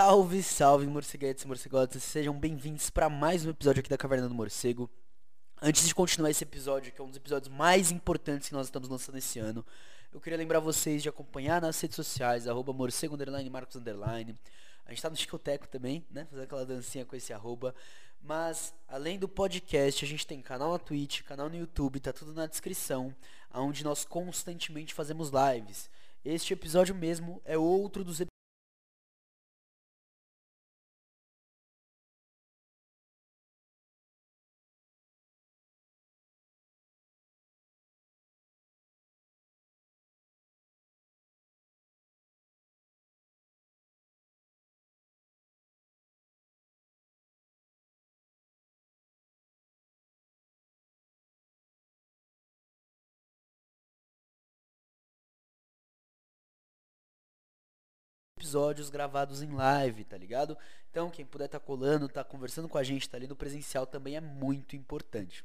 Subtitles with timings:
[0.00, 4.34] Salve, salve, morceguetes e morcegotas, sejam bem-vindos para mais um episódio aqui da Caverna do
[4.34, 4.88] Morcego.
[5.60, 8.88] Antes de continuar esse episódio, que é um dos episódios mais importantes que nós estamos
[8.88, 9.66] lançando esse ano,
[10.12, 14.38] eu queria lembrar vocês de acompanhar nas redes sociais, arroba morcego underline, marcos underline.
[14.86, 16.28] A gente tá no Chicoteco também, né?
[16.30, 17.74] Fazer aquela dancinha com esse arroba.
[18.22, 22.32] Mas, além do podcast, a gente tem canal na Twitch, canal no YouTube, tá tudo
[22.32, 23.12] na descrição,
[23.52, 25.90] onde nós constantemente fazemos lives.
[26.24, 28.20] Este episódio mesmo é outro dos
[58.48, 60.56] episódios gravados em live, tá ligado?
[60.90, 64.16] Então, quem puder tá colando, tá conversando com a gente, tá ali no presencial também
[64.16, 65.44] é muito importante.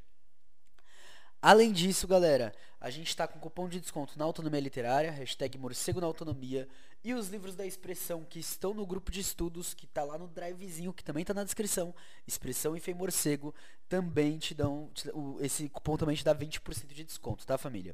[1.41, 5.99] Além disso, galera, a gente está com cupom de desconto na Autonomia Literária, hashtag Morcego
[5.99, 6.65] na Autonomia,
[7.03, 10.29] e os livros da Expressão que estão no grupo de estudos, que está lá no
[10.29, 11.93] drivezinho, que também está na descrição,
[12.25, 13.53] Expressão e Fei Morcego,
[13.89, 14.89] também te dão,
[15.41, 17.93] esse cupom também te dá 20% de desconto, tá família?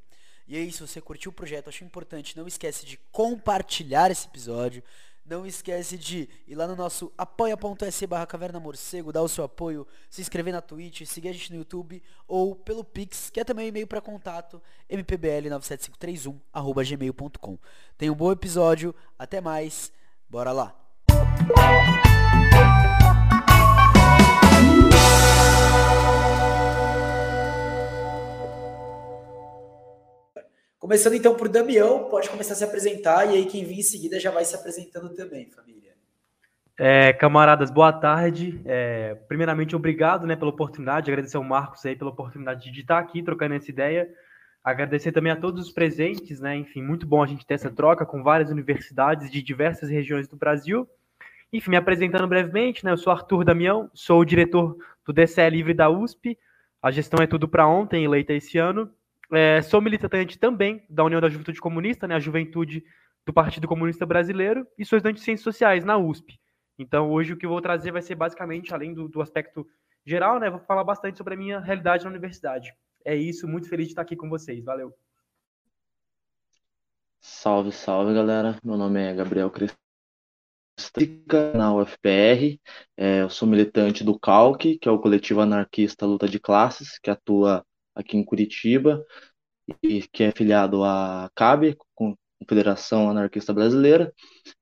[0.49, 4.83] E aí, se você curtiu o projeto, achou importante, não esquece de compartilhar esse episódio.
[5.23, 9.85] Não esquece de ir lá no nosso apoia.se barra caverna morcego, dar o seu apoio,
[10.09, 13.67] se inscrever na Twitch, seguir a gente no YouTube ou pelo Pix, que é também
[13.67, 17.59] e-mail para contato, mpbl97531 arroba gmail.com.
[17.95, 19.93] Tenha um bom episódio, até mais,
[20.27, 20.75] bora lá!
[30.89, 34.19] Começando então por Damião, pode começar a se apresentar e aí quem vir em seguida
[34.19, 35.93] já vai se apresentando também, família.
[36.75, 38.59] É, camaradas, boa tarde.
[38.65, 43.21] É, primeiramente, obrigado né, pela oportunidade, agradecer ao Marcos aí pela oportunidade de estar aqui
[43.21, 44.09] trocando essa ideia.
[44.63, 46.55] Agradecer também a todos os presentes, né?
[46.55, 50.37] Enfim, muito bom a gente ter essa troca com várias universidades de diversas regiões do
[50.37, 50.89] Brasil.
[51.53, 52.89] Enfim, me apresentando brevemente, né?
[52.89, 54.75] Eu sou Arthur Damião, sou o diretor
[55.05, 56.35] do DCE Livre da USP.
[56.81, 58.91] A gestão é tudo para ontem, eleita esse ano.
[59.31, 62.83] É, sou militante também da União da Juventude Comunista, né, a juventude
[63.25, 66.39] do Partido Comunista Brasileiro, e sou estudante de Ciências Sociais na USP.
[66.79, 69.67] Então, hoje o que eu vou trazer vai ser basicamente, além do, do aspecto
[70.05, 72.73] geral, né, vou falar bastante sobre a minha realidade na universidade.
[73.05, 74.63] É isso, muito feliz de estar aqui com vocês.
[74.63, 74.93] Valeu.
[77.21, 78.57] Salve, salve, galera.
[78.63, 79.77] Meu nome é Gabriel Cristica,
[81.53, 82.59] na UFPR.
[82.97, 87.09] É, eu sou militante do CALC, que é o Coletivo Anarquista Luta de Classes, que
[87.09, 87.65] atua
[87.99, 89.05] aqui em Curitiba,
[89.83, 91.77] e que é filiado à CAB,
[92.39, 94.13] Confederação Anarquista Brasileira,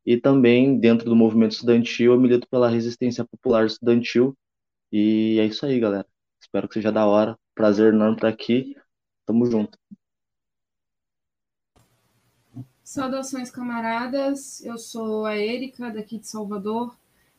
[0.06, 4.36] e também dentro do movimento estudantil eu milito pela resistência popular estudantil.
[4.92, 6.06] E é isso aí, galera.
[6.42, 7.38] Espero que seja da hora.
[7.53, 8.75] Prazer enorme estar aqui.
[9.25, 9.78] Tamo junto.
[12.84, 14.64] Saudações, camaradas.
[14.64, 16.96] Eu sou a Érica, daqui de Salvador.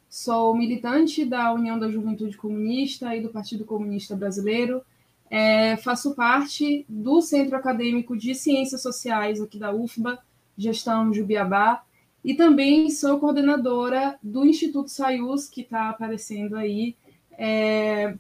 [0.09, 4.85] Sou militante da União da Juventude Comunista e do Partido Comunista Brasileiro.
[5.31, 10.19] É, faço parte do Centro Acadêmico de Ciências Sociais aqui da UFBA,
[10.57, 11.83] gestão Jubiabá,
[12.25, 16.97] e também sou coordenadora do Instituto Sayus, que está aparecendo aí,
[17.33, 18.17] é,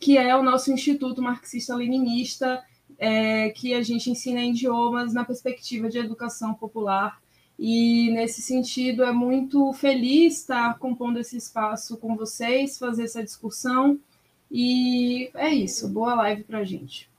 [0.00, 2.64] que é o nosso Instituto Marxista-Leninista,
[2.98, 7.20] é, que a gente ensina idiomas na perspectiva de educação popular.
[7.58, 13.98] E, nesse sentido, é muito feliz estar compondo esse espaço com vocês, fazer essa discussão
[14.50, 15.88] e é isso.
[15.88, 17.10] Boa live pra gente.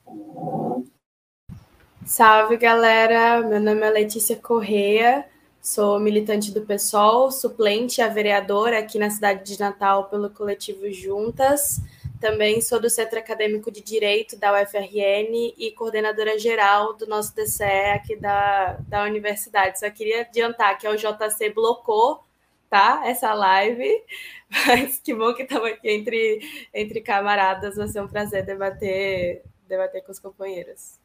[2.06, 3.42] Salve, galera.
[3.42, 5.26] Meu nome é Letícia Correia.
[5.62, 11.82] Sou militante do PSOL, suplente a vereadora aqui na cidade de Natal pelo coletivo Juntas.
[12.22, 17.92] Também sou do Centro Acadêmico de Direito da UFRN e coordenadora geral do nosso DCE
[17.94, 19.80] aqui da, da universidade.
[19.80, 22.24] Só queria adiantar que o JC blocou
[22.70, 23.02] tá?
[23.06, 24.04] Essa live.
[24.68, 26.40] Mas que bom que estamos aqui entre,
[26.74, 27.76] entre camaradas.
[27.76, 31.00] Vai ser um prazer debater, debater com os companheiros.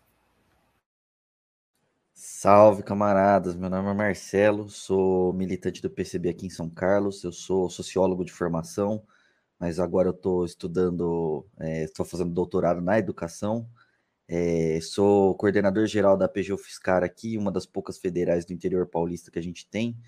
[2.25, 3.56] Salve, camaradas.
[3.56, 7.25] Meu nome é Marcelo, sou militante do PCB aqui em São Carlos.
[7.25, 9.03] Eu sou sociólogo de formação,
[9.59, 11.44] mas agora eu estou estudando,
[11.85, 13.69] estou é, fazendo doutorado na educação.
[14.29, 19.31] É, sou coordenador geral da PGU Fiscar aqui, uma das poucas federais do interior paulista
[19.31, 19.99] que a gente tem.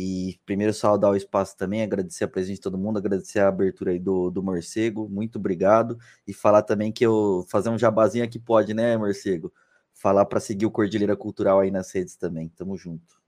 [0.00, 3.90] E primeiro saudar o espaço também, agradecer a presença de todo mundo, agradecer a abertura
[3.90, 5.98] aí do, do Morcego, muito obrigado.
[6.24, 9.52] E falar também que eu fazer um jabazinho aqui pode, né, Morcego?
[9.92, 12.48] Falar para seguir o Cordilheira Cultural aí nas redes também.
[12.50, 13.18] Tamo junto.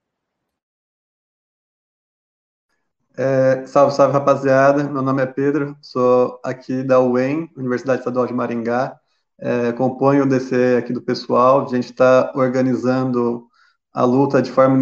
[3.17, 4.85] É, salve, salve, rapaziada.
[4.85, 8.97] Meu nome é Pedro, sou aqui da UEM, Universidade Estadual de Maringá.
[9.37, 11.65] É, componho o DC aqui do pessoal.
[11.65, 13.50] A gente está organizando
[13.93, 14.77] a luta de forma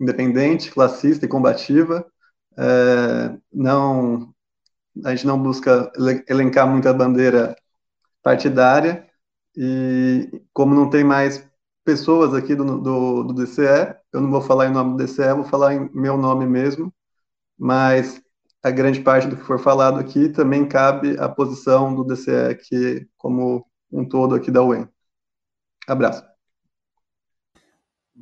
[0.00, 2.06] independente, classista e combativa.
[2.56, 4.32] É, não,
[5.04, 5.90] a gente não busca
[6.28, 7.56] elencar muita bandeira
[8.22, 9.08] partidária.
[9.56, 11.46] E como não tem mais
[11.84, 15.44] pessoas aqui do, do, do DCE, eu não vou falar em nome do DCE, vou
[15.44, 16.92] falar em meu nome mesmo
[17.58, 18.20] mas
[18.62, 23.66] a grande parte do que for falado aqui também cabe à posição do DCE como
[23.92, 24.88] um todo aqui da UEM.
[25.86, 26.33] Abraço.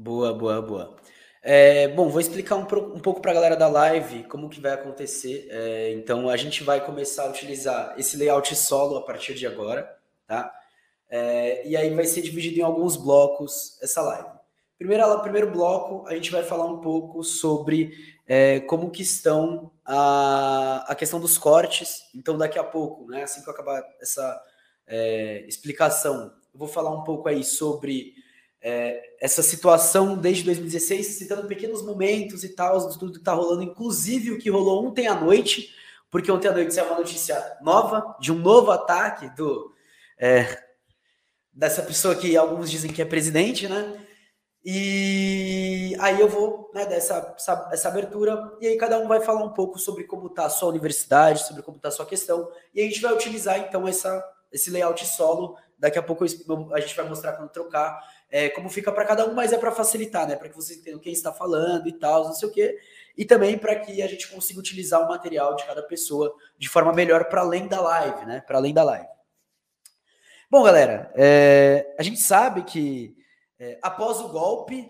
[0.03, 0.97] Boa, boa, boa.
[1.41, 4.73] É, bom, vou explicar um, um pouco para a galera da live como que vai
[4.73, 5.47] acontecer.
[5.49, 9.97] É, então, a gente vai começar a utilizar esse layout solo a partir de agora,
[10.27, 10.53] tá?
[11.09, 14.29] É, e aí vai ser dividido em alguns blocos essa live.
[14.77, 17.93] Primeiro, primeiro bloco, a gente vai falar um pouco sobre
[18.27, 22.03] é, como que estão a, a questão dos cortes.
[22.13, 24.43] Então, daqui a pouco, né, assim que eu acabar essa
[24.85, 28.21] é, explicação, eu vou falar um pouco aí sobre
[28.63, 33.65] é, essa situação desde 2016, citando pequenos momentos e tal, de tudo que está rolando,
[33.65, 35.75] inclusive o que rolou ontem à noite,
[36.11, 39.73] porque ontem à noite saiu uma notícia nova de um novo ataque do
[40.19, 40.63] é,
[41.53, 44.01] dessa pessoa que alguns dizem que é presidente, né?
[44.65, 49.21] E aí eu vou né, dar essa, essa, essa, abertura, e aí cada um vai
[49.21, 52.49] falar um pouco sobre como está a sua universidade, sobre como está a sua questão,
[52.73, 54.23] e a gente vai utilizar então essa,
[54.53, 55.57] esse layout solo.
[55.83, 58.01] Daqui a pouco a gente vai mostrar quando trocar
[58.31, 60.37] é, como fica para cada um, mas é para facilitar, né?
[60.37, 62.79] Para que vocês entendam quem está falando e tal, não sei o quê.
[63.19, 66.93] E também para que a gente consiga utilizar o material de cada pessoa de forma
[66.93, 68.41] melhor para além da live, né?
[68.47, 69.09] Para além da live.
[70.49, 73.17] Bom, galera, é, a gente sabe que
[73.59, 74.89] é, após o golpe,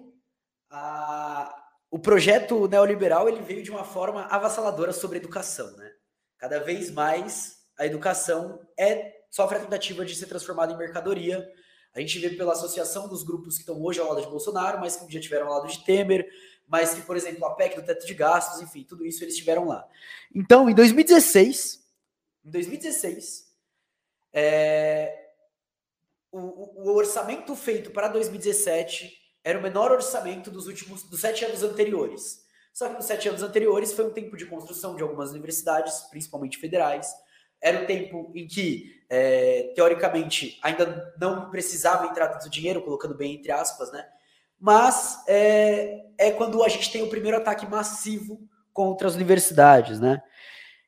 [0.71, 1.57] a,
[1.91, 5.75] o projeto neoliberal ele veio de uma forma avassaladora sobre a educação.
[5.79, 5.91] Né?
[6.37, 11.51] Cada vez mais a educação é sofre a tentativa de ser transformada em mercadoria.
[11.95, 14.97] A gente vê pela associação dos grupos que estão hoje ao lado de Bolsonaro, mas
[14.97, 16.27] que um dia tiveram ao lado de Temer,
[16.69, 19.67] mas que, por exemplo, a PEC do teto de gastos, enfim, tudo isso eles tiveram
[19.67, 19.87] lá.
[20.35, 21.83] Então, em 2016,
[22.45, 23.53] em 2016,
[24.33, 25.31] é,
[26.31, 29.13] o, o, orçamento feito para 2017
[29.45, 32.43] era o menor orçamento dos últimos dos sete anos anteriores.
[32.73, 36.59] Só que nos sete anos anteriores foi um tempo de construção de algumas universidades, principalmente
[36.59, 37.13] federais.
[37.63, 43.35] Era o tempo em que, é, teoricamente, ainda não precisava entrar tanto dinheiro, colocando bem
[43.35, 44.05] entre aspas, né?
[44.59, 48.41] Mas é, é quando a gente tem o primeiro ataque massivo
[48.73, 50.23] contra as universidades, né?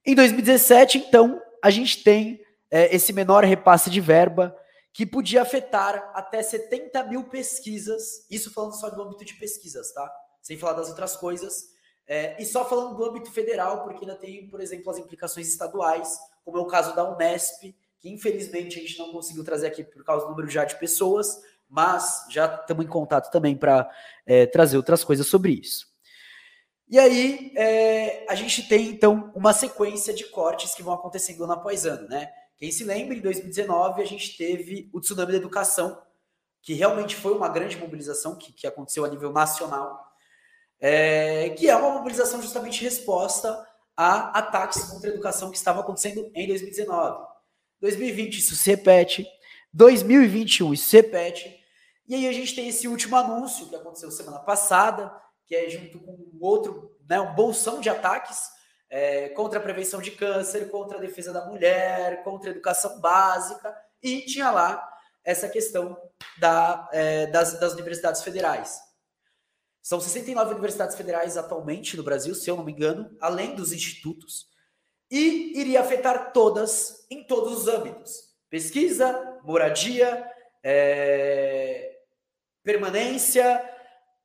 [0.04, 2.40] Em 2017, então, a gente tem
[2.70, 4.54] é, esse menor repasse de verba
[4.92, 10.08] que podia afetar até 70 mil pesquisas, isso falando só do âmbito de pesquisas, tá?
[10.40, 11.73] Sem falar das outras coisas.
[12.06, 16.18] É, e só falando do âmbito federal, porque ainda tem, por exemplo, as implicações estaduais,
[16.44, 20.04] como é o caso da Unesp, que infelizmente a gente não conseguiu trazer aqui por
[20.04, 23.90] causa do número já de pessoas, mas já estamos em contato também para
[24.26, 25.86] é, trazer outras coisas sobre isso.
[26.86, 31.54] E aí, é, a gente tem então uma sequência de cortes que vão acontecendo ano
[31.54, 32.30] após ano, né?
[32.56, 36.00] Quem se lembra, em 2019 a gente teve o tsunami da educação,
[36.62, 40.03] que realmente foi uma grande mobilização que, que aconteceu a nível nacional,
[40.80, 46.30] é, que é uma mobilização justamente resposta a ataques contra a educação que estavam acontecendo
[46.34, 47.26] em 2019.
[47.80, 49.26] 2020 isso se repete,
[49.72, 51.60] 2021 isso se repete,
[52.06, 55.14] e aí a gente tem esse último anúncio que aconteceu semana passada,
[55.46, 58.50] que é junto com outro, né, um bolsão de ataques
[58.90, 63.74] é, contra a prevenção de câncer, contra a defesa da mulher, contra a educação básica,
[64.02, 64.86] e tinha lá
[65.24, 65.96] essa questão
[66.38, 68.78] da, é, das, das universidades federais.
[69.84, 74.46] São 69 universidades federais atualmente no Brasil, se eu não me engano, além dos institutos,
[75.10, 80.26] e iria afetar todas, em todos os âmbitos: pesquisa, moradia,
[80.62, 81.98] é,
[82.62, 83.62] permanência,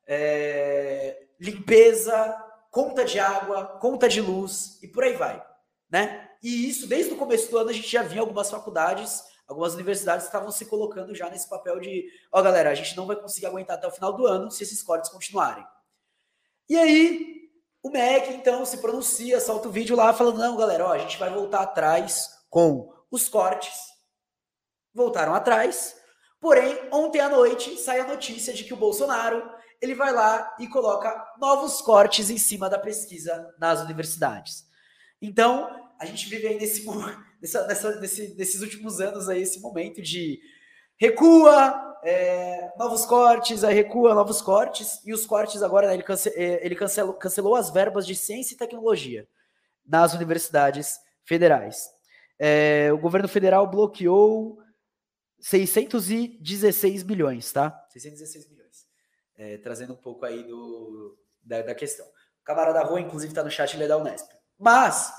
[0.06, 5.44] é, limpeza, conta de água, conta de luz e por aí vai,
[5.90, 6.26] né?
[6.42, 10.26] E isso desde o começo do ano a gente já via algumas faculdades, algumas universidades
[10.26, 13.46] estavam se colocando já nesse papel de, ó, oh, galera, a gente não vai conseguir
[13.46, 15.66] aguentar até o final do ano se esses cortes continuarem.
[16.68, 17.50] E aí
[17.82, 21.18] o MEC então se pronuncia, solta o vídeo lá falando, não, galera, ó, a gente
[21.18, 23.74] vai voltar atrás com os cortes.
[24.94, 25.96] Voltaram atrás.
[26.40, 29.42] Porém, ontem à noite sai a notícia de que o Bolsonaro
[29.82, 34.64] ele vai lá e coloca novos cortes em cima da pesquisa nas universidades.
[35.20, 36.84] Então, a gente vive aí nesse,
[37.40, 40.40] nessa, nessa, nesse, nesses últimos anos aí esse momento de
[40.96, 46.28] recua, é, novos cortes, aí recua, novos cortes, e os cortes agora, né, ele, cance,
[46.30, 49.26] é, ele cancelou, cancelou as verbas de ciência e tecnologia.
[49.86, 51.88] nas universidades federais.
[52.38, 54.58] É, o governo federal bloqueou
[55.40, 57.70] 616 milhões, tá?
[57.90, 58.86] 616 milhões.
[59.36, 62.06] É, trazendo um pouco aí do, da, da questão.
[62.06, 64.28] O camarada Rua, inclusive, está no chat, ele é da Unesp.
[64.58, 65.12] Mas,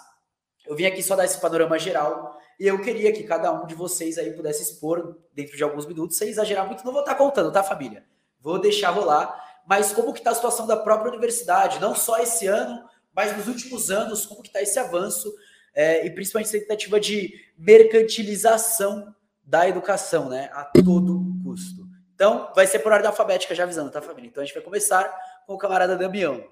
[0.66, 3.76] eu vim aqui só dar esse panorama geral e eu queria que cada um de
[3.76, 7.52] vocês aí pudesse expor dentro de alguns minutos, sem exagerar muito, não vou estar contando,
[7.52, 8.06] tá, família?
[8.40, 9.62] Vou deixar rolar.
[9.66, 11.80] Mas como que está a situação da própria universidade?
[11.80, 15.34] Não só esse ano, mas nos últimos anos, como que está esse avanço
[15.74, 19.14] é, e principalmente essa tentativa de mercantilização
[19.44, 20.50] da educação, né?
[20.54, 21.88] A todo custo.
[22.14, 24.28] Então, vai ser por ordem alfabética, já avisando, tá, família?
[24.30, 25.12] Então, a gente vai começar
[25.46, 26.44] com o camarada Damião.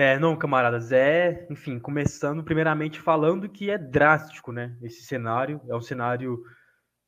[0.00, 4.74] É, não, camaradas, é, enfim, começando primeiramente falando que é drástico, né?
[4.80, 6.42] Esse cenário é um cenário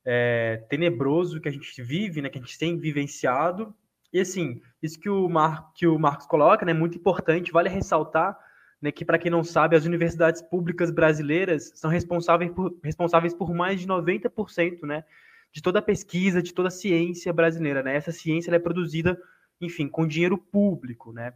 [0.04, 2.28] é, tenebroso que a gente vive, né?
[2.28, 3.74] Que a gente tem vivenciado.
[4.12, 6.74] E assim, isso que o, Mar, que o Marcos coloca, né?
[6.74, 8.38] Muito importante, vale ressaltar
[8.78, 13.54] né, que, para quem não sabe, as universidades públicas brasileiras são responsáveis por, responsáveis por
[13.54, 15.02] mais de 90% né,
[15.50, 17.82] de toda a pesquisa, de toda a ciência brasileira.
[17.82, 17.96] Né?
[17.96, 19.18] Essa ciência é produzida,
[19.58, 21.10] enfim, com dinheiro público.
[21.10, 21.32] Né?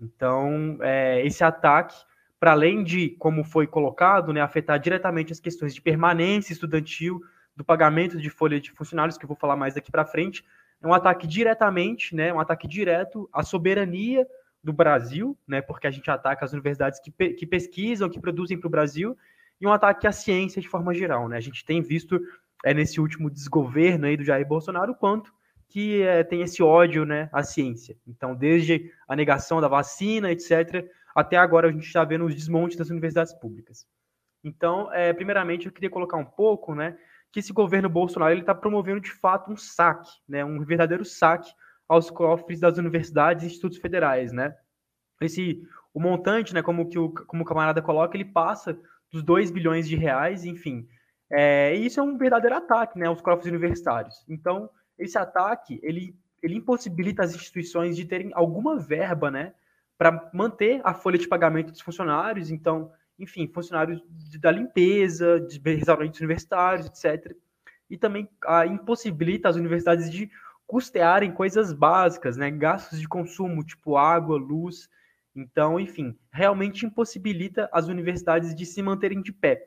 [0.00, 1.96] Então, é, esse ataque,
[2.38, 7.20] para além de, como foi colocado, né, afetar diretamente as questões de permanência estudantil,
[7.56, 10.44] do pagamento de folha de funcionários, que eu vou falar mais daqui para frente,
[10.80, 14.24] é um ataque diretamente, né, um ataque direto à soberania
[14.62, 18.68] do Brasil, né, porque a gente ataca as universidades que, que pesquisam, que produzem para
[18.68, 19.16] o Brasil,
[19.60, 21.28] e um ataque à ciência de forma geral.
[21.28, 21.36] Né?
[21.36, 22.20] A gente tem visto
[22.64, 25.32] é, nesse último desgoverno aí do Jair Bolsonaro quanto
[25.68, 27.96] que é, tem esse ódio né, à ciência.
[28.06, 32.76] Então, desde a negação da vacina, etc., até agora a gente está vendo os desmontes
[32.76, 33.86] das universidades públicas.
[34.42, 36.96] Então, é, primeiramente, eu queria colocar um pouco né,
[37.30, 41.52] que esse governo Bolsonaro está promovendo de fato um saque, né, um verdadeiro saque
[41.88, 44.54] aos cofres das universidades e institutos federais, né?
[45.20, 48.78] Esse, o montante, né, como, que o, como o camarada coloca, ele passa
[49.10, 50.86] dos 2 bilhões de reais, enfim.
[51.30, 54.24] É, e isso é um verdadeiro ataque né, aos cofres universitários.
[54.28, 59.54] Então, esse ataque, ele, ele impossibilita as instituições de terem alguma verba, né,
[59.96, 64.00] para manter a folha de pagamento dos funcionários, então, enfim, funcionários
[64.38, 67.34] da limpeza, de restaurantes universitários, etc.
[67.90, 70.30] E também a, impossibilita as universidades de
[70.66, 72.50] custearem coisas básicas, né?
[72.50, 74.88] Gastos de consumo, tipo água, luz.
[75.34, 79.64] Então, enfim, realmente impossibilita as universidades de se manterem de pé.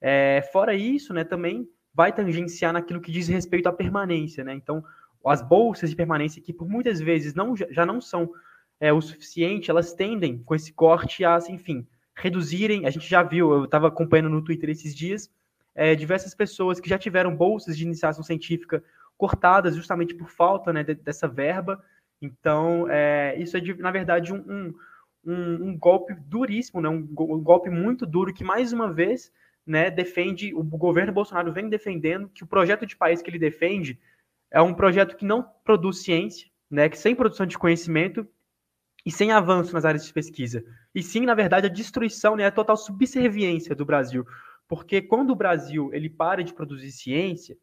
[0.00, 4.54] É, fora isso, né, também vai tangenciar naquilo que diz respeito à permanência, né?
[4.54, 4.84] Então,
[5.24, 8.30] as bolsas de permanência, que por muitas vezes não, já não são
[8.80, 12.86] é, o suficiente, elas tendem, com esse corte, a, enfim, reduzirem.
[12.86, 15.30] A gente já viu, eu estava acompanhando no Twitter esses dias,
[15.74, 18.82] é, diversas pessoas que já tiveram bolsas de iniciação científica
[19.16, 21.82] cortadas justamente por falta né, dessa verba.
[22.20, 24.74] Então, é, isso é, de, na verdade, um,
[25.24, 29.32] um, um, golpe duríssimo, né, um, golpe muito duro que, mais uma vez,
[29.66, 33.98] né, defende, o governo Bolsonaro vem defendendo que o projeto de país que ele defende
[34.50, 38.26] é um projeto que não produz ciência, né, que sem produção de conhecimento
[39.04, 40.64] e sem avanço nas áreas de pesquisa.
[40.94, 44.26] E sim, na verdade, a destruição, né, a total subserviência do Brasil.
[44.68, 47.56] Porque quando o Brasil ele para de produzir ciência,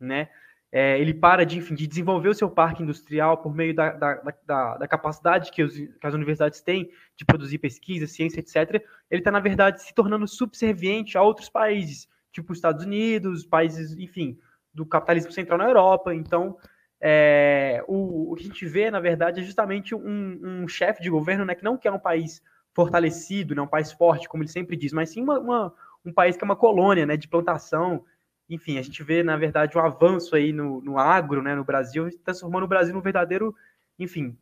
[0.00, 0.28] né,
[0.72, 4.32] é, ele para de, enfim, de desenvolver o seu parque industrial por meio da, da,
[4.46, 9.20] da, da capacidade que, os, que, as universidades têm de produzir pesquisa, ciência, etc., ele
[9.20, 14.38] está, na verdade, se tornando subserviente a outros países, tipo os Estados Unidos, países, enfim,
[14.74, 16.14] do capitalismo central na Europa.
[16.14, 16.56] Então,
[17.00, 21.10] é, o, o, que a gente vê, na verdade, é justamente um, um chefe de
[21.10, 22.42] governo né, que não quer um país
[22.74, 26.36] fortalecido, né, um país forte, como ele sempre diz, mas sim uma, uma, um país
[26.36, 28.04] que é uma colônia né, de plantação,
[28.48, 32.08] enfim, a gente vê, na verdade, um avanço aí no, no agro, né, no Brasil,
[32.24, 33.54] transformando o Brasil num verdadeiro,
[33.98, 34.36] enfim,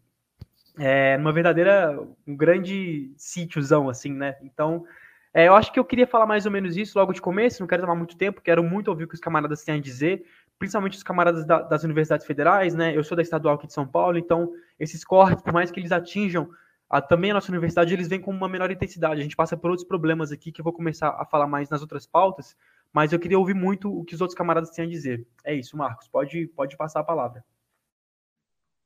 [0.78, 4.37] é, numa verdadeira, um grande sítiozão, assim, né?
[4.42, 4.84] Então,
[5.32, 7.66] é, eu acho que eu queria falar mais ou menos isso logo de começo, não
[7.66, 10.25] quero tomar muito tempo, quero muito ouvir o que os camaradas têm a dizer,
[10.58, 12.96] principalmente os camaradas da, das universidades federais, né?
[12.96, 15.92] Eu sou da estadual aqui de São Paulo, então esses cortes, por mais que eles
[15.92, 16.49] atinjam
[16.88, 19.20] a, também a nossa universidade, eles vêm com uma menor intensidade.
[19.20, 21.80] A gente passa por outros problemas aqui que eu vou começar a falar mais nas
[21.80, 22.56] outras pautas,
[22.95, 25.27] mas eu queria ouvir muito o que os outros camaradas têm a dizer.
[25.45, 27.45] É isso, Marcos, pode, pode passar a palavra.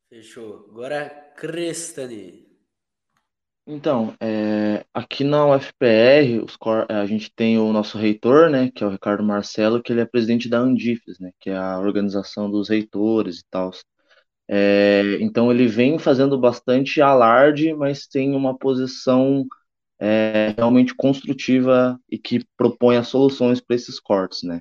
[0.09, 0.67] Fechou.
[0.71, 2.49] Agora, Crestani.
[3.67, 6.57] Então, é, aqui na UFPR, os,
[6.89, 10.07] a gente tem o nosso reitor, né, que é o Ricardo Marcelo, que ele é
[10.07, 13.71] presidente da Andifes, né, que é a organização dos reitores e tal.
[14.49, 19.47] É, então ele vem fazendo bastante alarde, mas tem uma posição
[20.01, 24.61] é, realmente construtiva e que propõe as soluções para esses cortes, né?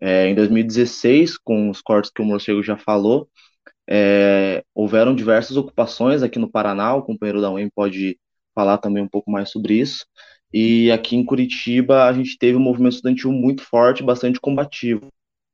[0.00, 3.28] É, em 2016, com os cortes que o Morcego já falou,
[3.88, 8.18] é, houveram diversas ocupações aqui no Paraná, o companheiro da UEM pode
[8.54, 10.04] falar também um pouco mais sobre isso.
[10.52, 15.08] E aqui em Curitiba a gente teve um movimento estudantil muito forte, bastante combativo.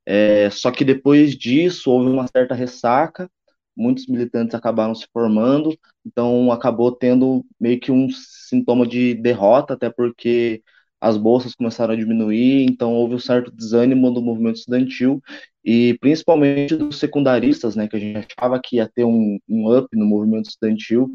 [0.06, 3.30] É, só que depois disso houve uma certa ressaca,
[3.78, 9.88] muitos militantes acabaram se formando, então acabou tendo meio que um sintoma de derrota, até
[9.88, 10.62] porque
[11.00, 15.22] as bolsas começaram a diminuir, então houve um certo desânimo do movimento estudantil
[15.64, 19.88] e principalmente dos secundaristas, né, que a gente achava que ia ter um, um up
[19.92, 21.12] no movimento estudantil,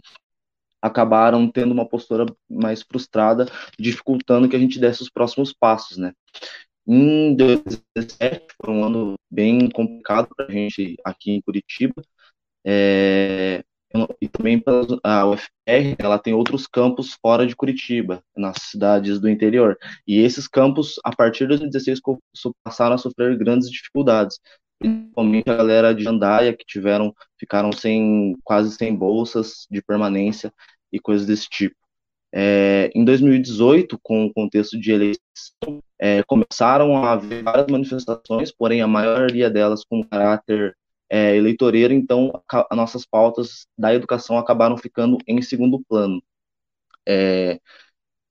[0.81, 3.45] acabaram tendo uma postura mais frustrada,
[3.77, 6.13] dificultando que a gente desse os próximos passos, né.
[6.85, 12.01] Em 2017 foi um ano bem complicado para a gente aqui em Curitiba,
[12.65, 13.63] é,
[14.19, 14.61] e também
[15.03, 19.77] a UFR, ela tem outros campos fora de Curitiba, nas cidades do interior.
[20.07, 21.99] E esses campos, a partir de 2016,
[22.63, 24.39] passaram a sofrer grandes dificuldades,
[24.79, 30.51] principalmente a galera de Jandaia, que tiveram, ficaram sem, quase sem bolsas de permanência
[30.91, 31.75] e coisas desse tipo.
[32.35, 38.81] É, em 2018, com o contexto de eleição, é, começaram a haver várias manifestações, porém
[38.81, 40.75] a maioria delas com caráter
[41.13, 46.23] é, eleitoreiro, então as nossas pautas da educação acabaram ficando em segundo plano.
[47.07, 47.59] É,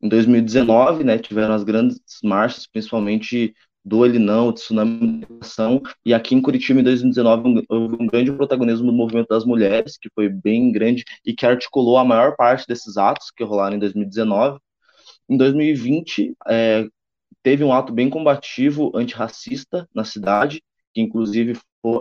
[0.03, 6.13] em 2019, né, tiveram as grandes marchas, principalmente do Ele Não, Tsunami da Educação, e
[6.13, 10.29] aqui em Curitiba, em 2019, houve um grande protagonismo do movimento das mulheres, que foi
[10.29, 14.59] bem grande e que articulou a maior parte desses atos que rolaram em 2019.
[15.29, 16.89] Em 2020, é,
[17.45, 20.61] teve um ato bem combativo antirracista na cidade,
[20.93, 21.57] que inclusive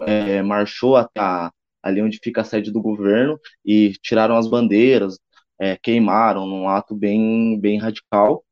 [0.05, 1.51] é, marchou até a,
[1.83, 5.19] ali onde fica a sede do governo e tiraram as bandeiras,
[5.59, 8.43] é, queimaram num ato bem, bem radical.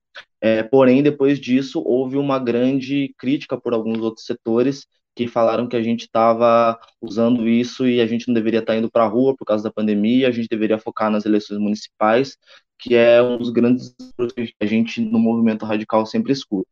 [0.41, 5.75] É, porém, depois disso, houve uma grande crítica por alguns outros setores que falaram que
[5.75, 9.07] a gente estava usando isso e a gente não deveria estar tá indo para a
[9.07, 12.37] rua por causa da pandemia, a gente deveria focar nas eleições municipais,
[12.79, 13.93] que é um dos grandes
[14.33, 16.69] que a gente no movimento radical sempre escuta.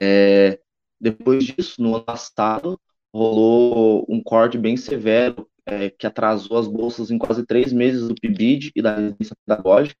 [0.00, 0.58] É,
[1.00, 2.80] depois disso, no ano passado,
[3.12, 8.14] rolou um corte bem severo é, que atrasou as bolsas em quase três meses do
[8.14, 10.00] PIBID e da residência pedagógica.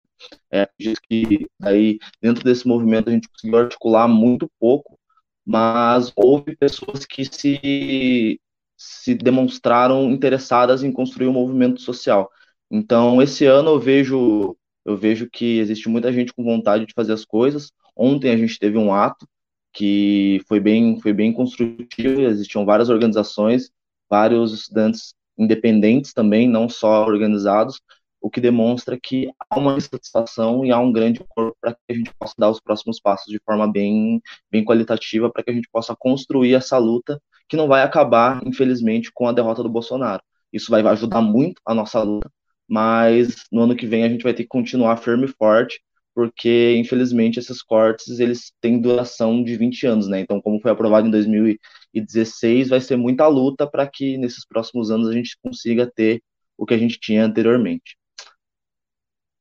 [0.50, 4.98] É, diz que aí dentro desse movimento a gente conseguiu articular muito pouco,
[5.44, 8.40] mas houve pessoas que se,
[8.76, 12.30] se demonstraram interessadas em construir um movimento social.
[12.70, 17.12] Então, esse ano eu vejo eu vejo que existe muita gente com vontade de fazer
[17.12, 17.70] as coisas.
[17.96, 19.28] Ontem a gente teve um ato
[19.72, 23.70] que foi bem, foi bem construtivo, existiam várias organizações,
[24.08, 27.80] vários estudantes independentes também, não só organizados,
[28.20, 31.94] o que demonstra que há uma insatisfação e há um grande corpo para que a
[31.94, 35.68] gente possa dar os próximos passos de forma bem, bem qualitativa, para que a gente
[35.70, 40.22] possa construir essa luta que não vai acabar, infelizmente, com a derrota do Bolsonaro.
[40.52, 42.30] Isso vai ajudar muito a nossa luta,
[42.68, 45.82] mas no ano que vem a gente vai ter que continuar firme e forte
[46.14, 50.20] porque infelizmente esses cortes eles têm duração de 20 anos, né?
[50.20, 55.08] Então, como foi aprovado em 2016, vai ser muita luta para que nesses próximos anos
[55.08, 56.22] a gente consiga ter
[56.56, 57.96] o que a gente tinha anteriormente.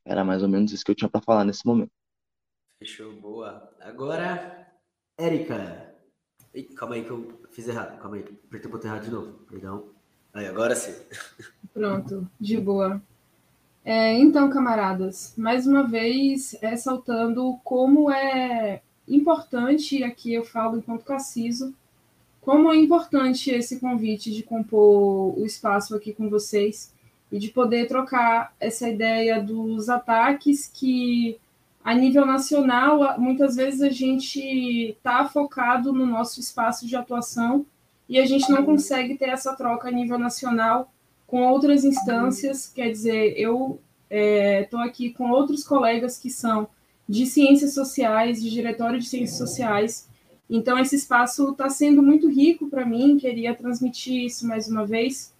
[0.06, 1.92] Era mais ou menos isso que eu tinha para falar nesse momento.
[2.80, 3.72] Fechou, boa.
[3.80, 4.68] Agora,
[5.18, 5.94] Érica.
[6.76, 8.00] Calma aí que eu fiz errado.
[8.02, 9.34] Calma aí, apertei o botão errado de novo.
[9.50, 9.94] Perdão.
[10.34, 10.96] Aí, agora sim.
[11.74, 13.02] Pronto, de boa.
[13.84, 21.74] É, então, camaradas, mais uma vez ressaltando como é importante, aqui eu falo enquanto Cassiso,
[22.42, 26.94] como é importante esse convite de compor o espaço aqui com vocês
[27.32, 31.40] e de poder trocar essa ideia dos ataques que,
[31.84, 34.40] a nível nacional, muitas vezes a gente
[34.92, 37.66] está focado no nosso espaço de atuação
[38.08, 40.92] e a gente não consegue ter essa troca a nível nacional
[41.32, 46.68] com outras instâncias, quer dizer, eu estou é, aqui com outros colegas que são
[47.08, 50.10] de ciências sociais, de diretório de ciências sociais.
[50.50, 55.34] Então, esse espaço está sendo muito rico para mim, queria transmitir isso mais uma vez.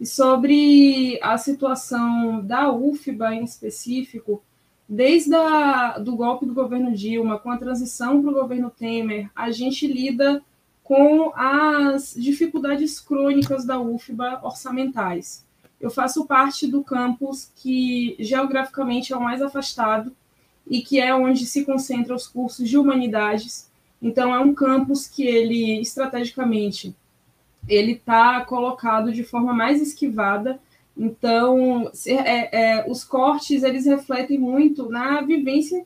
[0.00, 4.42] E sobre a situação da UFBA em específico,
[4.88, 9.52] desde o do golpe do governo Dilma, com a transição para o governo Temer, a
[9.52, 10.42] gente lida
[10.82, 15.44] com as dificuldades crônicas da UFBA orçamentais.
[15.80, 20.14] Eu faço parte do campus que geograficamente é o mais afastado
[20.66, 23.70] e que é onde se concentram os cursos de humanidades.
[24.00, 26.94] Então é um campus que ele estrategicamente
[27.68, 30.60] ele está colocado de forma mais esquivada.
[30.96, 35.84] Então é, é, os cortes eles refletem muito na vivência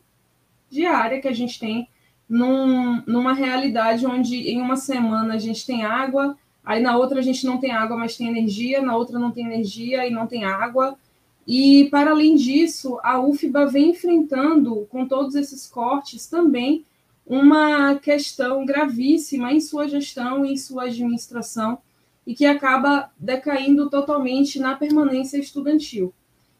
[0.70, 1.88] diária que a gente tem
[2.28, 7.22] num, numa realidade onde em uma semana a gente tem água, aí na outra a
[7.22, 10.44] gente não tem água, mas tem energia, na outra não tem energia e não tem
[10.44, 10.98] água.
[11.46, 16.84] E, para além disso, a UFBA vem enfrentando, com todos esses cortes, também
[17.24, 21.78] uma questão gravíssima em sua gestão em sua administração,
[22.26, 26.12] e que acaba decaindo totalmente na permanência estudantil.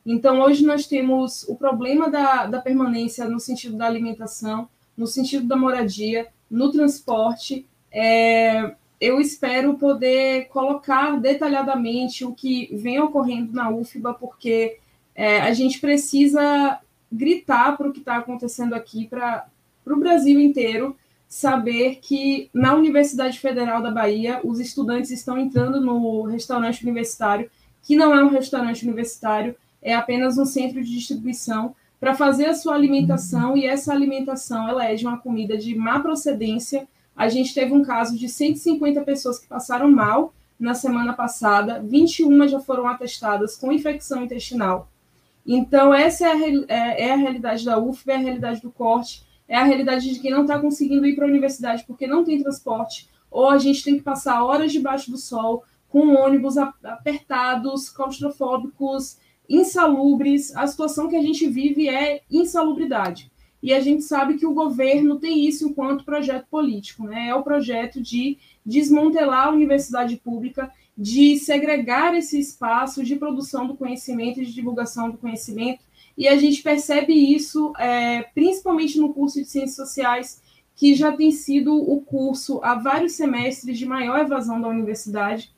[0.05, 5.47] Então, hoje nós temos o problema da, da permanência no sentido da alimentação, no sentido
[5.47, 7.67] da moradia, no transporte.
[7.93, 14.79] É, eu espero poder colocar detalhadamente o que vem ocorrendo na UFBA, porque
[15.15, 16.81] é, a gente precisa
[17.11, 19.47] gritar para o que está acontecendo aqui, para
[19.87, 20.97] o Brasil inteiro
[21.29, 27.51] saber que na Universidade Federal da Bahia os estudantes estão entrando no restaurante universitário,
[27.83, 31.75] que não é um restaurante universitário, é apenas um centro de distribuição
[32.07, 35.99] para fazer a sua alimentação e essa alimentação ela é de uma comida de má
[35.99, 36.87] procedência.
[37.16, 42.47] A gente teve um caso de 150 pessoas que passaram mal na semana passada, 21
[42.47, 44.88] já foram atestadas com infecção intestinal.
[45.45, 46.37] Então, essa é a,
[46.69, 50.21] é, é a realidade da UFB, é a realidade do corte, é a realidade de
[50.21, 53.83] quem não está conseguindo ir para a universidade porque não tem transporte, ou a gente
[53.83, 60.55] tem que passar horas debaixo do sol, com ônibus apertados, claustrofóbicos, insalubres.
[60.57, 63.31] A situação que a gente vive é insalubridade.
[63.63, 67.29] E a gente sabe que o governo tem isso enquanto projeto político, né?
[67.29, 73.77] É o projeto de desmantelar a universidade pública, de segregar esse espaço de produção do
[73.77, 75.81] conhecimento e de divulgação do conhecimento.
[76.17, 80.41] E a gente percebe isso é, principalmente no curso de Ciências Sociais,
[80.75, 85.51] que já tem sido o curso há vários semestres de maior evasão da universidade,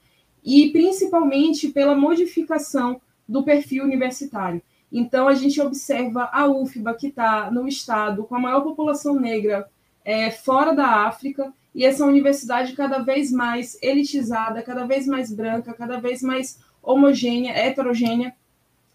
[0.44, 4.62] e principalmente pela modificação do perfil universitário.
[4.90, 9.68] Então, a gente observa a UFBA, que está no estado com a maior população negra
[10.04, 15.74] é, fora da África, e essa universidade cada vez mais elitizada, cada vez mais branca,
[15.74, 18.34] cada vez mais homogênea, heterogênea.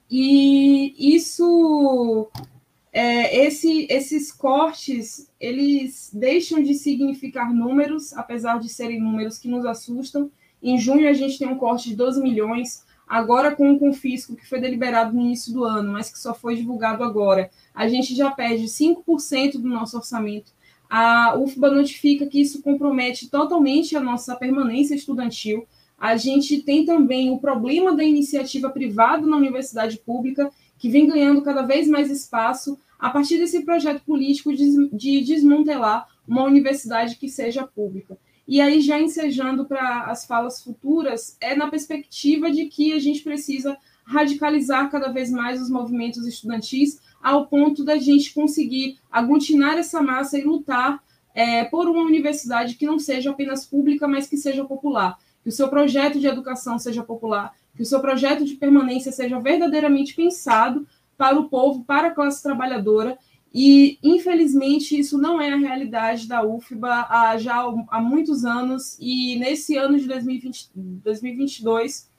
[0.09, 2.27] E isso,
[2.91, 9.65] é, esse, esses cortes, eles deixam de significar números, apesar de serem números que nos
[9.65, 10.31] assustam.
[10.61, 12.83] Em junho, a gente tem um corte de 12 milhões,
[13.13, 16.55] Agora, com o confisco que foi deliberado no início do ano, mas que só foi
[16.55, 20.51] divulgado agora, a gente já perde 5% do nosso orçamento.
[20.89, 25.67] A UFBA notifica que isso compromete totalmente a nossa permanência estudantil.
[25.95, 30.49] A gente tem também o problema da iniciativa privada na universidade pública,
[30.79, 36.45] que vem ganhando cada vez mais espaço a partir desse projeto político de desmantelar uma
[36.45, 38.17] universidade que seja pública.
[38.47, 43.21] E aí, já ensejando para as falas futuras, é na perspectiva de que a gente
[43.21, 50.01] precisa radicalizar cada vez mais os movimentos estudantis, ao ponto da gente conseguir aglutinar essa
[50.01, 51.01] massa e lutar
[51.33, 55.17] é, por uma universidade que não seja apenas pública, mas que seja popular.
[55.41, 59.39] Que o seu projeto de educação seja popular, que o seu projeto de permanência seja
[59.39, 60.85] verdadeiramente pensado
[61.17, 63.17] para o povo, para a classe trabalhadora
[63.53, 69.37] e, infelizmente, isso não é a realidade da UFBA há já há muitos anos, e
[69.37, 72.09] nesse ano de 2020, 2022,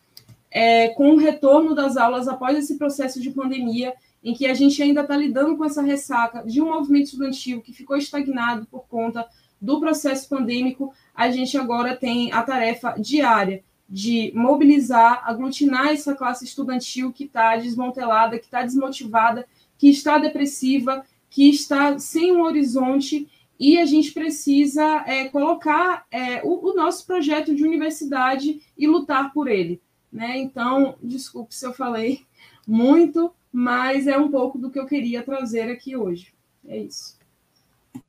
[0.48, 3.92] é, com o retorno das aulas após esse processo de pandemia,
[4.22, 7.72] em que a gente ainda está lidando com essa ressaca de um movimento estudantil que
[7.72, 9.26] ficou estagnado por conta
[9.60, 16.44] do processo pandêmico, a gente agora tem a tarefa diária de mobilizar, aglutinar essa classe
[16.44, 23.28] estudantil que está desmantelada, que está desmotivada, que está depressiva que está sem um horizonte
[23.58, 29.32] e a gente precisa é, colocar é, o, o, nosso projeto de universidade e lutar
[29.32, 29.82] por ele.
[30.12, 30.38] Né?
[30.38, 32.24] Então, desculpe se eu falei
[32.64, 36.32] muito, mas é um pouco do que eu queria trazer aqui hoje.
[36.68, 37.18] É isso.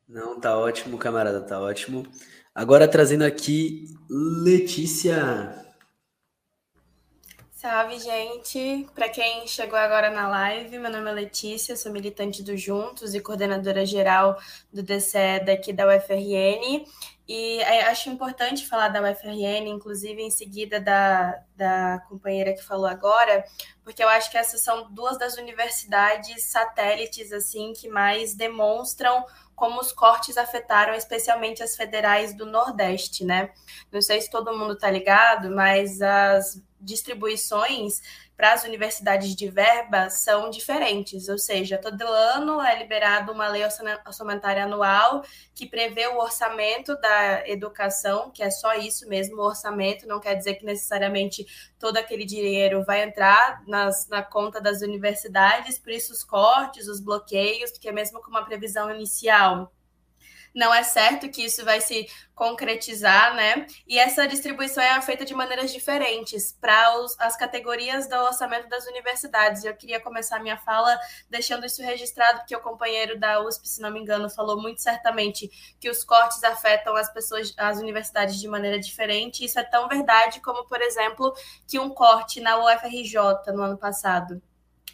[0.07, 2.05] Não, tá ótimo, camarada, tá ótimo.
[2.53, 5.64] Agora trazendo aqui Letícia.
[7.65, 8.87] Salve, gente!
[8.93, 13.19] Para quem chegou agora na live, meu nome é Letícia, sou militante do Juntos e
[13.19, 14.37] coordenadora geral
[14.71, 16.85] do DCE daqui da UFRN.
[17.27, 22.85] E é, acho importante falar da UFRN, inclusive em seguida da, da companheira que falou
[22.85, 23.43] agora,
[23.83, 29.79] porque eu acho que essas são duas das universidades satélites assim que mais demonstram como
[29.79, 33.51] os cortes afetaram especialmente as federais do Nordeste, né?
[33.91, 38.01] Não sei se todo mundo está ligado, mas as distribuições
[38.37, 43.63] para as universidades de verba são diferentes, ou seja, todo ano é liberado uma lei
[44.05, 50.05] orçamentária anual que prevê o orçamento da educação, que é só isso mesmo, o orçamento,
[50.05, 51.45] não quer dizer que necessariamente
[51.79, 56.99] todo aquele dinheiro vai entrar nas, na conta das universidades, por isso os cortes, os
[56.99, 59.44] bloqueios, porque mesmo com uma previsão inicial
[60.55, 63.67] não é certo que isso vai se concretizar, né?
[63.85, 69.65] E essa distribuição é feita de maneiras diferentes para as categorias do orçamento das universidades.
[69.65, 70.97] Eu queria começar minha fala
[71.29, 75.49] deixando isso registrado, porque o companheiro da USP, se não me engano, falou muito certamente
[75.79, 79.43] que os cortes afetam as pessoas, as universidades de maneira diferente.
[79.43, 81.33] Isso é tão verdade como, por exemplo,
[81.67, 84.41] que um corte na UFRJ no ano passado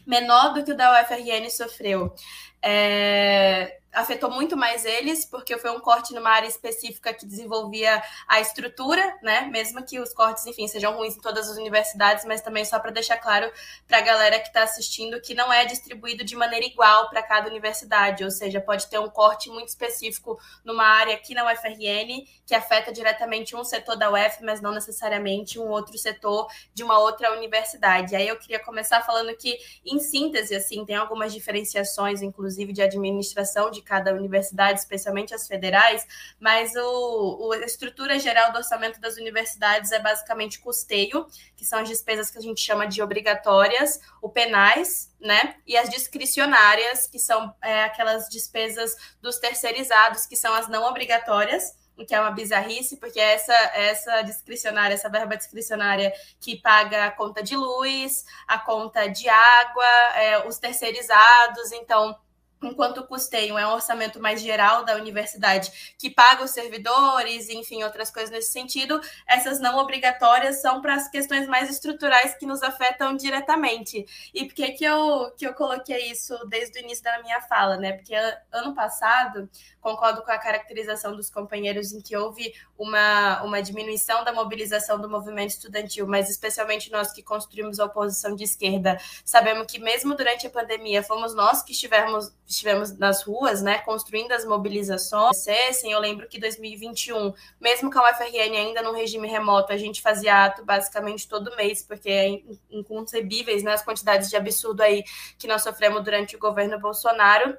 [0.06, 2.14] menor do que o da UFRN sofreu.
[2.64, 8.40] É, afetou muito mais eles, porque foi um corte numa área específica que desenvolvia a
[8.40, 9.42] estrutura, né?
[9.52, 12.92] Mesmo que os cortes, enfim, sejam ruins em todas as universidades, mas também só para
[12.92, 13.52] deixar claro
[13.88, 17.50] para a galera que está assistindo que não é distribuído de maneira igual para cada
[17.50, 22.56] universidade, ou seja, pode ter um corte muito específico numa área aqui na UFRN que
[22.56, 27.32] afeta diretamente um setor da UF, mas não necessariamente um outro setor de uma outra
[27.34, 28.16] universidade.
[28.16, 33.70] Aí eu queria começar falando que, em síntese, assim, tem algumas diferenciações, inclusive de administração
[33.72, 36.06] de cada universidade, especialmente as federais,
[36.40, 41.80] mas o, o, a estrutura geral do orçamento das universidades é basicamente custeio, que são
[41.80, 45.56] as despesas que a gente chama de obrigatórias, o penais, né?
[45.66, 51.80] E as discricionárias, que são é, aquelas despesas dos terceirizados, que são as não obrigatórias
[52.02, 57.12] o que é uma bizarrice, porque essa essa discricionária, essa verba discricionária que paga a
[57.12, 59.86] conta de luz, a conta de água,
[60.16, 62.18] é, os terceirizados, então
[62.62, 68.12] enquanto custeio é um orçamento mais geral da universidade que paga os servidores, enfim, outras
[68.12, 73.16] coisas nesse sentido, essas não obrigatórias são para as questões mais estruturais que nos afetam
[73.16, 74.06] diretamente.
[74.34, 77.78] E por que, que, eu, que eu coloquei isso desde o início da minha fala,
[77.78, 77.94] né?
[77.94, 78.14] Porque
[78.52, 84.32] ano passado, concordo com a caracterização dos companheiros em que houve uma, uma diminuição da
[84.32, 89.80] mobilização do movimento estudantil, mas especialmente nós que construímos a oposição de esquerda, sabemos que
[89.80, 95.46] mesmo durante a pandemia fomos nós que estivemos, estivemos nas ruas, né, construindo as mobilizações.
[95.84, 100.46] Eu lembro que 2021, mesmo com a UFRN ainda no regime remoto, a gente fazia
[100.46, 105.04] ato basicamente todo mês, porque é inconcebíveis né, as quantidades de absurdo aí
[105.38, 107.58] que nós sofremos durante o governo Bolsonaro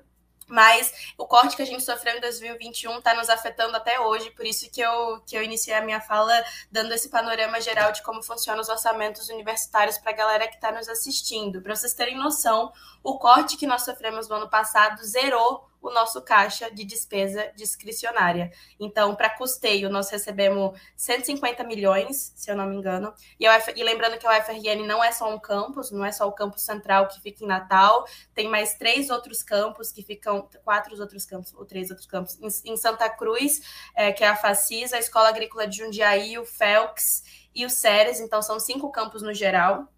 [0.53, 4.45] mas o corte que a gente sofreu em 2021 está nos afetando até hoje, por
[4.45, 6.33] isso que eu, que eu iniciei a minha fala
[6.71, 10.71] dando esse panorama geral de como funcionam os orçamentos universitários para a galera que está
[10.71, 11.63] nos assistindo.
[11.63, 12.71] Para vocês terem noção,
[13.03, 18.53] o corte que nós sofremos no ano passado zerou o nosso caixa de despesa discricionária.
[18.79, 23.13] Então, para custeio, nós recebemos 150 milhões, se eu não me engano.
[23.39, 23.73] E, Uf...
[23.75, 26.63] e, lembrando que a UFRN não é só um campus, não é só o campus
[26.63, 31.53] central que fica em Natal, tem mais três outros campos que ficam, quatro outros campos,
[31.55, 33.61] ou três outros campos, em, em Santa Cruz,
[33.97, 38.21] é, que é a FACIS, a Escola Agrícola de Jundiaí, o FELX e o SERES,
[38.21, 39.92] então são cinco campos no geral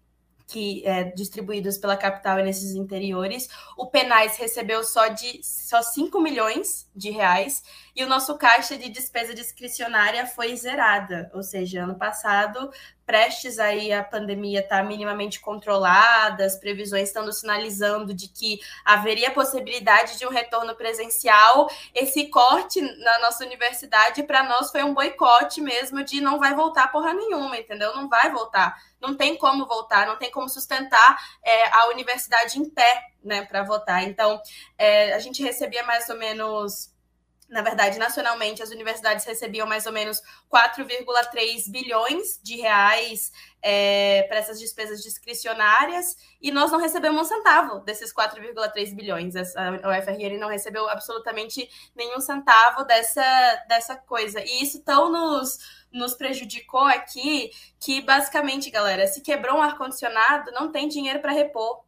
[0.47, 3.49] que é, distribuídos pela capital e nesses interiores.
[3.77, 7.63] O Penais recebeu só de só 5 milhões de reais
[7.95, 12.69] e o nosso caixa de despesa discricionária foi zerada, ou seja, ano passado,
[13.05, 19.31] prestes aí a pandemia estar tá minimamente controlada, as previsões estando sinalizando de que haveria
[19.31, 25.61] possibilidade de um retorno presencial, esse corte na nossa universidade para nós foi um boicote
[25.61, 27.95] mesmo de não vai voltar porra nenhuma, entendeu?
[27.95, 32.67] Não vai voltar não tem como voltar, não tem como sustentar é, a universidade em
[32.67, 34.03] pé, né, para votar.
[34.03, 34.41] Então,
[34.77, 36.94] é, a gente recebia mais ou menos
[37.47, 43.31] na verdade, nacionalmente, as universidades recebiam mais ou menos 4,3 bilhões de reais
[43.61, 49.35] é, para essas despesas discricionárias, e nós não recebemos um centavo desses 4,3 bilhões.
[49.35, 53.23] A UFRN não recebeu absolutamente nenhum centavo dessa,
[53.67, 54.41] dessa coisa.
[54.41, 55.59] E isso tão nos,
[55.91, 61.84] nos prejudicou aqui que, basicamente, galera, se quebrou um ar-condicionado, não tem dinheiro para repor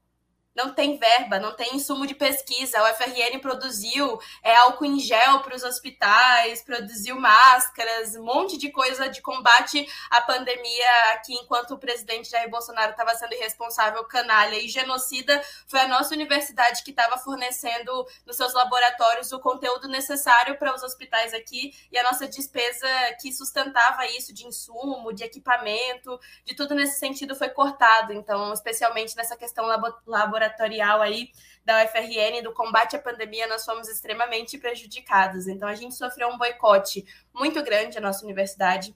[0.57, 2.81] não tem verba, não tem insumo de pesquisa.
[2.81, 8.71] O FRN produziu é, álcool em gel para os hospitais, produziu máscaras, um monte de
[8.71, 14.55] coisa de combate à pandemia aqui, enquanto o presidente Jair Bolsonaro estava sendo irresponsável, canalha
[14.57, 15.39] e genocida.
[15.67, 20.81] Foi a nossa universidade que estava fornecendo nos seus laboratórios o conteúdo necessário para os
[20.81, 22.87] hospitais aqui e a nossa despesa
[23.21, 28.11] que sustentava isso de insumo, de equipamento, de tudo nesse sentido foi cortado.
[28.11, 29.67] Então, especialmente nessa questão
[30.07, 31.29] laboratorial laboratorial aí
[31.63, 35.47] da UFRN do combate à pandemia, nós fomos extremamente prejudicados.
[35.47, 38.95] Então, a gente sofreu um boicote muito grande, a nossa universidade.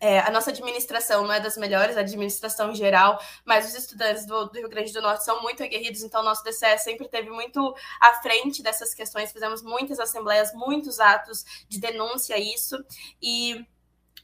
[0.00, 4.46] É, a nossa administração não é das melhores, a administração geral, mas os estudantes do,
[4.46, 8.14] do, Rio Grande do Norte são muito aguerridos, então nosso DCE sempre teve muito à
[8.22, 12.76] frente dessas questões, fizemos muitas assembleias, muitos atos de denúncia a isso,
[13.20, 13.66] e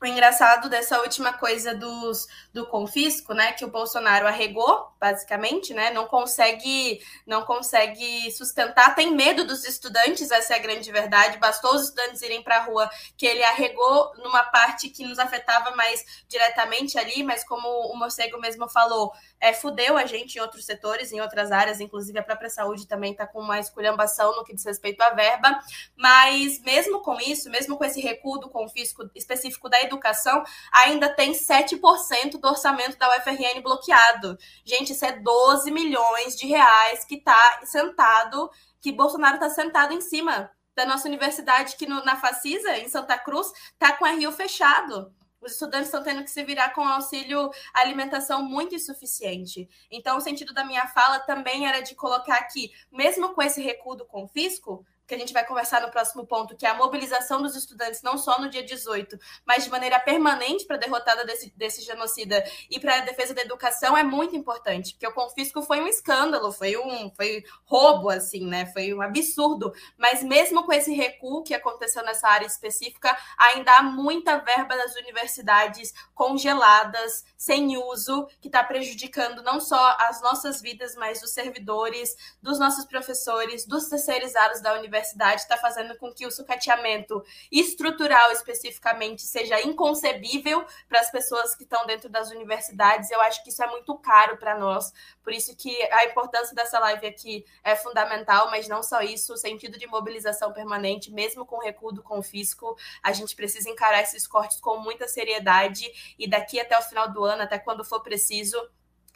[0.03, 5.91] o engraçado dessa última coisa dos, do confisco, né, que o Bolsonaro arregou, basicamente, né,
[5.91, 11.39] não consegue não consegue sustentar, tem medo dos estudantes, essa é a grande verdade.
[11.39, 15.75] Bastou os estudantes irem para a rua que ele arregou numa parte que nos afetava
[15.75, 19.13] mais diretamente ali, mas como o Morcego mesmo falou,
[19.45, 23.13] é, fudeu a gente em outros setores, em outras áreas, inclusive a própria saúde também
[23.13, 25.61] está com uma esculhambação no que diz respeito à verba,
[25.95, 31.33] mas mesmo com isso, mesmo com esse recuo do confisco específico da educação, ainda tem
[31.33, 34.39] 7% do orçamento da UFRN bloqueado.
[34.65, 40.01] Gente, isso é 12 milhões de reais que está sentado, que Bolsonaro está sentado em
[40.01, 44.33] cima da nossa universidade, que no, na Facisa, em Santa Cruz, está com a Rio
[44.33, 45.13] fechado.
[45.45, 49.69] Os estudantes estão tendo que se virar com auxílio alimentação muito insuficiente.
[49.91, 53.95] Então, o sentido da minha fala também era de colocar aqui, mesmo com esse recuo
[53.95, 57.55] do confisco, que a gente vai conversar no próximo ponto, que é a mobilização dos
[57.55, 61.83] estudantes, não só no dia 18, mas de maneira permanente para a derrotada desse, desse
[61.83, 65.87] genocida e para a defesa da educação, é muito importante, porque o confisco foi um
[65.87, 68.67] escândalo, foi um foi roubo, assim, né?
[68.67, 69.73] Foi um absurdo.
[69.99, 74.95] Mas mesmo com esse recuo que aconteceu nessa área específica, ainda há muita verba das
[74.97, 82.17] universidades congeladas, sem uso, que está prejudicando não só as nossas vidas, mas os servidores,
[82.41, 88.31] dos nossos professores, dos terceirizados da universidade universidade está fazendo com que o sucateamento estrutural
[88.31, 93.11] especificamente seja inconcebível para as pessoas que estão dentro das universidades.
[93.11, 94.93] Eu acho que isso é muito caro para nós.
[95.23, 99.37] Por isso que a importância dessa live aqui é fundamental, mas não só isso, o
[99.37, 104.61] sentido de mobilização permanente, mesmo com recuo do confisco, a gente precisa encarar esses cortes
[104.61, 108.57] com muita seriedade e daqui até o final do ano, até quando for preciso,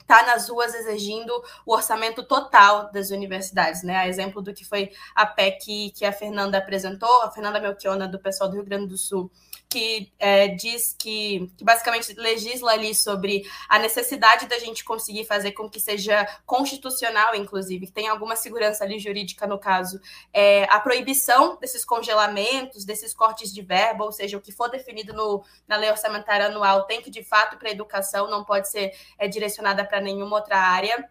[0.08, 1.30] está nas ruas exigindo
[1.66, 3.96] o orçamento total das universidades, né?
[3.96, 8.18] A exemplo do que foi a PEC que a Fernanda apresentou, a Fernanda Melchiona, do
[8.18, 9.30] pessoal do Rio Grande do Sul,
[9.68, 15.52] que é, diz que, que, basicamente legisla ali sobre a necessidade da gente conseguir fazer
[15.52, 20.00] com que seja constitucional, inclusive, que tenha alguma segurança ali jurídica no caso,
[20.32, 25.12] é, a proibição desses congelamentos, desses cortes de verba, ou seja, o que for definido
[25.12, 28.92] no, na lei orçamentária anual tem que, de fato, para a educação, não pode ser
[29.18, 31.08] é, direcionada para nenhuma outra área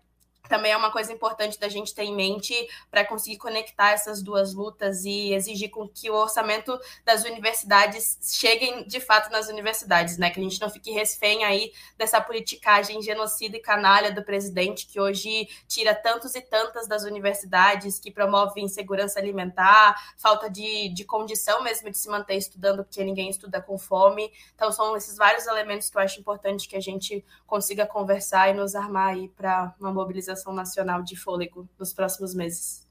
[0.48, 2.54] também é uma coisa importante da gente ter em mente
[2.90, 8.88] para conseguir conectar essas duas lutas e exigir com que o orçamento das universidades cheguem
[8.88, 10.30] de fato nas universidades, né?
[10.30, 15.00] Que a gente não fique refém aí dessa politicagem genocida e canalha do presidente que
[15.00, 21.62] hoje tira tantos e tantas das universidades, que promove insegurança alimentar, falta de, de condição
[21.64, 24.32] mesmo de se manter estudando, porque ninguém estuda com fome.
[24.56, 28.54] Então são esses vários elementos que eu acho importante que a gente consiga conversar e
[28.54, 32.88] nos armar aí para uma mobilização Nacional de Fôlego nos próximos meses.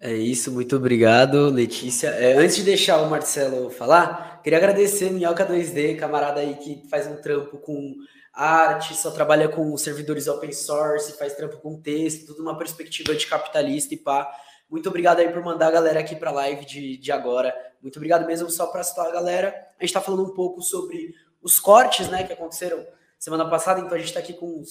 [0.00, 2.08] É isso, muito obrigado, Letícia.
[2.08, 7.06] É, antes de deixar o Marcelo falar, queria agradecer Minhoca 2D, camarada aí que faz
[7.06, 7.94] um trampo com
[8.34, 13.26] arte, só trabalha com servidores open source, faz trampo com texto, tudo uma perspectiva de
[13.26, 14.30] capitalista e pá.
[14.68, 17.54] Muito obrigado aí por mandar a galera aqui para a live de, de agora.
[17.80, 19.48] Muito obrigado mesmo, só para citar a galera.
[19.78, 22.84] A gente está falando um pouco sobre os cortes né, que aconteceram
[23.18, 24.62] semana passada, então a gente está aqui com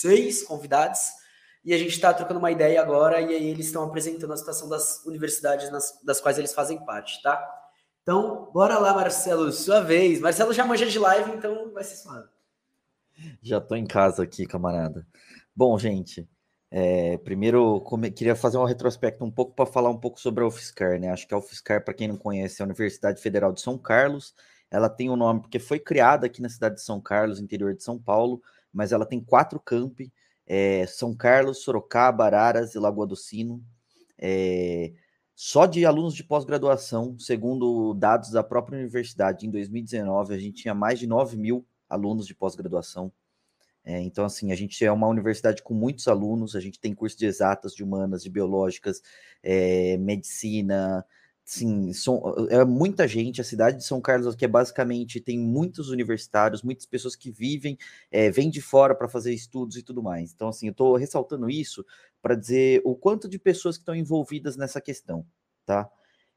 [0.00, 1.00] seis convidados
[1.64, 4.68] e a gente está trocando uma ideia agora e aí eles estão apresentando a situação
[4.68, 7.42] das universidades nas, das quais eles fazem parte, tá?
[8.02, 10.20] Então, bora lá, Marcelo, sua vez.
[10.20, 12.28] Marcelo já manja de live, então vai ser suave.
[13.40, 15.06] Já tô em casa aqui, camarada.
[15.56, 16.28] Bom, gente,
[16.70, 20.46] é, primeiro come, queria fazer um retrospecto um pouco para falar um pouco sobre a
[20.46, 21.08] UFSCar, né?
[21.08, 24.34] Acho que a UFSCar, para quem não conhece, é a Universidade Federal de São Carlos.
[24.70, 27.74] Ela tem o um nome porque foi criada aqui na cidade de São Carlos, interior
[27.74, 28.42] de São Paulo,
[28.74, 30.12] mas ela tem quatro campi,
[30.46, 33.62] é, São Carlos, Sorocaba, Araras e Lagoa do Sino.
[34.18, 34.92] É,
[35.34, 40.74] só de alunos de pós-graduação, segundo dados da própria universidade, em 2019 a gente tinha
[40.74, 43.12] mais de 9 mil alunos de pós-graduação.
[43.84, 47.18] É, então, assim, a gente é uma universidade com muitos alunos, a gente tem curso
[47.18, 49.02] de exatas, de humanas, de biológicas,
[49.42, 51.04] é, medicina,
[51.46, 53.40] Sim, são, é muita gente.
[53.40, 57.76] A cidade de São Carlos aqui é basicamente tem muitos universitários, muitas pessoas que vivem,
[58.10, 60.32] é, vêm de fora para fazer estudos e tudo mais.
[60.32, 61.84] Então, assim, eu estou ressaltando isso
[62.22, 65.26] para dizer o quanto de pessoas que estão envolvidas nessa questão,
[65.66, 65.88] tá?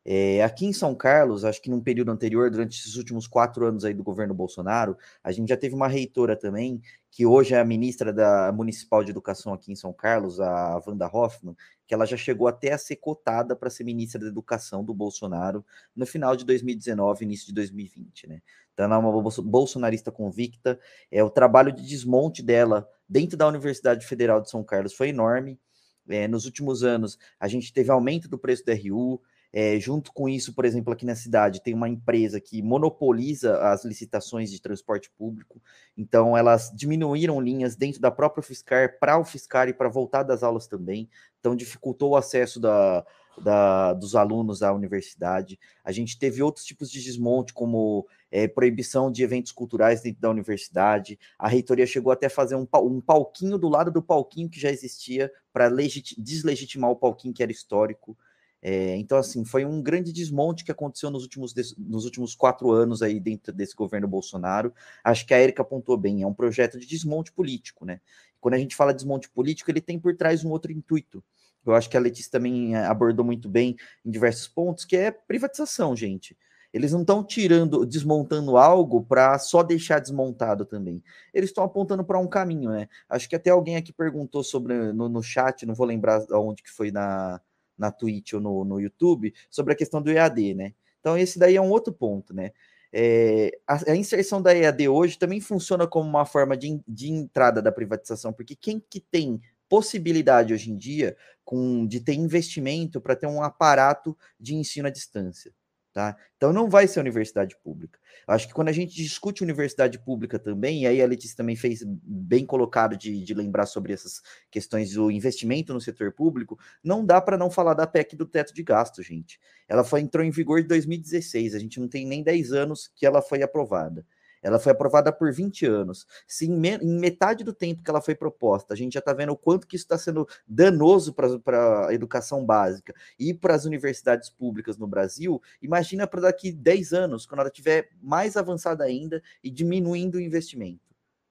[0.10, 3.84] É, aqui em São Carlos, acho que num período anterior, durante esses últimos quatro anos
[3.84, 6.82] aí do governo Bolsonaro, a gente já teve uma reitora também,
[7.12, 11.10] que hoje é a ministra da Municipal de Educação aqui em São Carlos, a Wanda
[11.12, 14.94] Hoffman, que ela já chegou até a ser cotada para ser ministra da Educação do
[14.94, 18.42] Bolsonaro no final de 2019, início de 2020, né?
[18.74, 20.80] Então ela é uma bolsonarista convicta,
[21.12, 25.60] é, o trabalho de desmonte dela dentro da Universidade Federal de São Carlos foi enorme,
[26.08, 29.22] é, nos últimos anos, a gente teve aumento do preço da RU,
[29.60, 33.84] É, junto com isso, por exemplo, aqui na cidade tem uma empresa que monopoliza as
[33.84, 35.60] licitações de transporte público,
[35.98, 40.44] então elas diminuíram linhas dentro da própria Fiscar para o Fiscar e para voltar das
[40.44, 43.04] aulas também, então dificultou o acesso da,
[43.42, 45.60] da, dos alunos à universidade.
[45.84, 50.30] A gente teve outros tipos de desmonte, como é, proibição de eventos culturais dentro da
[50.30, 51.18] universidade.
[51.36, 54.70] A reitoria chegou até a fazer um, um palquinho do lado do palquinho que já
[54.70, 55.68] existia para
[56.16, 58.16] deslegitimar o palquinho que era histórico.
[58.62, 63.02] É, então, assim, foi um grande desmonte que aconteceu nos últimos, nos últimos quatro anos
[63.02, 64.74] aí dentro desse governo Bolsonaro.
[65.04, 68.02] Acho que a Erika apontou bem, é um projeto de desmonte político, né?
[68.40, 71.24] Quando a gente fala desmonte político, ele tem por trás um outro intuito,
[71.66, 75.12] eu acho que a Letícia também eh, abordou muito bem em diversos pontos, que é
[75.12, 76.38] privatização, gente.
[76.74, 81.04] Eles não estão tirando, desmontando algo para só deixar desmontado também.
[81.34, 82.88] Eles estão apontando para um caminho, né?
[83.10, 86.70] Acho que até alguém aqui perguntou sobre no, no chat, não vou lembrar onde que
[86.70, 87.42] foi na,
[87.78, 90.74] na Twitch ou no, no YouTube, sobre a questão do EAD, né?
[91.00, 92.52] Então, esse daí é um outro ponto, né?
[92.92, 97.62] É, a, a, inserção da EAD hoje também funciona como uma forma de, de entrada
[97.62, 103.16] da privatização, porque quem que tem possibilidade hoje em dia com, de ter investimento para
[103.16, 105.54] ter um aparato de ensino à distância.
[105.98, 106.16] Tá?
[106.36, 107.98] Então não vai ser universidade pública.
[108.28, 111.84] Acho que quando a gente discute universidade pública também, e aí a Letícia também fez
[111.84, 114.22] bem colocado de, de lembrar sobre essas
[114.52, 118.54] questões do investimento no setor público, não dá para não falar da PEC do teto
[118.54, 119.40] de gasto, gente.
[119.68, 123.04] Ela foi, entrou em vigor em 2016, a gente não tem nem 10 anos que
[123.04, 124.06] ela foi aprovada.
[124.42, 126.08] Ela foi aprovada por 20 anos.
[126.28, 129.14] Se em, me, em metade do tempo que ela foi proposta, a gente já está
[129.14, 133.66] vendo o quanto que isso está sendo danoso para a educação básica e para as
[133.66, 139.22] universidades públicas no Brasil, imagina para daqui 10 anos, quando ela estiver mais avançada ainda
[139.44, 140.88] e diminuindo o investimento.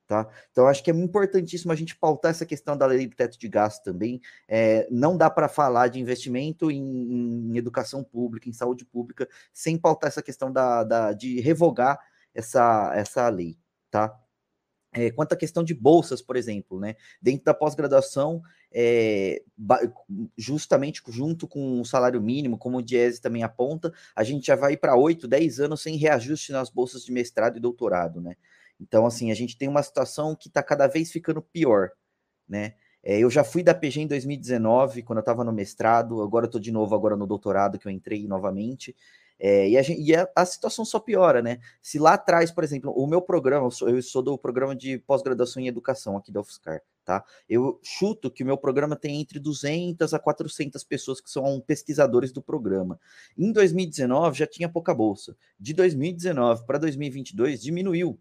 [0.07, 0.29] Tá?
[0.53, 3.49] Então, acho que é importantíssimo a gente pautar essa questão da lei do teto de
[3.49, 4.21] gasto também.
[4.47, 9.77] É, não dá para falar de investimento em, em, educação pública, em saúde pública, sem
[9.77, 11.99] pautar essa questão da, da de revogar
[12.37, 13.59] essa, essa lei,
[13.91, 14.15] tá?
[14.93, 16.97] É, quanto à questão de bolsas, por exemplo, né?
[17.21, 19.43] Dentro da pós-graduação, é,
[20.39, 24.77] justamente junto com o salário mínimo, como o Diese também aponta, a gente já vai
[24.77, 28.37] para 8, 10 anos sem reajuste nas bolsas de mestrado e doutorado, né?
[28.81, 31.91] Então, assim, a gente tem uma situação que está cada vez ficando pior,
[32.49, 32.75] né?
[33.03, 36.49] É, eu já fui da PG em 2019, quando eu estava no mestrado, agora eu
[36.49, 38.97] estou de novo agora no doutorado, que eu entrei novamente.
[39.39, 41.59] É, e, a, gente, e a, a, situação só piora, né?
[41.83, 44.99] Se lá atrás, por exemplo, o meu programa, eu sou, eu sou do programa de
[44.99, 47.23] pós-graduação em educação aqui da UFSCar, tá?
[47.49, 52.33] Eu chuto que o meu programa tem entre 200 a 400 pessoas que são pesquisadores
[52.33, 52.99] do programa.
[53.37, 55.37] Em 2019 já tinha pouca bolsa.
[55.61, 58.19] De 2019 para 2022 diminuiu.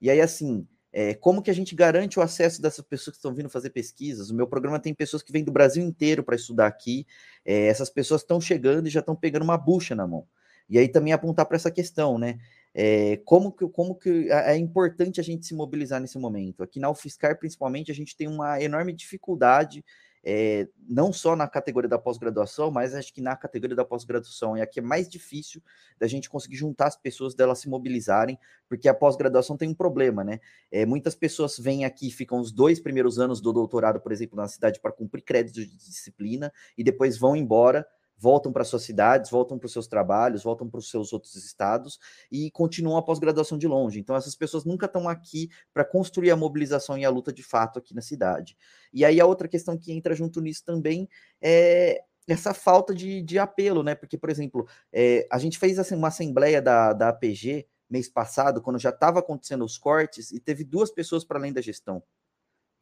[0.00, 3.34] E aí, assim, é, como que a gente garante o acesso dessas pessoas que estão
[3.34, 4.30] vindo fazer pesquisas?
[4.30, 7.04] O meu programa tem pessoas que vêm do Brasil inteiro para estudar aqui.
[7.44, 10.24] É, essas pessoas estão chegando e já estão pegando uma bucha na mão.
[10.68, 12.38] E aí também apontar para essa questão, né?
[12.74, 16.62] É, como que, como que é importante a gente se mobilizar nesse momento?
[16.62, 19.84] Aqui na UFSCar, principalmente, a gente tem uma enorme dificuldade,
[20.24, 24.56] é, não só na categoria da pós-graduação, mas acho que na categoria da pós-graduação.
[24.56, 25.62] E aqui é mais difícil
[26.00, 28.38] da gente conseguir juntar as pessoas, delas se mobilizarem,
[28.68, 30.40] porque a pós-graduação tem um problema, né?
[30.72, 34.48] É, muitas pessoas vêm aqui, ficam os dois primeiros anos do doutorado, por exemplo, na
[34.48, 37.86] cidade para cumprir créditos de disciplina, e depois vão embora
[38.16, 41.98] voltam para suas cidades, voltam para os seus trabalhos, voltam para os seus outros estados
[42.30, 43.98] e continuam a pós-graduação de longe.
[44.00, 47.78] Então, essas pessoas nunca estão aqui para construir a mobilização e a luta de fato
[47.78, 48.56] aqui na cidade.
[48.92, 51.08] E aí, a outra questão que entra junto nisso também
[51.40, 53.94] é essa falta de, de apelo, né?
[53.94, 58.62] Porque, por exemplo, é, a gente fez assim, uma assembleia da, da APG mês passado,
[58.62, 62.02] quando já estava acontecendo os cortes, e teve duas pessoas para além da gestão.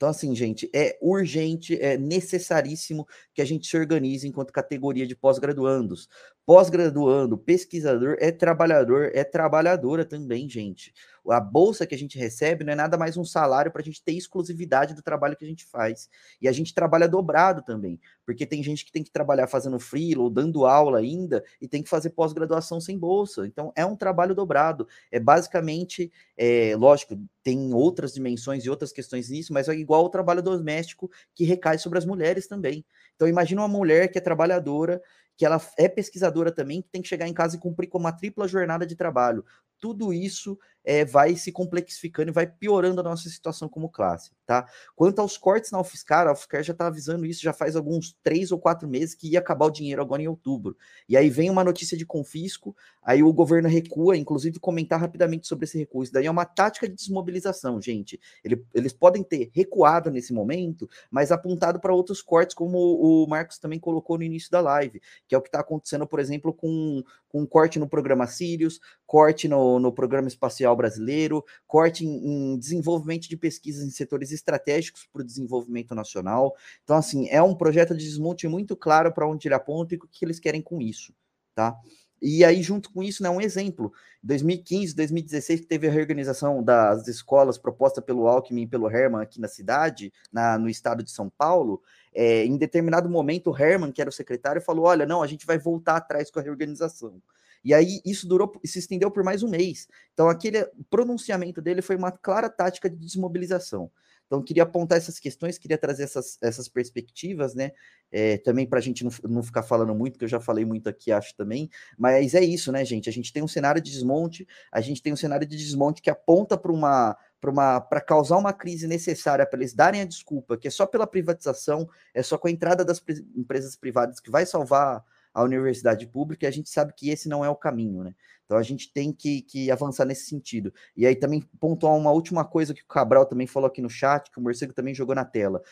[0.03, 5.14] Então, assim, gente, é urgente, é necessaríssimo que a gente se organize enquanto categoria de
[5.14, 6.09] pós-graduandos.
[6.44, 10.92] Pós-graduando, pesquisador é trabalhador, é trabalhadora também, gente.
[11.30, 14.02] A bolsa que a gente recebe não é nada mais um salário para a gente
[14.02, 16.08] ter exclusividade do trabalho que a gente faz.
[16.40, 20.24] E a gente trabalha dobrado também, porque tem gente que tem que trabalhar fazendo freelo
[20.24, 23.46] ou dando aula ainda e tem que fazer pós-graduação sem bolsa.
[23.46, 24.88] Então é um trabalho dobrado.
[25.10, 30.10] É basicamente, é, lógico, tem outras dimensões e outras questões nisso, mas é igual ao
[30.10, 32.84] trabalho doméstico que recai sobre as mulheres também.
[33.14, 35.00] Então imagina uma mulher que é trabalhadora
[35.36, 38.12] que ela é pesquisadora também, que tem que chegar em casa e cumprir com uma
[38.12, 39.44] tripla jornada de trabalho.
[39.80, 44.66] Tudo isso é, vai se complexificando e vai piorando a nossa situação como classe, tá?
[44.97, 48.51] Quanto aos cortes na UFSCar, a UFSCar já está avisando isso já faz alguns três
[48.51, 50.76] ou quatro meses que ia acabar o dinheiro agora em outubro.
[51.09, 55.64] E aí vem uma notícia de confisco, aí o governo recua, inclusive comentar rapidamente sobre
[55.64, 56.03] esse recuo.
[56.03, 58.20] Isso daí é uma tática de desmobilização, gente.
[58.45, 63.59] Ele, eles podem ter recuado nesse momento, mas apontado para outros cortes, como o Marcos
[63.59, 67.03] também colocou no início da live, que é o que está acontecendo, por exemplo, com,
[67.28, 72.58] com um corte no programa Sirius, corte no, no programa espacial brasileiro, corte em, em
[72.58, 76.54] desenvolvimento de pesquisas em setores estratégicos para o desenvolvimento nacional.
[76.84, 80.00] Então, assim, é um projeto de desmonte muito claro para onde ele aponta e o
[80.00, 81.14] que eles querem com isso,
[81.54, 81.76] tá?
[82.24, 83.92] E aí, junto com isso, né, um exemplo,
[84.22, 89.40] 2015, 2016, que teve a reorganização das escolas proposta pelo Alckmin e pelo Herman aqui
[89.40, 91.82] na cidade, na, no estado de São Paulo,
[92.14, 95.44] é, em determinado momento, o Herman, que era o secretário, falou, olha, não, a gente
[95.44, 97.20] vai voltar atrás com a reorganização.
[97.64, 99.88] E aí isso durou, se estendeu por mais um mês.
[100.12, 103.90] Então aquele pronunciamento dele foi uma clara tática de desmobilização.
[104.32, 107.72] Então queria apontar essas questões, queria trazer essas, essas perspectivas, né?
[108.10, 110.88] É, também para a gente não, não ficar falando muito, que eu já falei muito
[110.88, 111.68] aqui, acho também.
[111.98, 113.10] Mas é isso, né, gente?
[113.10, 116.08] A gente tem um cenário de desmonte, a gente tem um cenário de desmonte que
[116.08, 120.70] aponta para uma para causar uma crise necessária para eles darem a desculpa que é
[120.70, 123.02] só pela privatização, é só com a entrada das
[123.36, 125.04] empresas privadas que vai salvar
[125.35, 128.14] a universidade pública, e a gente sabe que esse não é o caminho, né?
[128.45, 130.72] Então a gente tem que, que avançar nesse sentido.
[130.97, 134.30] E aí também pontuar uma última coisa que o Cabral também falou aqui no chat,
[134.30, 135.62] que o Morcego também jogou na tela.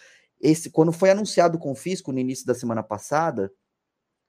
[0.41, 3.53] Esse, quando foi anunciado o confisco no início da semana passada,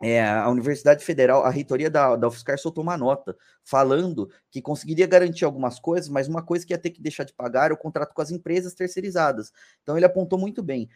[0.04, 5.06] é, a Universidade Federal, a reitoria da, da UFSCar soltou uma nota falando que conseguiria
[5.06, 7.78] garantir algumas coisas, mas uma coisa que ia ter que deixar de pagar era o
[7.78, 9.52] contrato com as empresas terceirizadas.
[9.84, 10.90] Então ele apontou muito bem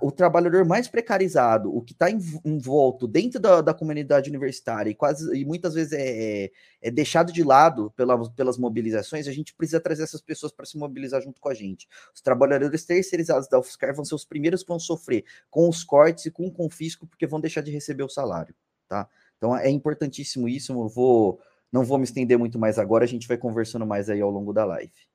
[0.00, 5.36] o trabalhador mais precarizado, o que está envolto dentro da, da, comunidade universitária e quase
[5.36, 6.50] e muitas vezes é, é,
[6.80, 10.78] é deixado de lado pela, pelas mobilizações, a gente precisa trazer essas pessoas para se
[10.78, 11.88] mobilizar junto com a gente.
[12.14, 16.26] Os trabalhadores terceirizados da UFSCar vão ser os primeiros que vão sofrer com os cortes
[16.26, 18.54] e com o confisco, porque vão deixar de receber o salário,
[18.88, 19.08] tá?
[19.36, 23.26] Então é importantíssimo isso, eu vou, não vou me estender muito mais agora, a gente
[23.26, 25.13] vai conversando mais aí ao longo da live.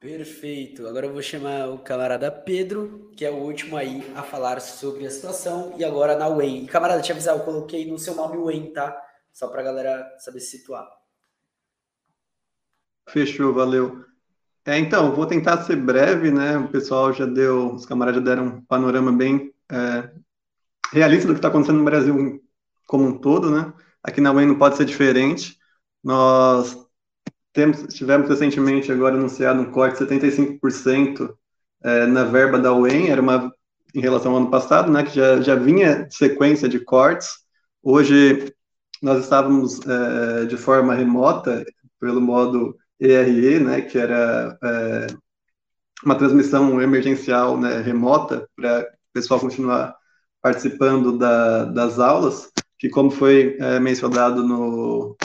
[0.00, 0.86] Perfeito.
[0.86, 5.04] Agora eu vou chamar o camarada Pedro, que é o último aí a falar sobre
[5.04, 6.64] a situação, e agora na UEM.
[6.64, 8.96] E, camarada, te avisar, eu coloquei no seu nome UEM, tá?
[9.32, 10.88] Só pra galera saber se situar.
[13.08, 14.04] Fechou, valeu.
[14.64, 16.56] É, então, vou tentar ser breve, né?
[16.58, 20.10] O pessoal já deu, os camaradas deram um panorama bem é,
[20.92, 22.40] realista do que está acontecendo no Brasil
[22.86, 23.72] como um todo, né?
[24.00, 25.58] Aqui na UEM não pode ser diferente.
[26.04, 26.87] Nós
[27.58, 31.34] temos, tivemos recentemente agora anunciado um corte de 75%
[31.82, 33.52] é, na verba da UEM, era uma
[33.92, 37.30] em relação ao ano passado, né, que já, já vinha sequência de cortes.
[37.82, 38.54] Hoje
[39.02, 41.64] nós estávamos é, de forma remota,
[41.98, 45.06] pelo modo ERE, né, que era é,
[46.04, 49.96] uma transmissão emergencial né, remota para o pessoal continuar
[50.40, 55.16] participando da, das aulas, que como foi é, mencionado no,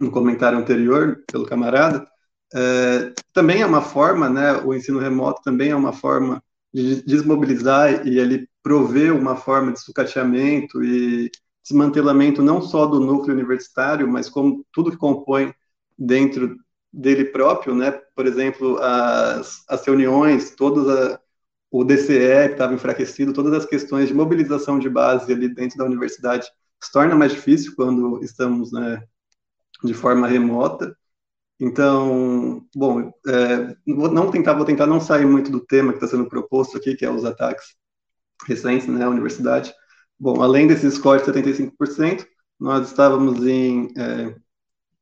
[0.00, 2.06] no comentário anterior pelo camarada,
[2.54, 6.42] é, também é uma forma, né, o ensino remoto também é uma forma
[6.72, 11.30] de desmobilizar e ele prover uma forma de sucateamento e
[11.62, 15.52] desmantelamento não só do núcleo universitário, mas como tudo que compõe
[15.98, 16.56] dentro
[16.92, 17.90] dele próprio, né?
[18.14, 21.20] Por exemplo, as, as reuniões, todas a,
[21.70, 25.84] o DCE que estava enfraquecido, todas as questões de mobilização de base ali dentro da
[25.84, 26.46] universidade
[26.80, 29.02] se torna mais difícil quando estamos né,
[29.84, 30.96] de forma remota.
[31.60, 36.28] Então, bom, é, não tentar, vou tentar não sair muito do tema que está sendo
[36.28, 37.76] proposto aqui, que é os ataques
[38.46, 39.72] recentes né, universidade.
[40.18, 42.26] Bom, além desses cortes de 75%,
[42.58, 44.34] nós estávamos em, é,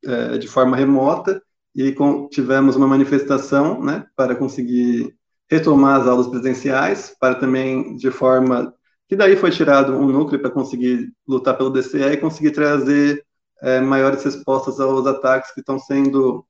[0.04, 1.42] é, de forma remota
[1.74, 5.14] e com, tivemos uma manifestação né, para conseguir
[5.50, 8.74] retomar as aulas presenciais, para também de forma
[9.08, 13.24] que daí foi tirado um núcleo para conseguir lutar pelo DCE e conseguir trazer
[13.62, 16.44] é, maiores respostas aos ataques que estão sendo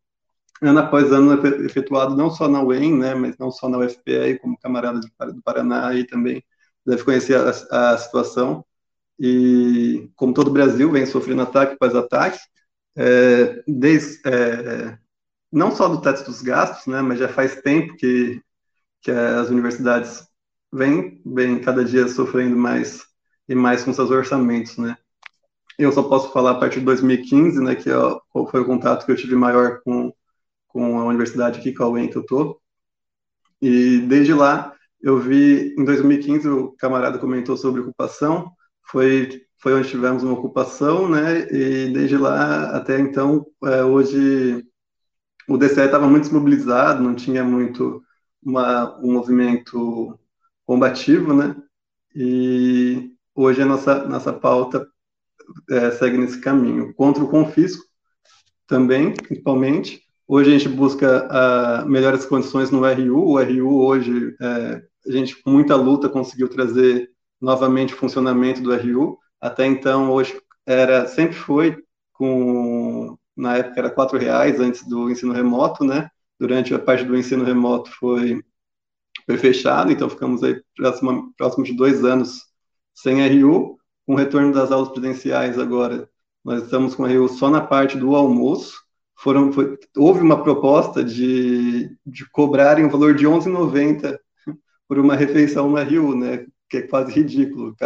[0.63, 1.35] ano após ano
[1.65, 5.89] efetuados não só na UEM, né, mas não só na UFPE, como camarada do Paraná
[5.89, 6.43] aí também
[6.87, 8.65] deve conhecer a, a situação.
[9.19, 12.39] E como todo o Brasil vem sofrendo ataque após ataque,
[12.97, 14.99] é, desde, é,
[15.51, 18.41] não só do teto dos gastos, né, mas já faz tempo que,
[19.01, 20.27] que as universidades
[20.73, 23.05] vêm, vêm cada dia sofrendo mais
[23.49, 24.97] e mais com seus orçamentos, né.
[25.83, 27.95] Eu só posso falar a partir de 2015, né, que é,
[28.51, 30.13] foi o contato que eu tive maior com,
[30.69, 32.61] com a universidade aqui, UEM que eu tô.
[33.61, 38.53] E desde lá, eu vi, em 2015, o camarada comentou sobre ocupação,
[38.85, 41.49] foi, foi onde tivemos uma ocupação, né?
[41.51, 44.65] E desde lá até então, é, hoje
[45.49, 48.03] o DCE estava muito desmobilizado, não tinha muito
[48.43, 50.19] uma, um movimento
[50.65, 51.57] combativo, né?
[52.15, 54.87] E hoje a nossa, nossa pauta
[55.71, 56.95] é, segue nesse caminho.
[56.95, 57.85] Contra o confisco,
[58.73, 60.03] também, principalmente.
[60.27, 63.33] Hoje a gente busca uh, melhores condições no RU.
[63.33, 68.75] O RU hoje, é, a gente com muita luta conseguiu trazer novamente o funcionamento do
[68.75, 69.19] RU.
[69.39, 71.77] Até então, hoje era sempre foi
[72.13, 76.09] com na época era quatro reais antes do ensino remoto, né?
[76.39, 78.43] Durante a parte do ensino remoto foi
[79.27, 82.41] foi fechado, então ficamos aí próximo, próximo de dois anos
[82.95, 83.79] sem RU.
[84.07, 86.09] Com o retorno das aulas presenciais agora,
[86.45, 88.83] nós estamos com RU só na parte do almoço.
[89.17, 94.19] Foram, foi, houve uma proposta de, de cobrarem o um valor de 11,90
[94.89, 96.47] por uma refeição na Rio, né?
[96.69, 97.77] Que é quase ridículo.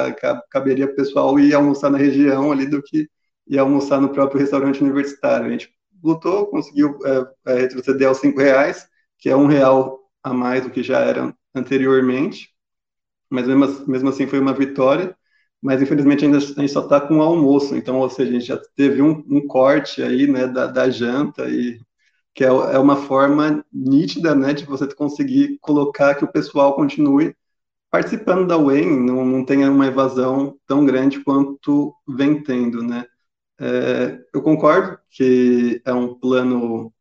[0.50, 3.08] Caberia pessoal ir almoçar na região ali do que
[3.46, 5.46] ir almoçar no próprio restaurante universitário.
[5.46, 5.70] A gente
[6.02, 8.88] lutou, conseguiu é, é, retroceder aos cinco reais,
[9.18, 12.50] que é um real a mais do que já era anteriormente,
[13.30, 15.16] mas mesmo, mesmo assim foi uma vitória.
[15.62, 18.46] Mas infelizmente ainda a gente só está com o almoço, então, ou seja, a gente
[18.46, 21.80] já teve um, um corte aí, né, da, da janta e
[22.34, 27.34] que é, é uma forma nítida, né, de você conseguir colocar que o pessoal continue
[27.90, 33.06] participando da UEM, não, não tenha uma evasão tão grande quanto vem tendo, né.
[33.58, 36.92] É, eu concordo que é um plano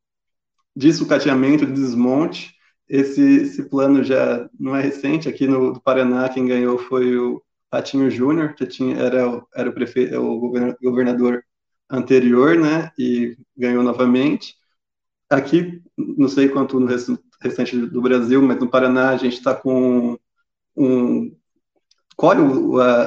[0.75, 2.55] de sucateamento, de desmonte.
[2.87, 5.29] Esse, esse plano já não é recente.
[5.29, 7.41] Aqui no, Paraná, quem ganhou foi o
[7.75, 10.39] Patinho Júnior, que tinha, era, era o, prefeito, o
[10.81, 11.43] governador
[11.89, 12.89] anterior, né?
[12.97, 14.55] E ganhou novamente.
[15.29, 20.17] Aqui, não sei quanto no restante do Brasil, mas no Paraná a gente está com
[20.73, 21.35] um
[22.15, 22.39] colhe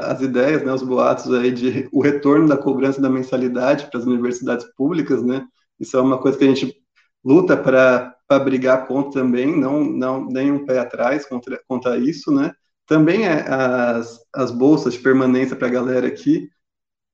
[0.05, 4.05] as ideias, né, os boatos aí de o retorno da cobrança da mensalidade para as
[4.05, 5.49] universidades públicas, né?
[5.81, 6.77] Isso é uma coisa que a gente
[7.25, 8.15] luta para
[8.45, 12.53] brigar contra também, não não nem um pé atrás contra contra isso, né?
[12.89, 16.51] Também é as, as bolsas de permanência para a galera aqui.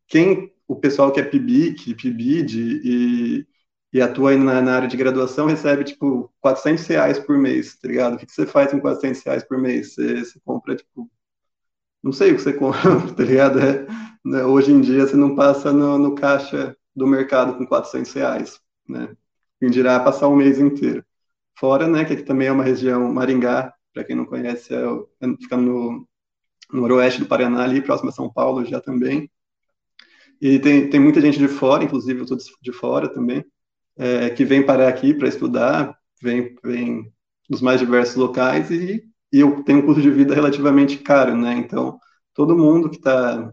[0.09, 3.47] Quem o pessoal que é PIBIC, PIBID e,
[3.93, 8.15] e atua na, na, área de graduação recebe tipo 400 reais por mês, tá ligado?
[8.15, 9.95] O que, que você faz com 400 reais por mês?
[9.95, 11.11] Você, você compra tipo
[12.03, 12.81] não sei o que você compra,
[13.15, 13.59] tá ligado?
[13.59, 13.87] É,
[14.25, 14.45] né?
[14.45, 19.17] Hoje em dia você não passa no, no, caixa do mercado com 400 reais, né?
[19.59, 21.05] Quem dirá passar um mês inteiro.
[21.59, 24.79] Fora, né, que aqui também é uma região, Maringá, para quem não conhece, é,
[25.21, 26.07] é, fica no,
[26.73, 29.31] no noroeste do Paraná, ali, próximo a São Paulo já também.
[30.41, 33.45] E tem, tem muita gente de fora, inclusive eu estou de fora também,
[33.97, 37.13] é, que vem parar aqui para estudar, vem, vem
[37.49, 39.03] dos mais diversos locais e
[39.35, 41.55] e eu tenho um custo de vida relativamente caro, né?
[41.55, 41.99] Então,
[42.33, 43.53] todo mundo que está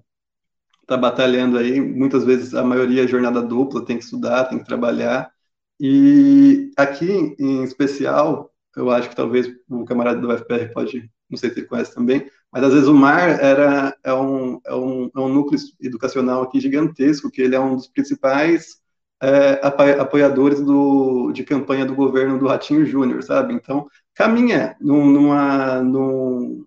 [0.87, 4.65] tá batalhando aí, muitas vezes a maioria é jornada dupla, tem que estudar, tem que
[4.65, 5.31] trabalhar.
[5.79, 11.49] E aqui, em especial, eu acho que talvez o camarada do UFPR pode, não sei
[11.49, 15.19] se ele conhece também, mas às vezes o MAR era, é, um, é, um, é
[15.19, 18.81] um núcleo educacional aqui gigantesco, que ele é um dos principais
[19.21, 19.61] é,
[19.99, 23.53] apoiadores do, de campanha do governo do Ratinho Júnior, sabe?
[23.53, 26.65] Então, caminha num, numa, num,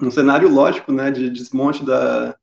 [0.00, 2.34] num cenário lógico né, de desmonte da,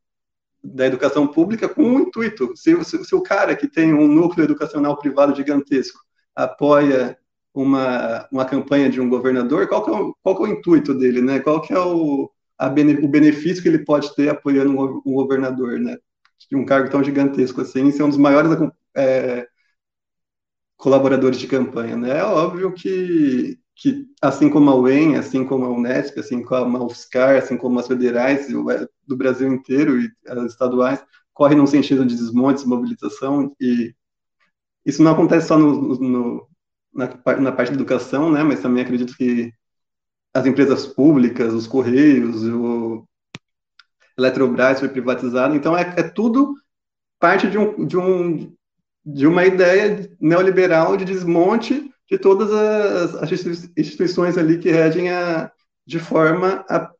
[0.64, 2.56] da educação pública com um intuito.
[2.56, 6.00] Se, se, se, o cara que tem um núcleo educacional privado gigantesco
[6.36, 7.18] apoia
[7.54, 10.94] uma, uma campanha de um governador, qual que é o, qual que é o intuito
[10.94, 11.40] dele, né?
[11.40, 12.32] Qual que é o,
[12.74, 15.98] bene, o benefício que ele pode ter apoiando um, um, governador, né?
[16.50, 18.52] De um cargo tão gigantesco assim, ser um dos maiores
[18.96, 19.48] é,
[20.78, 22.20] colaboradores de campanha, né?
[22.20, 26.84] É óbvio que que, assim como a UEM, assim como a Unesp, assim como a
[26.84, 28.48] UFSCar, assim como as federais
[29.08, 31.02] do Brasil inteiro e as estaduais,
[31.34, 33.96] correm num sentido de desmonte, desmobilização, e
[34.86, 36.49] isso não acontece só no, no,
[36.94, 37.08] na,
[37.40, 39.52] na, parte da educação, né, mas também acredito que
[40.34, 43.06] as empresas públicas, os Correios, o
[44.18, 46.56] Eletrobras foi privatizado, então é, é tudo
[47.20, 48.54] parte de, um, de, um,
[49.06, 53.32] de uma ideia neoliberal de desmonte de todas as, as
[53.78, 55.52] instituições ali que regem a,
[55.86, 56.92] de forma a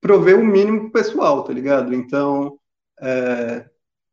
[0.00, 1.94] prover o mínimo pessoal, tá ligado?
[1.94, 2.58] Então,
[3.00, 3.68] é,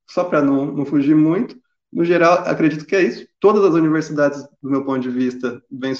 [0.09, 1.58] só para não, não fugir muito,
[1.91, 3.27] no geral, acredito que é isso.
[3.39, 5.93] Todas as universidades, do meu ponto de vista, vêm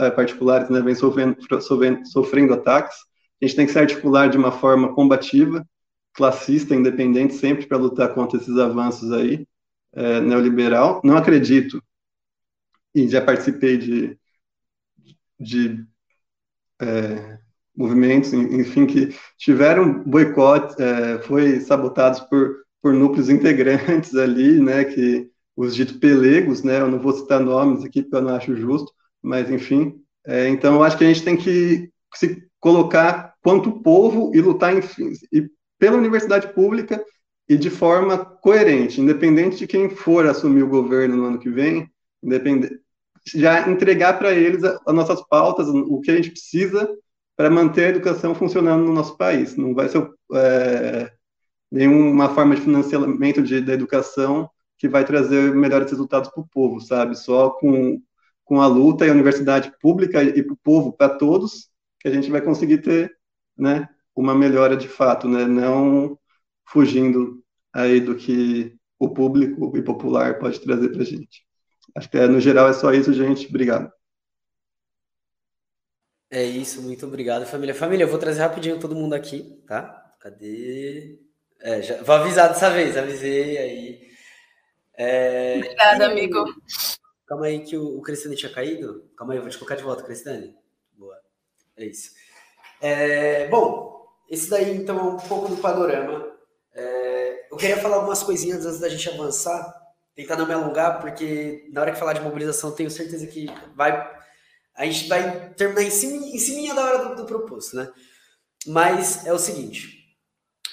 [0.00, 2.96] é, particulares, né, vêm sofrendo, sofrendo, sofrendo ataques.
[3.40, 5.66] A gente tem que se articular de uma forma combativa,
[6.14, 9.46] classista, independente, sempre para lutar contra esses avanços aí,
[9.92, 11.00] é, neoliberal.
[11.04, 11.82] Não acredito
[12.94, 14.18] e já participei de,
[15.38, 15.84] de
[16.80, 17.38] é,
[17.76, 25.28] movimentos, enfim, que tiveram boicote, é, foi sabotados por por núcleos integrantes ali, né, que
[25.56, 28.92] os ditos pelegos, né, eu não vou citar nomes aqui porque eu não acho justo,
[29.22, 34.32] mas enfim, é, então eu acho que a gente tem que se colocar quanto povo
[34.34, 34.80] e lutar em,
[35.32, 35.48] e
[35.78, 37.02] pela universidade pública
[37.48, 41.88] e de forma coerente, independente de quem for assumir o governo no ano que vem,
[42.22, 42.80] independente,
[43.34, 46.88] já entregar para eles as nossas pautas, o que a gente precisa
[47.36, 49.56] para manter a educação funcionando no nosso país.
[49.56, 51.12] Não vai ser é,
[51.70, 56.80] nenhuma forma de financiamento de, da educação que vai trazer melhores resultados para o povo,
[56.80, 57.16] sabe?
[57.16, 58.00] Só com,
[58.44, 62.10] com a luta e a universidade pública e para o povo, para todos, que a
[62.12, 63.16] gente vai conseguir ter
[63.56, 65.46] né, uma melhora de fato, né?
[65.46, 66.18] Não
[66.66, 67.42] fugindo
[67.72, 71.44] aí do que o público e popular pode trazer para a gente.
[71.94, 73.46] Acho que, no geral, é só isso, gente.
[73.48, 73.90] Obrigado.
[76.30, 77.74] É isso, muito obrigado, família.
[77.74, 80.14] Família, eu vou trazer rapidinho todo mundo aqui, tá?
[80.20, 81.25] Cadê?
[81.60, 84.10] É, já, vou avisar dessa vez, avisei aí.
[84.96, 86.44] É, Obrigada, e, amigo.
[87.26, 89.10] Calma aí que o, o Cristiane tinha caído.
[89.16, 90.54] Calma aí, eu vou te colocar de volta, Cristiane.
[90.92, 91.18] Boa.
[91.76, 92.10] É isso.
[92.80, 96.32] É, bom, esse daí então é um pouco do panorama.
[96.74, 99.86] É, eu queria falar algumas coisinhas antes da gente avançar
[100.16, 103.92] tentar não me alongar, porque na hora que falar de mobilização, tenho certeza que vai.
[104.74, 107.92] A gente vai terminar em cima, em cima da hora do, do proposto, né?
[108.66, 110.16] Mas é o seguinte.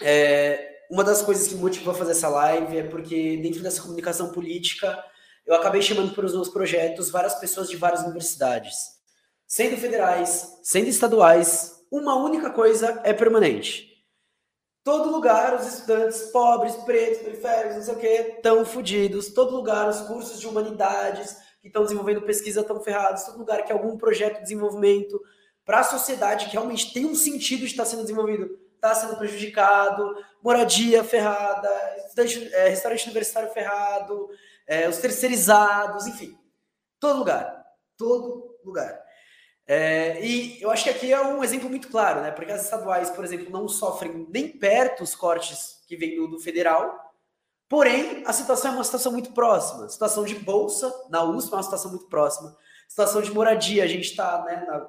[0.02, 3.82] É, uma das coisas que me motivou a fazer essa live é porque, dentro dessa
[3.82, 5.04] comunicação política,
[5.46, 8.76] eu acabei chamando para os meus projetos várias pessoas de várias universidades,
[9.48, 11.74] sendo federais, sendo estaduais.
[11.92, 13.94] Uma única coisa é permanente
[14.84, 19.30] Todo lugar os estudantes pobres, pretos, periféricos, não sei o que, estão fodidos.
[19.34, 23.24] Todo lugar os cursos de humanidades que estão desenvolvendo pesquisa estão ferrados.
[23.24, 25.18] Todo lugar que algum projeto de desenvolvimento
[25.64, 28.50] para a sociedade que realmente tem um sentido de estar sendo desenvolvido
[28.84, 30.16] está sendo prejudicado.
[30.44, 34.30] Moradia ferrada, é, restaurante universitário ferrado,
[34.68, 36.38] é, os terceirizados, enfim.
[37.00, 37.66] Todo lugar.
[37.98, 39.02] Todo lugar.
[39.66, 42.32] É, e eu acho que aqui é um exemplo muito claro, né?
[42.32, 46.40] Porque as estaduais, por exemplo, não sofrem nem perto os cortes que vêm do, do
[46.40, 47.14] federal,
[47.70, 49.88] porém a situação é uma situação muito próxima.
[49.88, 52.58] Situação de bolsa na USP é uma situação muito próxima.
[52.90, 54.66] Situação de moradia, a gente está, né?
[54.68, 54.80] Na,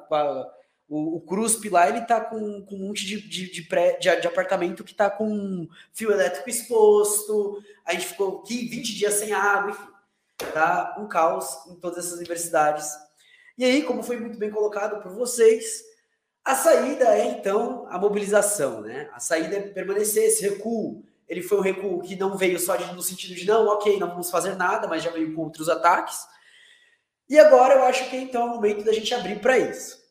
[0.95, 4.15] o, o CRUSP lá, ele está com, com um monte de, de, de, pré, de,
[4.21, 9.71] de apartamento que está com fio elétrico exposto, a gente ficou 20 dias sem água,
[9.71, 9.95] enfim.
[10.53, 12.93] Tá um caos em todas essas universidades
[13.57, 15.85] e aí, como foi muito bem colocado por vocês,
[16.45, 19.09] a saída é então a mobilização, né?
[19.13, 21.05] A saída é permanecer esse recuo.
[21.29, 24.09] Ele foi um recuo que não veio só de, no sentido de não, ok, não
[24.09, 26.19] vamos fazer nada, mas já veio com outros ataques.
[27.29, 30.04] E agora eu acho que então é o momento da gente abrir para isso.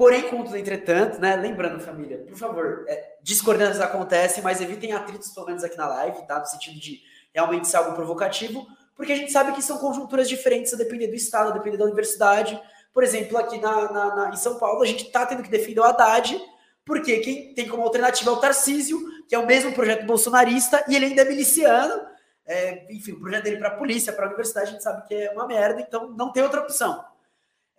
[0.00, 1.36] Porém, contudo, entretanto, né?
[1.36, 6.26] Lembrando, família, por favor, é, discordâncias acontecem, mas evitem atritos, pelo menos aqui na live,
[6.26, 6.38] tá?
[6.38, 7.02] No sentido de
[7.34, 11.14] realmente ser algo provocativo, porque a gente sabe que são conjunturas diferentes a depender do
[11.14, 12.58] estado, a depender da universidade.
[12.94, 15.80] Por exemplo, aqui na, na, na em São Paulo, a gente está tendo que defender
[15.80, 16.34] o Haddad,
[16.82, 18.98] porque quem tem como alternativa é o Tarcísio,
[19.28, 22.06] que é o mesmo projeto bolsonarista, e ele ainda é miliciano.
[22.46, 25.14] É, enfim, o projeto dele para a polícia, para a universidade, a gente sabe que
[25.14, 27.04] é uma merda, então não tem outra opção.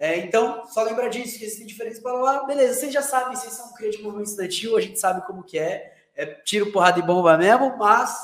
[0.02, 2.44] É, então, só lembrar disso, que existem diferenças para lá.
[2.44, 5.60] Beleza, vocês já sabem, vocês são cria de movimento estudantil, a gente sabe como que
[5.60, 5.96] é.
[6.16, 8.20] É tiro, porrada e bomba mesmo, mas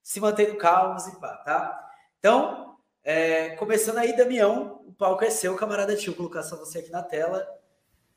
[0.00, 1.90] se mantém no caos e pá, tá?
[2.20, 6.92] Então, é, começando aí, Damião, o palco é seu, camarada tio, colocar só você aqui
[6.92, 7.48] na tela.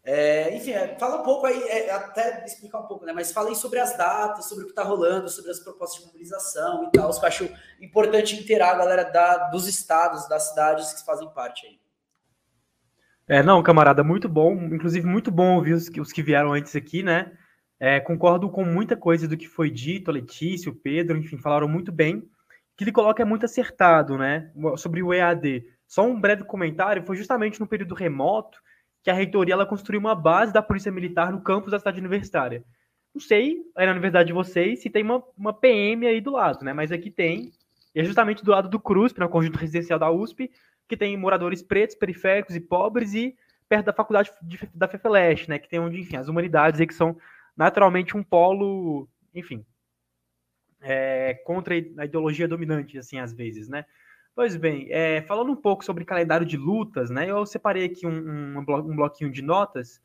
[0.03, 3.13] É, enfim, é, fala um pouco aí, é, até explicar um pouco, né?
[3.13, 6.05] Mas fala aí sobre as datas, sobre o que está rolando, sobre as propostas de
[6.05, 7.11] mobilização e tal.
[7.11, 7.49] Que eu acho
[7.81, 11.84] importante inteirar a galera da, dos estados, das cidades que fazem parte aí.
[13.27, 14.53] É, não, camarada, muito bom.
[14.71, 17.31] Inclusive, muito bom ouvir os, os que vieram antes aqui, né?
[17.79, 21.67] É, concordo com muita coisa do que foi dito, a Letícia, o Pedro, enfim, falaram
[21.67, 22.23] muito bem
[22.77, 24.51] que ele coloca é muito acertado, né?
[24.77, 25.65] Sobre o EAD.
[25.87, 28.59] Só um breve comentário, foi justamente no período remoto
[29.03, 32.63] que a reitoria ela construiu uma base da Polícia Militar no campus da cidade universitária.
[33.13, 36.65] Não sei, aí na universidade de vocês, se tem uma, uma PM aí do lado,
[36.65, 36.73] né?
[36.73, 37.51] Mas aqui tem,
[37.93, 40.51] e é justamente do lado do CRUSP, no conjunto residencial da USP,
[40.87, 43.35] que tem moradores pretos, periféricos e pobres, e
[43.67, 45.59] perto da faculdade de, da FEFELESH, né?
[45.59, 47.17] Que tem onde, enfim, as humanidades aí que são
[47.55, 49.65] naturalmente um polo, enfim,
[50.81, 53.85] é, contra a ideologia dominante, assim, às vezes, né?
[54.35, 57.29] Pois bem, é, falando um pouco sobre calendário de lutas, né?
[57.29, 60.01] Eu separei aqui um, um, um bloquinho de notas,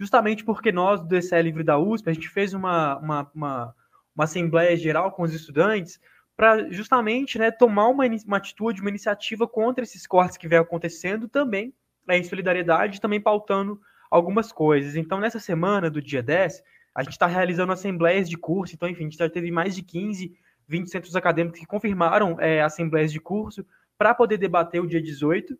[0.00, 3.74] justamente porque nós, do DCE Livre da USP, a gente fez uma, uma, uma,
[4.14, 6.00] uma assembleia geral com os estudantes
[6.36, 11.28] para justamente né, tomar uma, uma atitude, uma iniciativa contra esses cortes que vem acontecendo
[11.28, 11.72] também,
[12.06, 13.80] né, em solidariedade, também pautando
[14.10, 14.96] algumas coisas.
[14.96, 16.62] Então, nessa semana do dia 10,
[16.94, 19.82] a gente está realizando assembleias de curso, então, enfim, a gente já teve mais de
[19.82, 20.36] 15
[20.68, 23.64] 20 centros acadêmicos que confirmaram é, assembleias de curso
[23.96, 25.56] para poder debater o dia 18.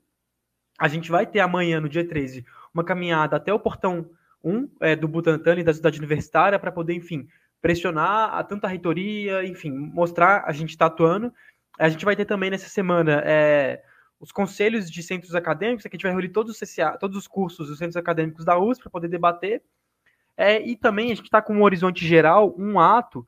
[0.78, 4.10] A gente vai ter amanhã, no dia 13, uma caminhada até o portão
[4.42, 7.26] 1 é, do Butantan e da cidade universitária para poder, enfim,
[7.60, 11.32] pressionar a tanta reitoria, enfim, mostrar a gente está atuando.
[11.78, 13.82] A gente vai ter também nessa semana é,
[14.20, 17.26] os conselhos de centros acadêmicos, que a gente vai reunir todos os, CCA, todos os
[17.26, 19.62] cursos dos centros acadêmicos da USP para poder debater.
[20.36, 23.26] É, e também a gente está com um horizonte geral, um ato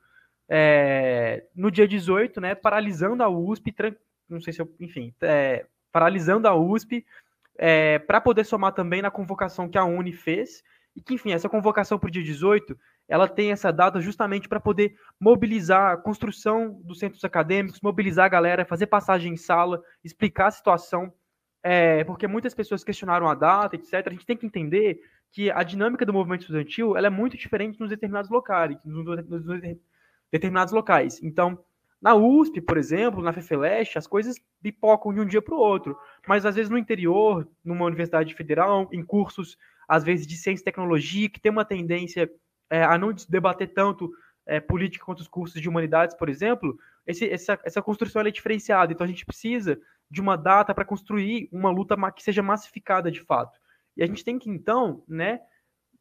[0.49, 3.74] é, no dia 18, né, paralisando a USP,
[4.29, 7.05] não sei se eu, enfim, é, paralisando a USP
[7.57, 10.62] é, para poder somar também na convocação que a Uni fez,
[10.99, 12.76] e que, enfim, essa convocação para o dia 18,
[13.07, 18.28] ela tem essa data justamente para poder mobilizar a construção dos centros acadêmicos, mobilizar a
[18.28, 21.12] galera, fazer passagem em sala, explicar a situação,
[21.62, 24.09] é, porque muitas pessoas questionaram a data, etc.
[24.09, 27.78] A gente tem que entender que a dinâmica do movimento estudantil ela é muito diferente
[27.78, 29.44] nos determinados locais, nos, nos,
[30.32, 31.22] determinados locais.
[31.22, 31.57] Então,
[32.03, 35.96] na USP, por exemplo, na FEFELESH, as coisas pipocam de um dia para o outro.
[36.26, 39.57] Mas, às vezes, no interior, numa universidade federal, em cursos,
[39.89, 42.30] às vezes, de ciência e tecnologia, que tem uma tendência
[42.70, 44.12] é, a não debater tanto
[44.47, 48.93] é, política quanto os cursos de humanidades, por exemplo, esse, essa, essa construção é diferenciada.
[48.93, 49.80] Então, a gente precisa
[50.11, 53.59] de uma data para construir uma luta que seja massificada de fato.
[53.97, 55.41] E a gente tem que, então, né,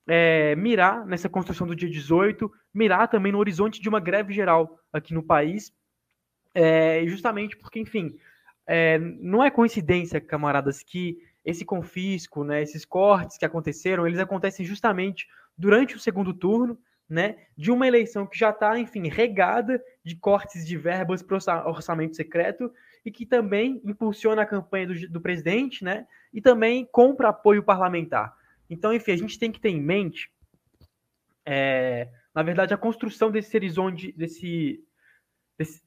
[0.07, 4.79] é, mirar nessa construção do dia 18, mirar também no horizonte de uma greve geral
[4.91, 5.73] aqui no país,
[6.53, 8.17] é, justamente porque, enfim,
[8.65, 11.17] é, não é coincidência, camaradas, que
[11.47, 15.25] esse confisco, né, esses cortes que aconteceram, eles acontecem justamente
[15.57, 16.77] durante o segundo turno,
[17.09, 21.69] né, de uma eleição que já está, enfim, regada de cortes de verbas para o
[21.69, 22.69] orçamento secreto
[23.05, 28.35] e que também impulsiona a campanha do, do presidente, né, e também compra apoio parlamentar.
[28.69, 30.29] Então, enfim, a gente tem que ter em mente,
[31.45, 34.83] é, na verdade, a construção desse horizonte, desse.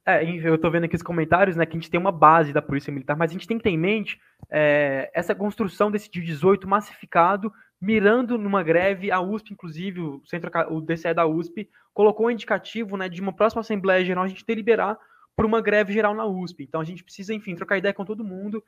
[0.04, 2.60] É, eu estou vendo aqui os comentários, né, que a gente tem uma base da
[2.60, 6.22] Polícia Militar, mas a gente tem que ter em mente é, essa construção desse dia
[6.22, 12.26] 18 massificado, mirando numa greve, a USP, inclusive, o, centro, o DCE da USP, colocou
[12.26, 14.98] um indicativo né, de uma próxima Assembleia Geral a gente deliberar
[15.36, 16.64] por uma greve geral na USP.
[16.64, 18.62] Então a gente precisa, enfim, trocar ideia com todo mundo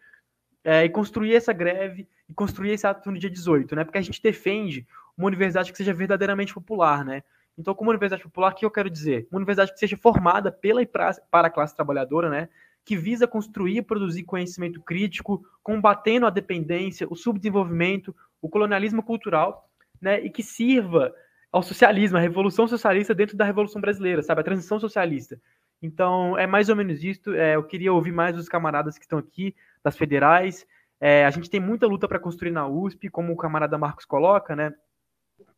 [0.64, 3.84] é, e construir essa greve e construir esse ato no dia 18, né?
[3.84, 4.86] Porque a gente defende
[5.16, 7.22] uma universidade que seja verdadeiramente popular, né?
[7.56, 9.26] Então, como universidade popular, o que eu quero dizer?
[9.30, 12.48] Uma universidade que seja formada pela e para a classe trabalhadora, né?
[12.84, 19.68] Que visa construir e produzir conhecimento crítico, combatendo a dependência, o subdesenvolvimento, o colonialismo cultural,
[20.00, 20.20] né?
[20.20, 21.14] E que sirva
[21.52, 24.40] ao socialismo, a revolução socialista dentro da revolução brasileira, sabe?
[24.40, 25.38] A transição socialista.
[25.82, 27.34] Então, é mais ou menos isso.
[27.34, 30.66] É, eu queria ouvir mais dos camaradas que estão aqui, das federais.
[31.00, 34.56] É, a gente tem muita luta para construir na USP, como o camarada Marcos coloca,
[34.56, 34.72] né?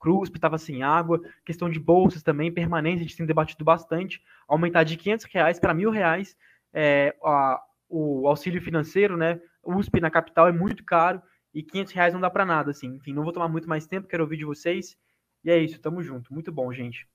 [0.04, 4.84] CRUSP estava sem água, questão de bolsas também, permanência, a gente tem debatido bastante, aumentar
[4.84, 6.36] de 500 reais para mil reais
[6.74, 9.40] é, a, o auxílio financeiro, né?
[9.64, 11.22] USP na capital é muito caro
[11.54, 12.88] e 500 reais não dá para nada, assim.
[12.96, 14.94] Enfim, não vou tomar muito mais tempo, quero ouvir de vocês.
[15.42, 16.34] E é isso, tamo junto.
[16.34, 17.08] Muito bom, gente.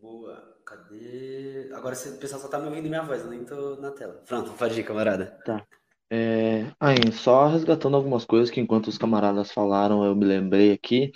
[0.00, 0.56] Boa.
[0.64, 1.70] Cadê?
[1.74, 4.22] Agora o pessoal só tá me ouvindo minha voz, eu nem tô na tela.
[4.26, 5.26] Pronto, pode ir, camarada.
[5.44, 5.66] Tá.
[6.12, 11.12] É, aí, só resgatando algumas coisas que enquanto os camaradas falaram, eu me lembrei aqui.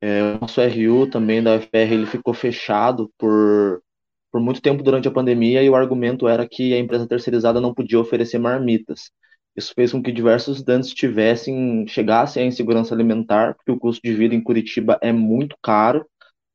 [0.00, 3.82] É, o nosso RU também da UFR ele ficou fechado por,
[4.32, 7.74] por muito tempo durante a pandemia e o argumento era que a empresa terceirizada não
[7.74, 9.10] podia oferecer marmitas.
[9.56, 14.14] Isso fez com que diversos estudantes tivessem, chegassem à insegurança alimentar, porque o custo de
[14.14, 16.06] vida em Curitiba é muito caro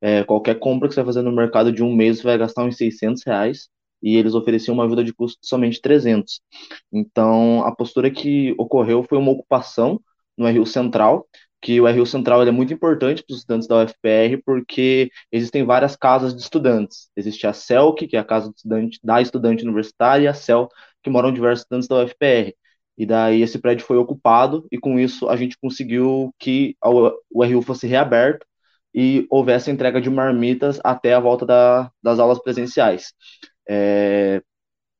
[0.01, 2.63] é, qualquer compra que você vai fazer no mercado de um mês, você vai gastar
[2.65, 3.69] uns 600 reais,
[4.01, 6.41] e eles ofereciam uma ajuda de custo somente 300.
[6.91, 10.01] Então, a postura que ocorreu foi uma ocupação
[10.37, 11.27] no RU Central,
[11.61, 15.95] que o RU Central é muito importante para os estudantes da UFPR, porque existem várias
[15.95, 17.09] casas de estudantes.
[17.15, 20.67] Existe a CELC, que é a casa estudante, da estudante universitária, e a CEL,
[21.03, 22.55] que moram diversos estudantes da UFPR.
[22.97, 27.61] E daí esse prédio foi ocupado, e com isso a gente conseguiu que o RU
[27.61, 28.45] fosse reaberto,
[28.93, 33.13] e houvesse entrega de marmitas até a volta da, das aulas presenciais.
[33.73, 34.41] É,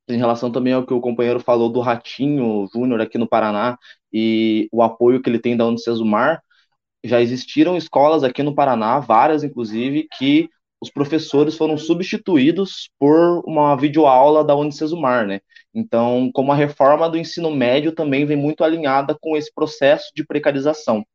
[0.08, 3.78] em relação também ao que o companheiro falou do Ratinho Júnior aqui no Paraná
[4.14, 6.42] e o apoio que ele tem da Unicesumar,
[7.04, 10.50] já existiram escolas aqui no Paraná, várias inclusive, que
[10.80, 15.42] os professores foram substituídos por uma videoaula da Unicesumar, né?
[15.74, 20.26] Então, como a reforma do ensino médio também vem muito alinhada com esse processo de
[20.26, 21.06] precarização.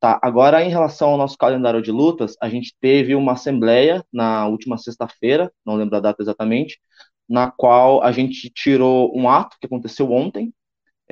[0.00, 4.46] Tá, agora em relação ao nosso calendário de lutas, a gente teve uma assembleia na
[4.48, 6.80] última sexta-feira, não lembro a data exatamente,
[7.28, 10.52] na qual a gente tirou um ato que aconteceu ontem,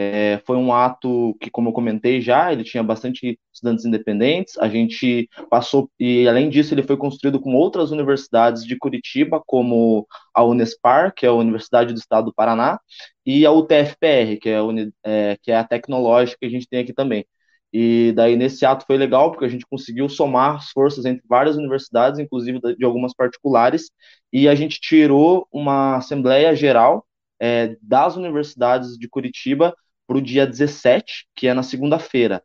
[0.00, 4.58] É, foi um ato que, como eu comentei já, ele tinha bastante estudantes independentes.
[4.58, 10.06] A gente passou, e além disso, ele foi construído com outras universidades de Curitiba, como
[10.34, 12.80] a Unespar, que é a Universidade do Estado do Paraná,
[13.26, 14.62] e a UTFPR, que é a,
[15.04, 17.26] é, que é a tecnológica que a gente tem aqui também.
[17.72, 21.56] E daí, nesse ato, foi legal, porque a gente conseguiu somar as forças entre várias
[21.56, 23.90] universidades, inclusive de algumas particulares,
[24.32, 27.06] e a gente tirou uma Assembleia Geral
[27.40, 29.74] é, das universidades de Curitiba
[30.06, 32.42] para o dia 17, que é na segunda-feira.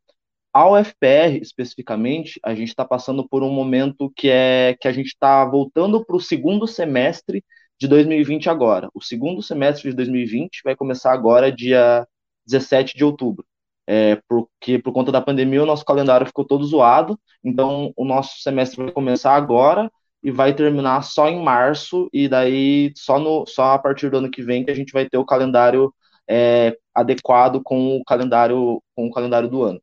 [0.53, 5.07] A UFPR, especificamente, a gente está passando por um momento que é que a gente
[5.07, 7.43] está voltando para o segundo semestre
[7.79, 8.89] de 2020 agora.
[8.93, 12.07] O segundo semestre de 2020 vai começar agora, dia
[12.45, 13.45] 17 de outubro.
[13.85, 18.41] É, porque por conta da pandemia o nosso calendário ficou todo zoado, então o nosso
[18.41, 19.91] semestre vai começar agora
[20.23, 24.31] e vai terminar só em março, e daí só, no, só a partir do ano
[24.31, 25.93] que vem que a gente vai ter o calendário
[26.29, 29.81] é, adequado com o calendário com o calendário do ano.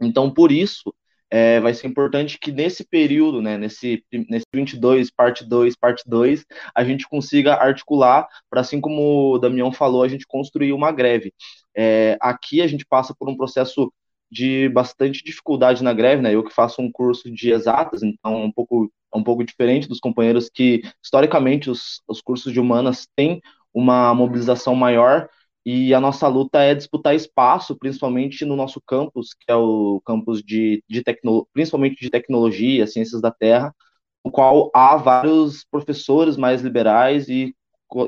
[0.00, 0.94] Então, por isso,
[1.30, 6.44] é, vai ser importante que nesse período, né, nesse, nesse 22, parte 2, parte 2,
[6.74, 11.32] a gente consiga articular para, assim como o Damião falou, a gente construir uma greve.
[11.76, 13.92] É, aqui a gente passa por um processo
[14.30, 16.34] de bastante dificuldade na greve, né?
[16.34, 19.88] Eu que faço um curso de exatas, então é um pouco, é um pouco diferente
[19.88, 23.40] dos companheiros que, historicamente, os, os cursos de humanas têm
[23.72, 25.28] uma mobilização maior
[25.64, 30.42] e a nossa luta é disputar espaço, principalmente no nosso campus, que é o campus
[30.42, 33.74] de, de tecno, principalmente de tecnologia, ciências da terra,
[34.24, 37.54] no qual há vários professores mais liberais e,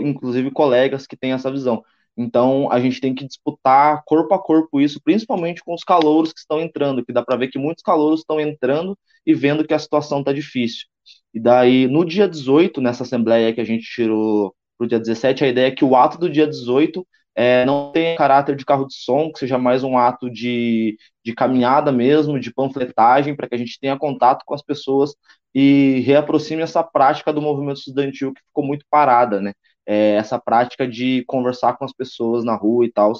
[0.00, 1.82] inclusive, colegas que têm essa visão.
[2.16, 6.40] Então, a gente tem que disputar corpo a corpo isso, principalmente com os calouros que
[6.40, 9.78] estão entrando, que dá para ver que muitos calouros estão entrando e vendo que a
[9.78, 10.86] situação está difícil.
[11.34, 15.44] E daí, no dia 18, nessa assembleia que a gente tirou para o dia 17,
[15.44, 18.86] a ideia é que o ato do dia 18 é, não tenha caráter de carro
[18.86, 23.54] de som, que seja mais um ato de, de caminhada mesmo, de panfletagem, para que
[23.54, 25.14] a gente tenha contato com as pessoas
[25.54, 29.52] e reaproxime essa prática do movimento estudantil que ficou muito parada, né?
[29.86, 33.12] É, essa prática de conversar com as pessoas na rua e tal.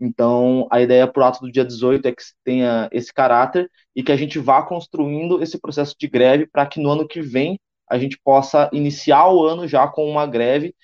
[0.00, 4.02] Então, a ideia para o ato do dia 18 é que tenha esse caráter e
[4.02, 7.58] que a gente vá construindo esse processo de greve para que no ano que vem
[7.90, 10.74] a gente possa iniciar o ano já com uma greve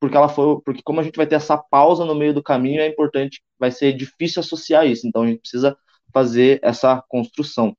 [0.00, 2.80] porque ela foi, porque como a gente vai ter essa pausa no meio do caminho,
[2.80, 5.06] é importante, vai ser difícil associar isso.
[5.06, 5.76] Então a gente precisa
[6.12, 7.74] fazer essa construção.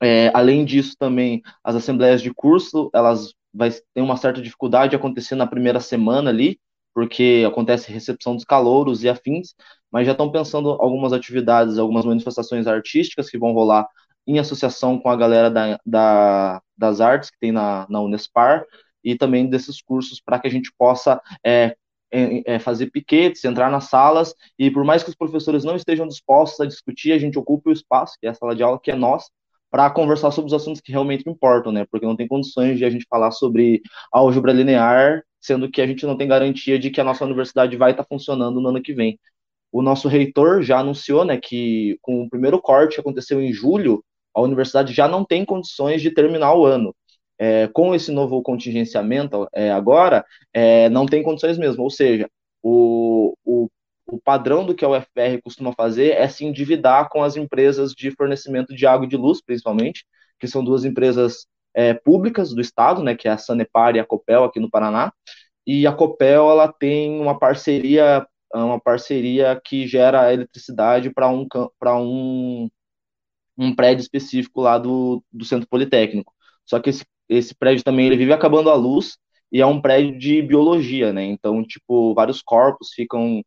[0.00, 4.96] É, além disso, também as assembleias de curso, elas vai ter uma certa dificuldade de
[4.96, 6.60] acontecer na primeira semana ali,
[6.94, 9.54] porque acontece recepção dos calouros e afins,
[9.90, 13.86] mas já estão pensando algumas atividades, algumas manifestações artísticas que vão rolar
[14.26, 18.64] em associação com a galera da, da das artes que tem na, na Unespar,
[19.02, 21.76] e também desses cursos para que a gente possa é,
[22.10, 26.60] é, fazer piquetes, entrar nas salas, e por mais que os professores não estejam dispostos
[26.60, 28.94] a discutir, a gente ocupe o espaço, que é a sala de aula, que é
[28.94, 29.28] nossa,
[29.70, 31.86] para conversar sobre os assuntos que realmente importam, né?
[31.90, 36.06] Porque não tem condições de a gente falar sobre álgebra linear, sendo que a gente
[36.06, 38.94] não tem garantia de que a nossa universidade vai estar tá funcionando no ano que
[38.94, 39.18] vem.
[39.72, 44.02] O nosso reitor já anunciou, né, que com o primeiro corte que aconteceu em julho,
[44.34, 46.94] a universidade já não tem condições de terminar o ano
[47.38, 51.82] é, com esse novo contingenciamento é, agora, é, não tem condições mesmo.
[51.82, 52.28] Ou seja,
[52.62, 53.68] o, o,
[54.08, 58.10] o, padrão do que a UFR costuma fazer é se endividar com as empresas de
[58.10, 60.04] fornecimento de água e de luz, principalmente,
[60.38, 64.04] que são duas empresas é, públicas do Estado, né, que é a Sanepar e a
[64.04, 65.12] Copel aqui no Paraná.
[65.66, 71.46] E a Copel ela tem uma parceria uma parceria que gera eletricidade para um,
[71.84, 72.70] um,
[73.58, 76.32] um prédio específico lá do, do Centro Politécnico.
[76.64, 79.18] Só que esse esse prédio também ele vive acabando a luz
[79.52, 81.24] e é um prédio de biologia, né?
[81.24, 83.42] Então, tipo, vários corpos ficam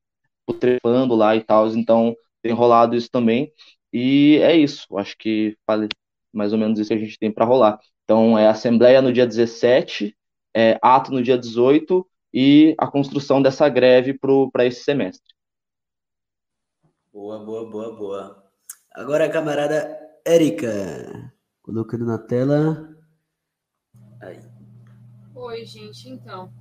[0.45, 3.51] putrefando lá e tal, então tem rolado isso também.
[3.93, 5.89] E é isso, acho que falei
[6.33, 7.79] mais ou menos isso que a gente tem para rolar.
[8.03, 10.15] Então, é assembleia no dia 17,
[10.55, 14.17] é, ato no dia 18 e a construção dessa greve
[14.51, 15.33] para esse semestre.
[17.11, 18.51] Boa, boa, boa, boa.
[18.93, 22.91] Agora, camarada Érica, colocando na tela
[24.21, 24.39] Aí.
[25.33, 26.07] Oi, gente.
[26.07, 26.53] Então,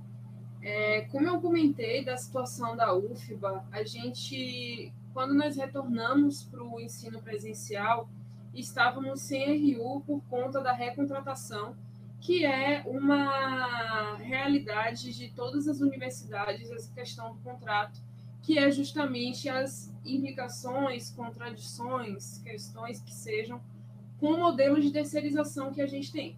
[0.61, 6.79] é, como eu comentei da situação da UFBA, a gente, quando nós retornamos para o
[6.79, 8.07] ensino presencial,
[8.53, 11.75] estávamos sem RU por conta da recontratação,
[12.19, 17.99] que é uma realidade de todas as universidades, essa questão do contrato,
[18.43, 23.59] que é justamente as implicações, contradições, questões que sejam
[24.19, 26.35] com o modelo de terceirização que a gente tem.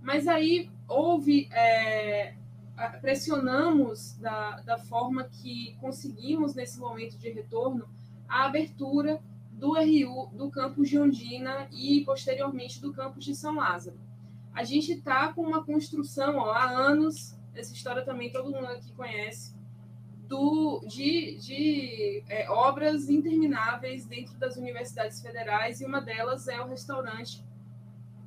[0.00, 2.34] Mas aí houve, é,
[3.00, 7.88] pressionamos da, da forma que conseguimos nesse momento de retorno
[8.28, 9.20] a abertura
[9.50, 13.98] do RU do campus de Ondina e posteriormente do campus de São Lázaro.
[14.52, 18.92] A gente está com uma construção ó, há anos, essa história também todo mundo aqui
[18.92, 19.54] conhece,
[20.28, 26.68] do, de, de é, obras intermináveis dentro das universidades federais, e uma delas é o
[26.68, 27.44] restaurante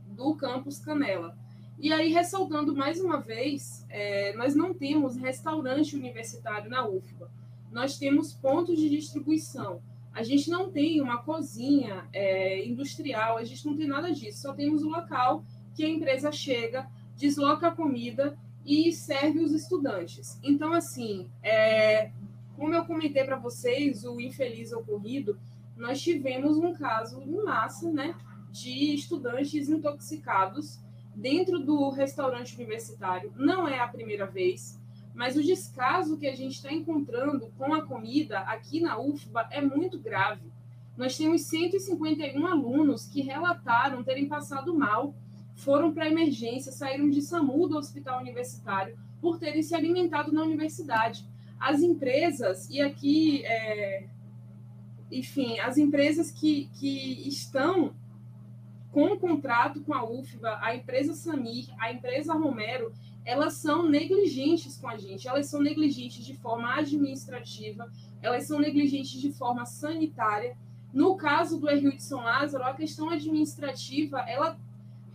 [0.07, 1.37] do campus Canela.
[1.81, 7.31] E aí, ressaltando mais uma vez, é, nós não temos restaurante universitário na UFBA,
[7.71, 9.81] nós temos pontos de distribuição.
[10.13, 14.53] A gente não tem uma cozinha é, industrial, a gente não tem nada disso, só
[14.53, 20.37] temos o local que a empresa chega, desloca a comida e serve os estudantes.
[20.43, 22.11] Então, assim, é,
[22.57, 25.39] como eu comentei para vocês, o infeliz ocorrido,
[25.77, 28.13] nós tivemos um caso em massa, né,
[28.51, 30.77] de estudantes intoxicados
[31.19, 33.33] dentro do restaurante universitário.
[33.35, 34.79] Não é a primeira vez,
[35.13, 39.61] mas o descaso que a gente está encontrando com a comida aqui na UFBA é
[39.61, 40.49] muito grave.
[40.97, 45.13] Nós temos 151 alunos que relataram terem passado mal,
[45.55, 51.27] foram para emergência, saíram de SAMU do hospital universitário por terem se alimentado na universidade.
[51.59, 54.07] As empresas, e aqui, é,
[55.11, 57.93] enfim, as empresas que, que estão
[58.91, 62.91] com o contrato com a UFBA, a empresa Samir, a empresa Romero,
[63.23, 69.21] elas são negligentes com a gente, elas são negligentes de forma administrativa, elas são negligentes
[69.21, 70.57] de forma sanitária.
[70.91, 74.57] No caso do RU de São Lázaro, a questão administrativa, ela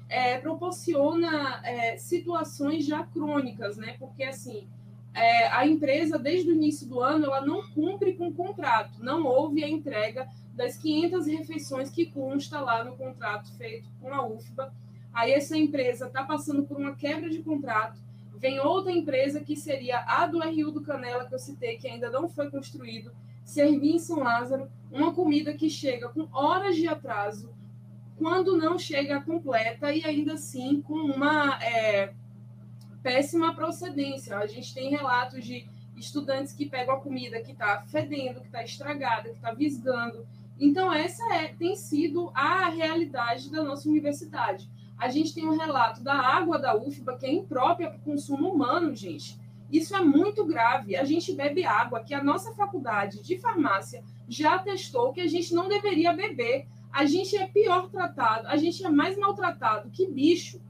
[0.09, 3.97] é, proporciona é, situações já crônicas, né?
[3.99, 4.69] Porque, assim,
[5.13, 9.25] é, a empresa, desde o início do ano, ela não cumpre com o contrato, não
[9.25, 14.73] houve a entrega das 500 refeições que consta lá no contrato feito com a UFBA.
[15.13, 18.01] Aí essa empresa está passando por uma quebra de contrato,
[18.37, 22.11] vem outra empresa que seria a do RU do Canela, que eu citei, que ainda
[22.11, 23.13] não foi construído,
[23.45, 27.53] servir em São Lázaro uma comida que chega com horas de atraso,
[28.17, 32.13] quando não chega completa e ainda assim com uma é,
[33.03, 34.39] péssima procedência.
[34.39, 38.63] A gente tem relatos de estudantes que pegam a comida que está fedendo, que está
[38.63, 40.27] estragada, que está visgando,
[40.59, 44.71] então, essa é, tem sido a realidade da nossa universidade.
[44.97, 48.49] A gente tem um relato da água da UFBA, que é imprópria para o consumo
[48.49, 49.39] humano, gente.
[49.71, 50.95] Isso é muito grave.
[50.95, 55.53] A gente bebe água que a nossa faculdade de farmácia já testou que a gente
[55.53, 56.67] não deveria beber.
[56.93, 60.61] A gente é pior tratado, a gente é mais maltratado que bicho.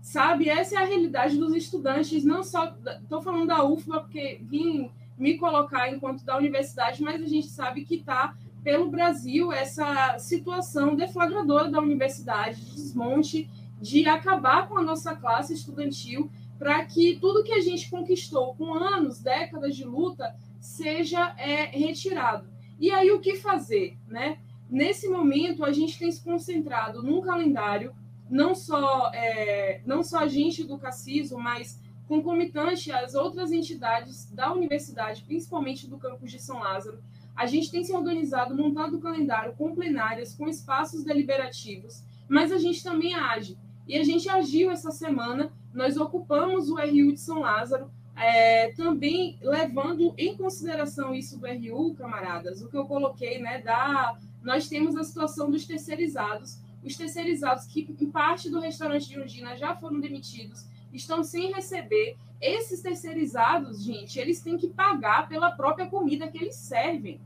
[0.00, 0.48] Sabe?
[0.48, 2.72] Essa é a realidade dos estudantes, não só.
[3.02, 7.84] Estou falando da UFBA porque vim me colocar enquanto da universidade, mas a gente sabe
[7.84, 13.50] que está pelo Brasil essa situação deflagradora da universidade, de desmonte,
[13.80, 18.74] de acabar com a nossa classe estudantil, para que tudo que a gente conquistou com
[18.74, 22.48] anos, décadas de luta, seja é, retirado.
[22.80, 24.38] E aí o que fazer, né?
[24.68, 27.94] Nesse momento a gente tem se concentrado num calendário,
[28.28, 34.52] não só é, não só a gente do Caciso, mas concomitante às outras entidades da
[34.52, 36.98] universidade, principalmente do campus de São Lázaro,
[37.38, 42.58] a gente tem se organizado, montado o calendário com plenárias, com espaços deliberativos, mas a
[42.58, 43.56] gente também age.
[43.86, 49.38] E a gente agiu essa semana, nós ocupamos o RU de São Lázaro, é, também
[49.40, 54.96] levando em consideração isso do RU, camaradas, o que eu coloquei, né, da, nós temos
[54.96, 60.00] a situação dos terceirizados, os terceirizados que em parte do restaurante de Undina já foram
[60.00, 62.16] demitidos, estão sem receber.
[62.40, 67.20] Esses terceirizados, gente, eles têm que pagar pela própria comida que eles servem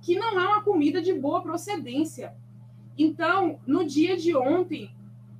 [0.00, 2.34] que não é uma comida de boa procedência.
[2.96, 4.90] Então, no dia de ontem,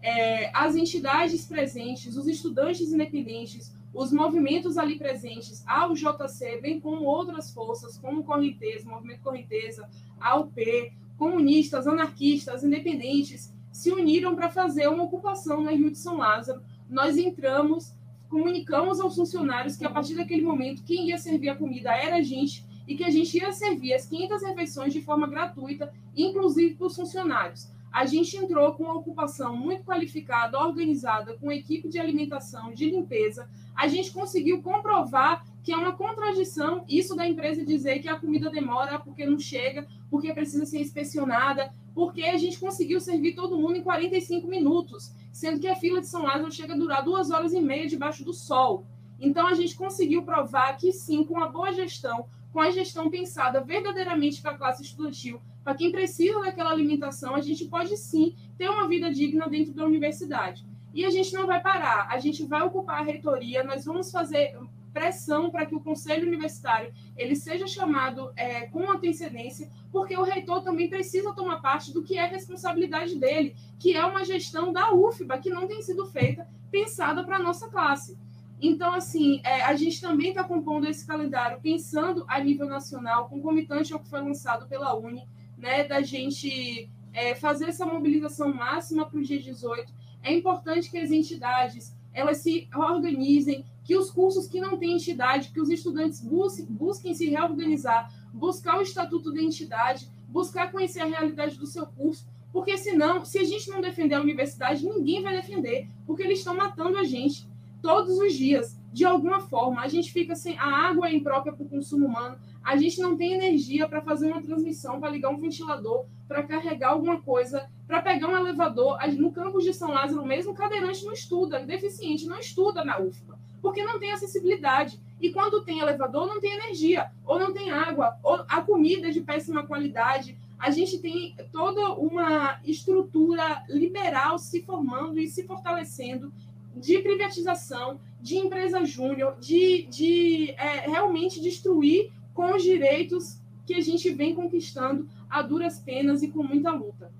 [0.03, 7.05] é, as entidades presentes, os estudantes independentes, os movimentos ali presentes, ao JC, bem como
[7.05, 9.89] outras forças, como Correnteza, Movimento Correnteza,
[10.21, 16.63] AUP, comunistas, anarquistas, independentes, se uniram para fazer uma ocupação no Rio de São Lázaro.
[16.89, 17.95] Nós entramos,
[18.29, 22.23] comunicamos aos funcionários que a partir daquele momento quem ia servir a comida era a
[22.23, 26.87] gente e que a gente ia servir as 500 refeições de forma gratuita, inclusive para
[26.87, 27.71] os funcionários.
[27.93, 33.49] A gente entrou com uma ocupação muito qualificada, organizada, com equipe de alimentação, de limpeza.
[33.75, 38.51] A gente conseguiu comprovar que é uma contradição isso da empresa dizer que a comida
[38.51, 43.77] demora porque não chega, porque precisa ser inspecionada, porque a gente conseguiu servir todo mundo
[43.77, 47.53] em 45 minutos, sendo que a fila de São Lázaro chega a durar duas horas
[47.53, 48.85] e meia debaixo do sol.
[49.19, 52.27] Então, a gente conseguiu provar que sim, com uma boa gestão,
[52.57, 57.41] com a gestão pensada verdadeiramente para a classe estudantil, para quem precisa daquela alimentação, a
[57.43, 60.65] gente pode sim ter uma vida digna dentro da universidade.
[60.95, 64.59] E a gente não vai parar, a gente vai ocupar a reitoria, nós vamos fazer
[64.91, 70.63] pressão para que o conselho universitário ele seja chamado é, com antecedência, porque o reitor
[70.63, 75.37] também precisa tomar parte do que é responsabilidade dele, que é uma gestão da UFBA
[75.37, 78.17] que não tem sido feita pensada para a nossa classe.
[78.61, 83.93] Então, assim, é, a gente também está compondo esse calendário pensando a nível nacional, concomitante
[83.93, 85.29] ao que foi lançado pela Uni,
[85.59, 89.93] né, da gente é, fazer essa mobilização máxima para o dia 18.
[90.23, 95.51] É importante que as entidades elas se organizem, que os cursos que não têm entidade,
[95.51, 101.05] que os estudantes busquem, busquem se reorganizar, buscar o estatuto da entidade, buscar conhecer a
[101.05, 105.37] realidade do seu curso, porque senão, se a gente não defender a universidade, ninguém vai
[105.37, 107.47] defender, porque eles estão matando a gente
[107.87, 109.81] todos os dias, de alguma forma.
[109.81, 110.59] A gente fica sem.
[110.59, 114.27] A água é imprópria para o consumo humano, a gente não tem energia para fazer
[114.27, 118.99] uma transmissão, para ligar um ventilador, para carregar alguma coisa, para pegar um elevador.
[119.17, 123.85] No campus de São Lázaro mesmo, cadeirante não estuda, deficiente não estuda na UFPA, porque
[123.85, 125.01] não tem acessibilidade.
[125.21, 129.13] E quando tem elevador, não tem energia, ou não tem água, ou a comida é
[129.13, 130.37] de péssima qualidade.
[130.59, 136.33] A gente tem toda uma estrutura liberal se formando e se fortalecendo
[136.77, 143.81] de privatização, de empresa júnior, de, de é, realmente destruir com os direitos que a
[143.81, 147.11] gente vem conquistando a duras penas e com muita luta.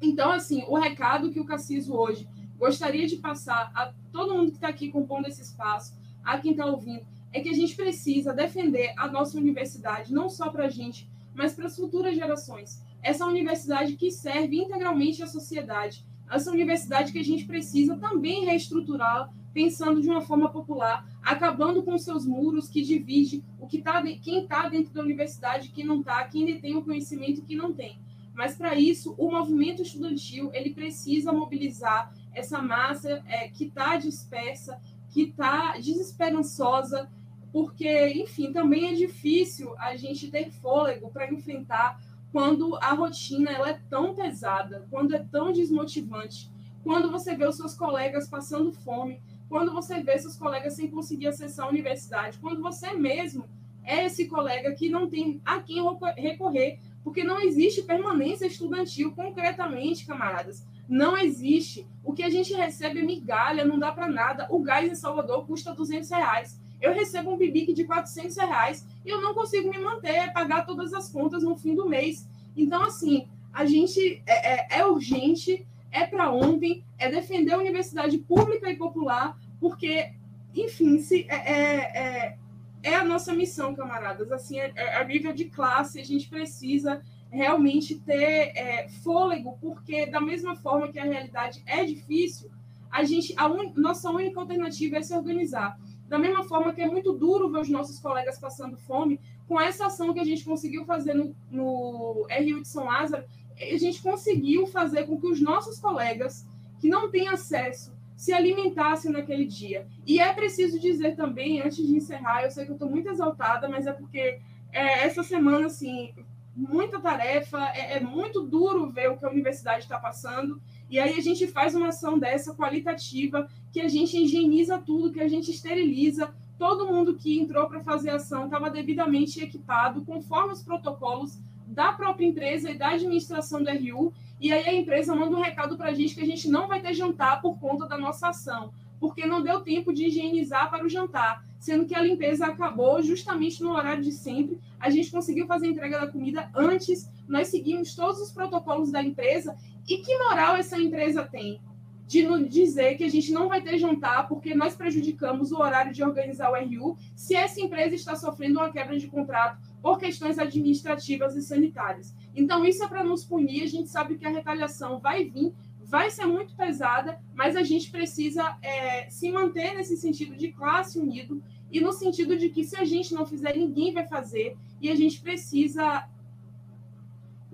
[0.00, 4.56] Então, assim, o recado que o Cassiso hoje gostaria de passar a todo mundo que
[4.56, 8.94] está aqui compondo esse espaço, a quem está ouvindo, é que a gente precisa defender
[8.96, 12.80] a nossa universidade, não só para a gente, mas para as futuras gerações.
[13.02, 16.04] Essa universidade que serve integralmente à sociedade,
[16.34, 21.96] essa universidade que a gente precisa também reestruturar, pensando de uma forma popular, acabando com
[21.96, 26.24] seus muros que divide o que tá quem está dentro da universidade, quem não está,
[26.24, 27.98] quem detém o conhecimento quem não tem.
[28.34, 34.80] Mas para isso, o movimento estudantil ele precisa mobilizar essa massa é, que está dispersa,
[35.10, 37.08] que está desesperançosa,
[37.52, 42.02] porque, enfim, também é difícil a gente ter fôlego para enfrentar
[42.34, 46.50] quando a rotina ela é tão pesada, quando é tão desmotivante,
[46.82, 51.28] quando você vê os seus colegas passando fome, quando você vê seus colegas sem conseguir
[51.28, 53.48] acessar a universidade, quando você mesmo
[53.84, 55.80] é esse colega que não tem a quem
[56.16, 60.66] recorrer, porque não existe permanência estudantil concretamente, camaradas.
[60.88, 61.86] Não existe.
[62.02, 64.48] O que a gente recebe é migalha, não dá para nada.
[64.50, 66.60] O gás em Salvador custa 200 reais.
[66.84, 70.92] Eu recebo um bibique de 400 reais e eu não consigo me manter, pagar todas
[70.92, 72.28] as contas no fim do mês.
[72.54, 78.18] Então, assim, a gente é, é, é urgente, é para ontem, é defender a universidade
[78.18, 80.12] pública e popular, porque,
[80.54, 82.38] enfim, se, é, é, é,
[82.82, 84.30] é a nossa missão, camaradas.
[84.30, 87.00] Assim, é, é, a nível de classe, a gente precisa
[87.30, 92.50] realmente ter é, fôlego, porque da mesma forma que a realidade é difícil,
[92.90, 95.76] a gente, a un, nossa única alternativa é se organizar.
[96.14, 99.18] Da mesma forma que é muito duro ver os nossos colegas passando fome,
[99.48, 103.24] com essa ação que a gente conseguiu fazer no, no RU de São Lázaro,
[103.60, 106.46] a gente conseguiu fazer com que os nossos colegas
[106.78, 109.88] que não têm acesso se alimentassem naquele dia.
[110.06, 113.68] E é preciso dizer também, antes de encerrar, eu sei que eu estou muito exaltada,
[113.68, 114.38] mas é porque
[114.70, 116.14] é, essa semana, assim,
[116.54, 120.62] muita tarefa, é, é muito duro ver o que a universidade está passando.
[120.94, 125.18] E aí a gente faz uma ação dessa qualitativa, que a gente higieniza tudo, que
[125.18, 126.32] a gente esteriliza.
[126.56, 132.26] Todo mundo que entrou para fazer ação estava devidamente equipado, conforme os protocolos da própria
[132.26, 134.12] empresa e da administração do RU.
[134.40, 136.80] E aí a empresa manda um recado para a gente que a gente não vai
[136.80, 140.88] ter jantar por conta da nossa ação, porque não deu tempo de higienizar para o
[140.88, 144.60] jantar, sendo que a limpeza acabou justamente no horário de sempre.
[144.78, 149.02] A gente conseguiu fazer a entrega da comida antes, nós seguimos todos os protocolos da
[149.02, 149.56] empresa
[149.88, 151.60] e que moral essa empresa tem
[152.06, 155.92] de nos dizer que a gente não vai ter jantar porque nós prejudicamos o horário
[155.92, 160.38] de organizar o RU se essa empresa está sofrendo uma quebra de contrato por questões
[160.38, 162.14] administrativas e sanitárias.
[162.34, 163.62] Então, isso é para nos punir.
[163.62, 165.52] A gente sabe que a retaliação vai vir,
[165.82, 170.98] vai ser muito pesada, mas a gente precisa é, se manter nesse sentido de classe
[170.98, 174.90] unido e no sentido de que se a gente não fizer, ninguém vai fazer e
[174.90, 176.06] a gente precisa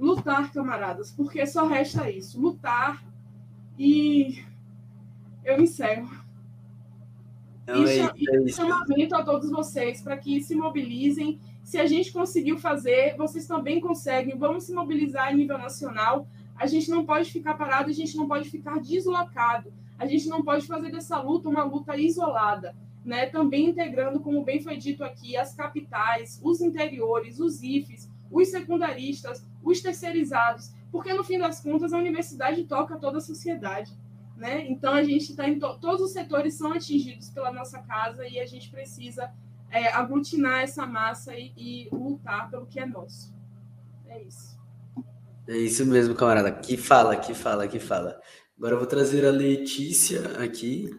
[0.01, 3.05] lutar, camaradas, porque só resta isso, lutar
[3.79, 4.43] e
[5.45, 6.09] eu encerro.
[7.67, 11.39] Não, e, é, é chamamento a todos vocês para que se mobilizem.
[11.63, 14.37] Se a gente conseguiu fazer, vocês também conseguem.
[14.37, 16.27] Vamos se mobilizar a nível nacional.
[16.57, 19.73] A gente não pode ficar parado, a gente não pode ficar deslocado.
[19.99, 22.75] A gente não pode fazer dessa luta uma luta isolada.
[23.05, 23.27] Né?
[23.27, 29.47] Também integrando, como bem foi dito aqui, as capitais, os interiores, os IFES, os secundaristas,
[29.63, 33.93] os terceirizados, porque no fim das contas a universidade toca toda a sociedade.
[34.37, 34.67] Né?
[34.69, 38.41] Então a gente está em to todos os setores são atingidos pela nossa casa e
[38.41, 39.31] a gente precisa
[39.71, 43.35] é, aglutinar essa massa e, e lutar pelo que é nosso.
[44.09, 44.59] É isso.
[45.47, 46.51] É isso mesmo, camarada.
[46.53, 48.21] Que fala, que fala, que fala.
[48.57, 50.91] Agora eu vou trazer a Letícia aqui.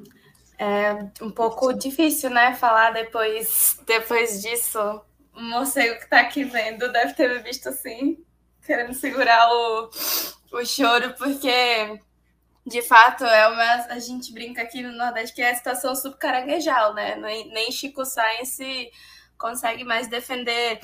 [0.57, 4.79] É um pouco difícil, né, falar depois, depois disso.
[5.35, 8.23] O morcego que tá aqui vendo deve ter me visto assim,
[8.65, 9.89] querendo segurar o,
[10.53, 11.99] o choro, porque
[12.65, 13.85] de fato é uma.
[13.93, 17.15] A gente brinca aqui no Nordeste que é a situação subcaraguejal, né?
[17.15, 18.91] Nem Chico Science
[19.38, 20.79] consegue mais defender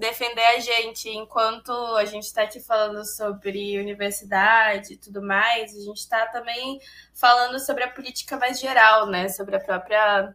[0.00, 5.80] defender a gente enquanto a gente está aqui falando sobre universidade e tudo mais, a
[5.80, 6.80] gente está também
[7.12, 9.28] falando sobre a política mais geral, né?
[9.28, 10.34] Sobre a própria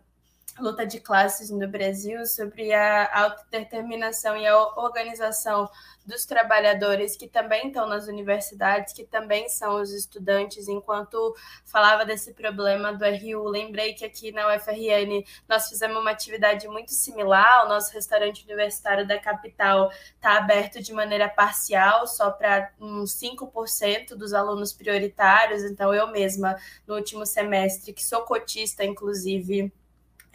[0.59, 5.69] luta de classes no Brasil, sobre a autodeterminação e a organização
[6.05, 10.67] dos trabalhadores que também estão nas universidades, que também são os estudantes.
[10.67, 16.67] Enquanto falava desse problema do RU, lembrei que aqui na UFRN nós fizemos uma atividade
[16.67, 17.65] muito similar.
[17.65, 24.15] O nosso restaurante universitário da capital está aberto de maneira parcial, só para uns 5%
[24.15, 25.63] dos alunos prioritários.
[25.63, 26.55] Então, eu mesma,
[26.87, 29.73] no último semestre, que sou cotista, inclusive,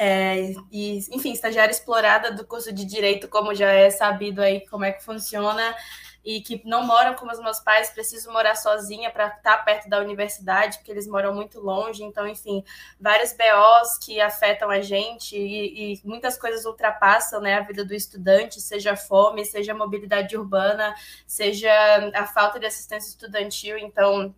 [0.02, 4.82] é, e, enfim, estagiária explorada do curso de Direito, como já é sabido aí como
[4.82, 5.77] é que funciona,
[6.24, 9.98] e que não moram como os meus pais, preciso morar sozinha para estar perto da
[9.98, 12.64] universidade, porque eles moram muito longe, então, enfim,
[12.98, 17.93] vários BOs que afetam a gente e, e muitas coisas ultrapassam né, a vida do
[17.94, 20.94] estudante, seja fome, seja mobilidade urbana,
[21.27, 21.70] seja
[22.14, 24.35] a falta de assistência estudantil, então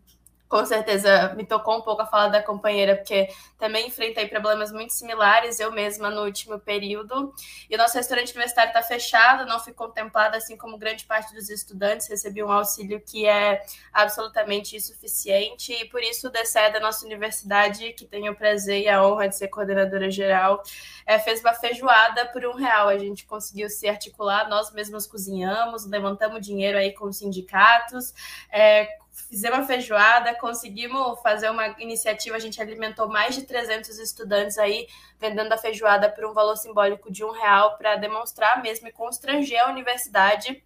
[0.52, 3.26] com certeza me tocou um pouco a fala da companheira, porque
[3.58, 7.32] também enfrentei problemas muito similares, eu mesma no último período.
[7.70, 11.48] E o nosso restaurante universitário está fechado, não fui contemplada, assim como grande parte dos
[11.48, 13.62] estudantes, recebi um auxílio que é
[13.94, 18.88] absolutamente insuficiente, e por isso o DCE da nossa universidade, que tenho o prazer e
[18.90, 20.62] a honra de ser coordenadora geral,
[21.06, 22.90] é, fez uma feijoada por um real.
[22.90, 28.12] A gente conseguiu se articular, nós mesmos cozinhamos, levantamos dinheiro aí com os sindicatos,
[28.52, 34.58] é, fizemos uma feijoada, conseguimos fazer uma iniciativa, a gente alimentou mais de 300 estudantes
[34.58, 34.86] aí,
[35.18, 39.62] vendendo a feijoada por um valor simbólico de um real, para demonstrar mesmo e constranger
[39.62, 40.62] a universidade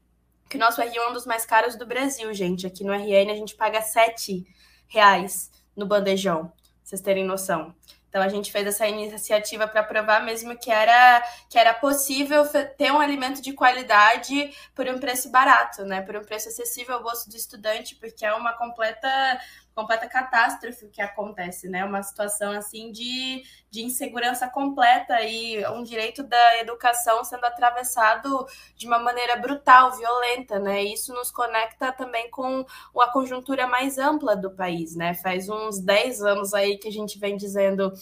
[0.49, 2.67] que nosso RN é um dos mais caros do Brasil, gente.
[2.67, 4.47] Aqui no RN a gente paga sete
[4.87, 6.53] reais no bandejão,
[6.83, 7.75] vocês terem noção.
[8.17, 12.47] Então a gente fez essa iniciativa para provar mesmo que era que era possível
[12.79, 16.01] ter um alimento de qualidade por um preço barato, né?
[16.01, 19.39] Por um preço acessível ao bolso do estudante, porque é uma completa
[19.77, 21.85] completa catástrofe que acontece, né?
[21.85, 28.87] Uma situação assim de, de insegurança completa e um direito da educação sendo atravessado de
[28.87, 30.83] uma maneira brutal, violenta, né?
[30.83, 32.65] Isso nos conecta também com
[32.99, 35.13] a conjuntura mais ampla do país, né?
[35.13, 37.93] Faz uns 10 anos aí que a gente vem dizendo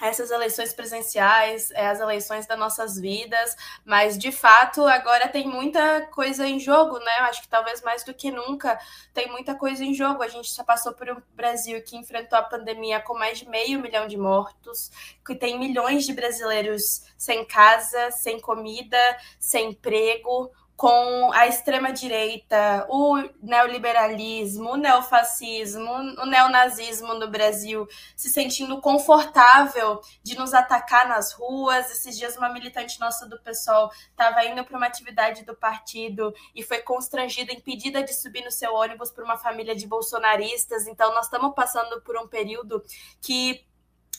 [0.00, 6.02] essas eleições presenciais, é, as eleições das nossas vidas, mas de fato agora tem muita
[6.06, 7.12] coisa em jogo, né?
[7.20, 8.78] Eu acho que talvez mais do que nunca
[9.12, 10.22] tem muita coisa em jogo.
[10.22, 13.80] A gente já passou por um Brasil que enfrentou a pandemia com mais de meio
[13.80, 14.90] milhão de mortos,
[15.24, 18.98] que tem milhões de brasileiros sem casa, sem comida,
[19.38, 20.50] sem emprego,
[20.80, 27.86] com a extrema-direita, o neoliberalismo, o neofascismo, o neonazismo no Brasil,
[28.16, 31.90] se sentindo confortável de nos atacar nas ruas.
[31.90, 36.62] Esses dias, uma militante nossa do PSOL estava indo para uma atividade do partido e
[36.62, 40.86] foi constrangida, impedida de subir no seu ônibus por uma família de bolsonaristas.
[40.86, 42.82] Então, nós estamos passando por um período
[43.20, 43.66] que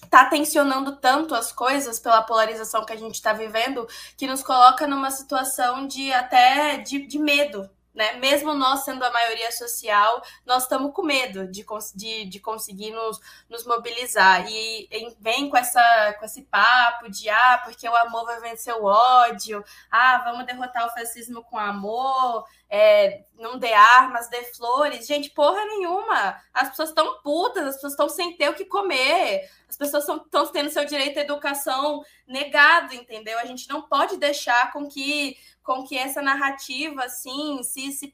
[0.04, 3.88] está tensionando tanto as coisas pela polarização que a gente está vivendo
[4.18, 8.14] que nos coloca numa situação de até de, de medo né?
[8.14, 11.66] Mesmo nós sendo a maioria social, nós estamos com medo de,
[11.96, 13.20] de, de conseguir nos,
[13.50, 14.50] nos mobilizar.
[14.50, 18.74] E, e, vem com, essa, com esse papo de ah, porque o amor vai vencer
[18.74, 25.06] o ódio, ah, vamos derrotar o fascismo com amor, é, não dê armas, dê flores.
[25.06, 26.42] Gente, porra nenhuma.
[26.54, 30.48] As pessoas estão putas, as pessoas estão sem ter o que comer, as pessoas estão
[30.48, 33.38] tendo seu direito à educação negado, entendeu?
[33.40, 38.12] A gente não pode deixar com que com que essa narrativa assim se, se,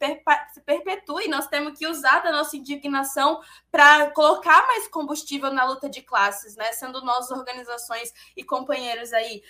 [0.53, 1.27] se perpetue.
[1.27, 3.41] Nós temos que usar da nossa indignação
[3.71, 6.71] para colocar mais combustível na luta de classes, né?
[6.73, 9.41] Sendo nós organizações e companheiros aí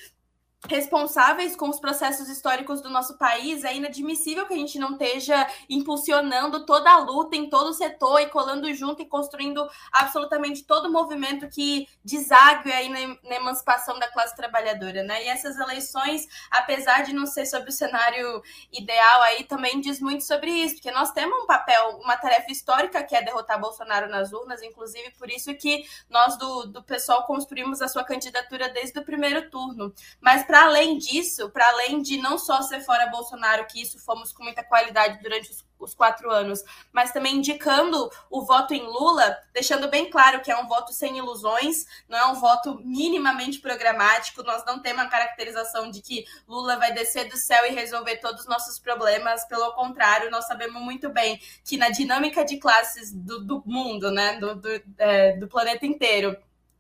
[0.66, 5.48] responsáveis com os processos históricos do nosso país, é inadmissível que a gente não esteja
[5.70, 10.88] impulsionando toda a luta em todo o setor e colando junto e construindo absolutamente todo
[10.88, 15.26] o movimento que desague aí na, na emancipação da classe trabalhadora, né?
[15.26, 18.42] E essas eleições, apesar de não ser sobre o cenário
[18.74, 23.04] ideal aí, também diz muito sobre isso, porque nós temos um papel, uma tarefa histórica
[23.04, 27.82] que é derrotar Bolsonaro nas urnas, inclusive por isso que nós do, do pessoal construímos
[27.82, 29.94] a sua candidatura desde o primeiro turno.
[30.20, 34.32] Mas para além disso, para além de não só ser fora Bolsonaro, que isso fomos
[34.32, 39.38] com muita qualidade durante os os quatro anos, mas também indicando o voto em Lula,
[39.54, 44.44] deixando bem claro que é um voto sem ilusões, não é um voto minimamente programático,
[44.44, 48.42] nós não temos a caracterização de que Lula vai descer do céu e resolver todos
[48.42, 53.44] os nossos problemas, pelo contrário, nós sabemos muito bem que na dinâmica de classes do,
[53.44, 56.36] do mundo, né, do, do, é, do planeta inteiro,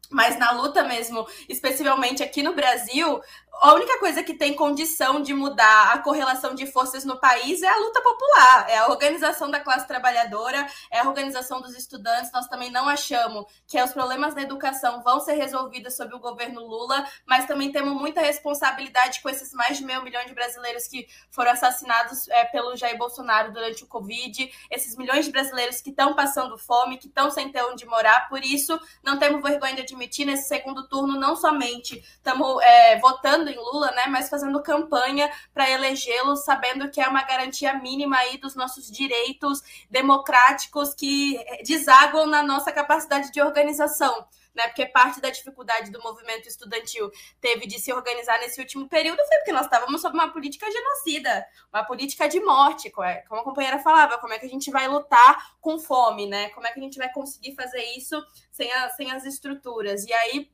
[0.09, 3.21] mas na luta mesmo, especialmente aqui no Brasil,
[3.59, 7.67] a única coisa que tem condição de mudar a correlação de forças no país é
[7.67, 12.31] a luta popular, é a organização da classe trabalhadora, é a organização dos estudantes.
[12.31, 16.61] Nós também não achamos que os problemas da educação vão ser resolvidos sob o governo
[16.61, 21.07] Lula, mas também temos muita responsabilidade com esses mais de meio milhão de brasileiros que
[21.31, 26.13] foram assassinados é, pelo Jair Bolsonaro durante o Covid, esses milhões de brasileiros que estão
[26.13, 28.29] passando fome, que estão sem ter onde morar.
[28.29, 33.49] Por isso, não temos vergonha de admitir nesse segundo turno, não somente estamos é, votando
[33.49, 38.37] em Lula, né, mas fazendo campanha para elegê-lo, sabendo que é uma garantia mínima aí
[38.37, 44.25] dos nossos direitos democráticos que desaguam na nossa capacidade de organização.
[44.57, 49.19] Né, porque parte da dificuldade do movimento estudantil teve de se organizar nesse último período
[49.27, 53.43] foi porque nós estávamos sob uma política genocida, uma política de morte, é, como a
[53.43, 56.49] companheira falava, como é que a gente vai lutar com fome, né?
[56.49, 58.19] Como é que a gente vai conseguir fazer isso
[58.51, 60.05] sem, a, sem as estruturas?
[60.05, 60.49] E aí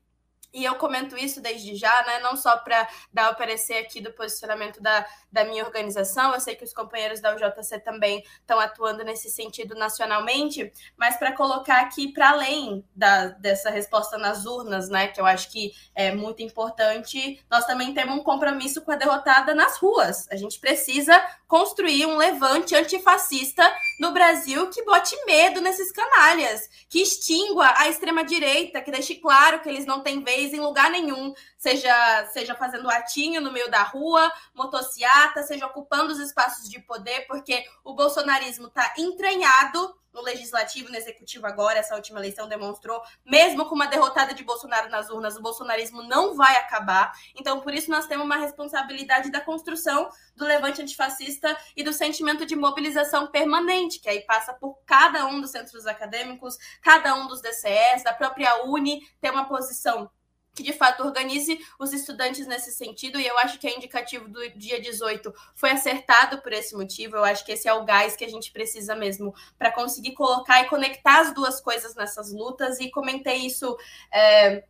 [0.54, 2.20] e eu comento isso desde já, né?
[2.20, 6.56] Não só para dar o parecer aqui do posicionamento da, da minha organização, eu sei
[6.56, 12.14] que os companheiros da UJC também estão atuando nesse sentido nacionalmente, mas para colocar aqui
[12.14, 15.08] para além da, dessa resposta nas urnas, né?
[15.08, 19.56] Que eu acho que é muito importante, nós também temos um compromisso com a derrotada
[19.56, 20.28] nas ruas.
[20.30, 23.64] A gente precisa construir um levante antifascista
[24.00, 29.70] no Brasil que bote medo nesses canalhas, que extingua a extrema-direita, que deixe claro que
[29.70, 34.32] eles não têm vez em lugar nenhum, seja, seja fazendo atinho no meio da rua,
[34.54, 40.96] motociata, seja ocupando os espaços de poder, porque o bolsonarismo está entranhado no legislativo, no
[40.96, 45.42] executivo agora, essa última eleição demonstrou, mesmo com uma derrotada de Bolsonaro nas urnas, o
[45.42, 47.12] bolsonarismo não vai acabar.
[47.36, 52.46] Então, por isso nós temos uma responsabilidade da construção do levante antifascista e do sentimento
[52.46, 57.42] de mobilização permanente, que aí passa por cada um dos centros acadêmicos, cada um dos
[57.42, 60.12] DCS, da própria Uni ter uma posição
[60.54, 64.48] que de fato organize os estudantes nesse sentido, e eu acho que a indicativo do
[64.52, 67.16] dia 18 foi acertado por esse motivo.
[67.16, 70.62] Eu acho que esse é o gás que a gente precisa mesmo para conseguir colocar
[70.62, 73.76] e conectar as duas coisas nessas lutas, e comentei isso.
[74.12, 74.64] É,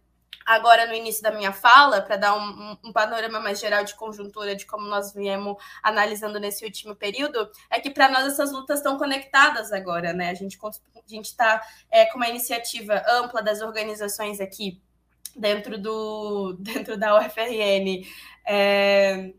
[0.45, 4.55] agora no início da minha fala, para dar um, um, panorama mais geral de conjuntura
[4.55, 8.97] de como nós viemos analisando nesse último período, é que para nós essas lutas estão
[8.97, 10.30] conectadas agora, né?
[10.30, 14.81] A gente a está é, com uma iniciativa ampla das organizações aqui
[15.35, 18.05] dentro, do, dentro da UFRN.
[18.45, 19.34] É,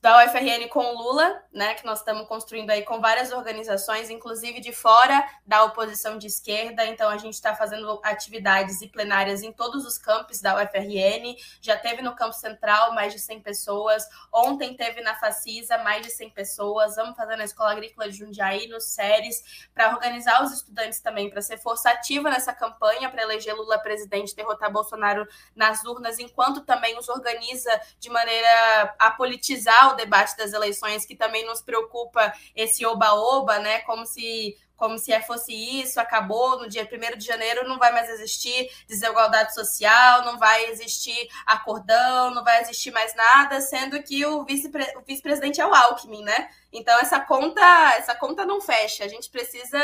[0.00, 4.74] da UFRN com Lula, né, que nós estamos construindo aí com várias organizações, inclusive de
[4.74, 6.84] fora da oposição de esquerda.
[6.84, 11.34] Então, a gente está fazendo atividades e plenárias em todos os campos da UFRN.
[11.62, 14.06] Já teve no Campo Central mais de 100 pessoas.
[14.30, 16.96] Ontem teve na Facisa mais de 100 pessoas.
[16.96, 21.40] Vamos fazer na Escola Agrícola de Jundiaí, no SERES, para organizar os estudantes também, para
[21.40, 26.98] ser força ativa nessa campanha, para eleger Lula presidente, derrotar Bolsonaro nas urnas, enquanto também
[26.98, 32.84] os organiza de maneira a politizar o debate das eleições, que também nos preocupa esse
[32.84, 33.80] oba-oba, né?
[33.80, 38.10] Como se como se fosse isso, acabou no dia 1 de janeiro, não vai mais
[38.10, 44.44] existir desigualdade social, não vai existir acordão, não vai existir mais nada, sendo que o
[44.44, 46.50] vice-presidente é o Alckmin, né?
[46.76, 47.62] Então essa conta,
[47.96, 49.02] essa conta não fecha.
[49.02, 49.78] A gente precisa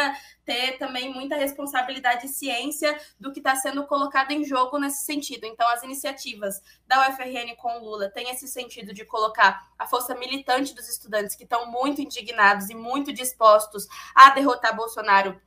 [0.45, 5.47] ter também muita responsabilidade e ciência do que está sendo colocado em jogo nesse sentido.
[5.47, 10.15] Então as iniciativas da UFRN com o Lula têm esse sentido de colocar a força
[10.15, 15.41] militante dos estudantes que estão muito indignados e muito dispostos a derrotar Bolsonaro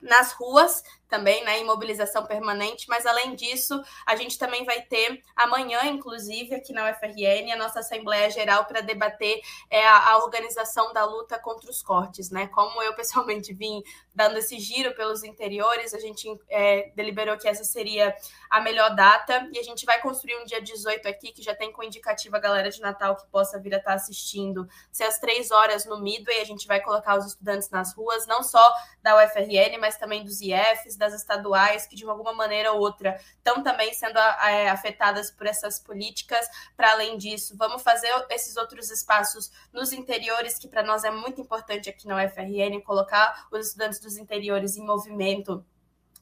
[0.00, 5.22] nas ruas, também, né, em mobilização permanente, mas além disso, a gente também vai ter
[5.34, 9.40] amanhã, inclusive, aqui na UFRN, a nossa Assembleia Geral para debater
[9.70, 12.46] é, a, a, organização da luta contra os cortes, né?
[12.48, 13.82] Como eu pessoalmente vim
[14.14, 18.14] dando esse giro pelos interiores, a gente é, deliberou que essa seria
[18.50, 21.72] a melhor data e a gente vai construir um dia 18 aqui, que já tem
[21.72, 25.50] com indicativo a galera de Natal que possa vir a estar assistindo, ser às três
[25.50, 28.72] horas no Midway, a gente vai colocar os estudantes nas ruas, não só
[29.02, 33.62] da UFRN, mas também dos IFs, das estaduais que de alguma maneira ou outra estão
[33.62, 36.46] também sendo é, afetadas por essas políticas.
[36.76, 41.40] Para além disso, vamos fazer esses outros espaços nos interiores, que para nós é muito
[41.40, 45.64] importante aqui na UFRN, colocar os estudantes dos interiores em movimento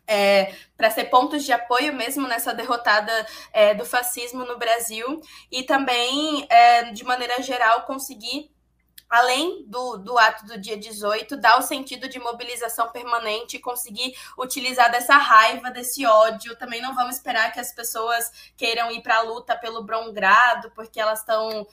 [0.07, 3.13] é, para ser pontos de apoio mesmo nessa derrotada
[3.53, 5.21] é, do fascismo no Brasil
[5.51, 8.51] e também, é, de maneira geral, conseguir
[9.09, 14.15] além do, do ato do dia 18, dar o sentido de mobilização permanente e conseguir
[14.39, 16.57] utilizar dessa raiva, desse ódio.
[16.57, 20.71] Também não vamos esperar que as pessoas queiram ir para a luta pelo bom grado,
[20.73, 21.67] porque elas estão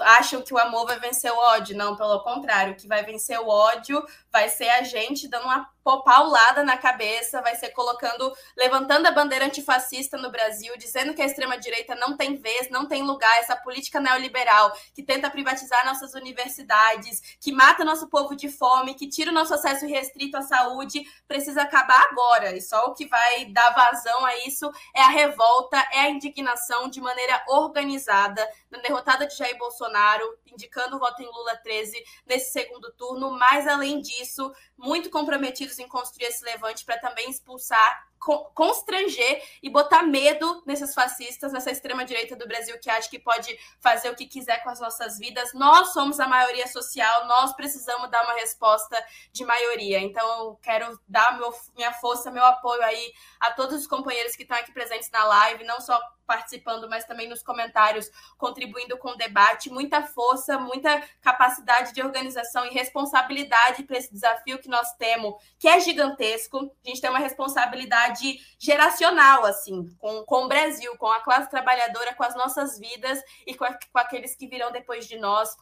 [0.00, 1.76] acham que o amor vai vencer o ódio.
[1.76, 5.70] Não, pelo contrário, o que vai vencer o ódio vai ser a gente dando uma
[6.04, 11.26] paulada na cabeça, vai ser colocando, levantando a bandeira antifascista no Brasil, dizendo que a
[11.26, 17.36] extrema-direita não tem vez, não tem lugar, essa política neoliberal que tenta privatizar nossas universidades,
[17.40, 21.62] que mata nosso povo de fome, que tira o nosso acesso restrito à saúde, precisa
[21.62, 22.56] acabar agora.
[22.56, 26.88] E só o que vai dar vazão a isso é a revolta, é a indignação
[26.88, 32.52] de maneira organizada na derrotada de Jair Bolsonaro, indicando o voto em Lula 13 nesse
[32.52, 34.52] segundo turno, mas além disso,
[34.82, 38.12] muito comprometidos em construir esse levante para também expulsar
[38.54, 44.10] constranger e botar medo nesses fascistas, nessa extrema-direita do Brasil que acha que pode fazer
[44.10, 45.52] o que quiser com as nossas vidas.
[45.52, 48.96] Nós somos a maioria social, nós precisamos dar uma resposta
[49.32, 49.98] de maioria.
[49.98, 54.42] Então, eu quero dar meu, minha força, meu apoio aí a todos os companheiros que
[54.42, 59.16] estão aqui presentes na live, não só participando, mas também nos comentários, contribuindo com o
[59.16, 59.70] debate.
[59.70, 65.68] Muita força, muita capacidade de organização e responsabilidade para esse desafio que nós temos, que
[65.68, 66.58] é gigantesco.
[66.84, 72.14] A gente tem uma responsabilidade geracional, assim, com, com o Brasil, com a classe trabalhadora,
[72.14, 75.54] com as nossas vidas e com, a, com aqueles que virão depois de nós.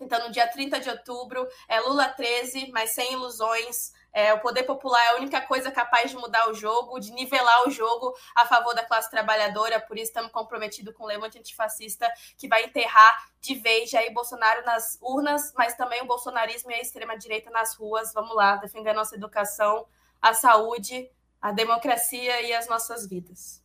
[0.00, 3.92] Então, no dia 30 de outubro, é Lula 13, mas sem ilusões.
[4.12, 7.66] É, o poder popular é a única coisa capaz de mudar o jogo, de nivelar
[7.66, 9.78] o jogo a favor da classe trabalhadora.
[9.80, 14.64] Por isso, estamos comprometidos com o levante antifascista que vai enterrar de vez Jair Bolsonaro
[14.64, 18.12] nas urnas, mas também o bolsonarismo e a extrema-direita nas ruas.
[18.14, 19.86] Vamos lá, defender a nossa educação,
[20.20, 21.10] a saúde
[21.46, 23.62] a democracia e as nossas vidas.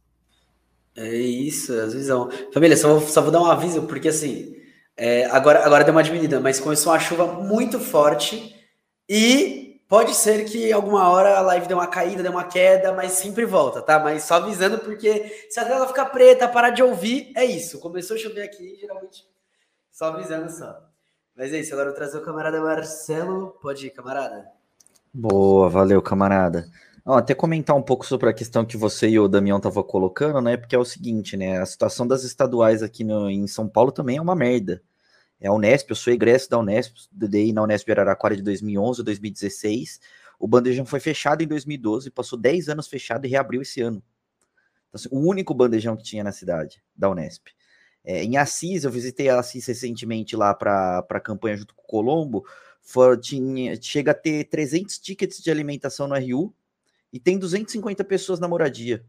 [0.95, 2.29] É isso, a visão.
[2.53, 4.55] Família, só só vou dar um aviso, porque assim,
[4.97, 8.55] é, agora, agora deu uma diminuída, mas começou uma chuva muito forte
[9.09, 13.13] e pode ser que alguma hora a live dê uma caída, dê uma queda, mas
[13.13, 13.99] sempre volta, tá?
[13.99, 17.79] Mas só avisando, porque se a tela ficar preta, parar de ouvir, é isso.
[17.79, 19.25] Começou a chover aqui, geralmente,
[19.91, 20.77] só avisando só.
[21.35, 23.57] Mas é isso, agora eu trazer o camarada Marcelo.
[23.61, 24.45] Pode ir, camarada.
[25.13, 26.65] Boa, valeu, camarada.
[27.11, 30.39] Ó, até comentar um pouco sobre a questão que você e o Damião estavam colocando,
[30.39, 30.55] né?
[30.55, 31.59] Porque é o seguinte, né?
[31.59, 34.81] A situação das estaduais aqui no, em São Paulo também é uma merda.
[35.37, 39.03] É a Unesp, eu sou egresso da Unesp, dei na Unesp Araraquara de 2011 a
[39.03, 39.99] 2016.
[40.39, 44.01] O bandejão foi fechado em 2012, passou 10 anos fechado e reabriu esse ano.
[44.87, 47.47] Então, assim, o único bandejão que tinha na cidade, da Unesp.
[48.05, 51.87] É, em Assis, eu visitei a Assis recentemente lá para a campanha junto com o
[51.87, 52.45] Colombo.
[52.81, 56.55] For, tinha, chega a ter 300 tickets de alimentação no RU,
[57.11, 59.05] e tem 250 pessoas na moradia,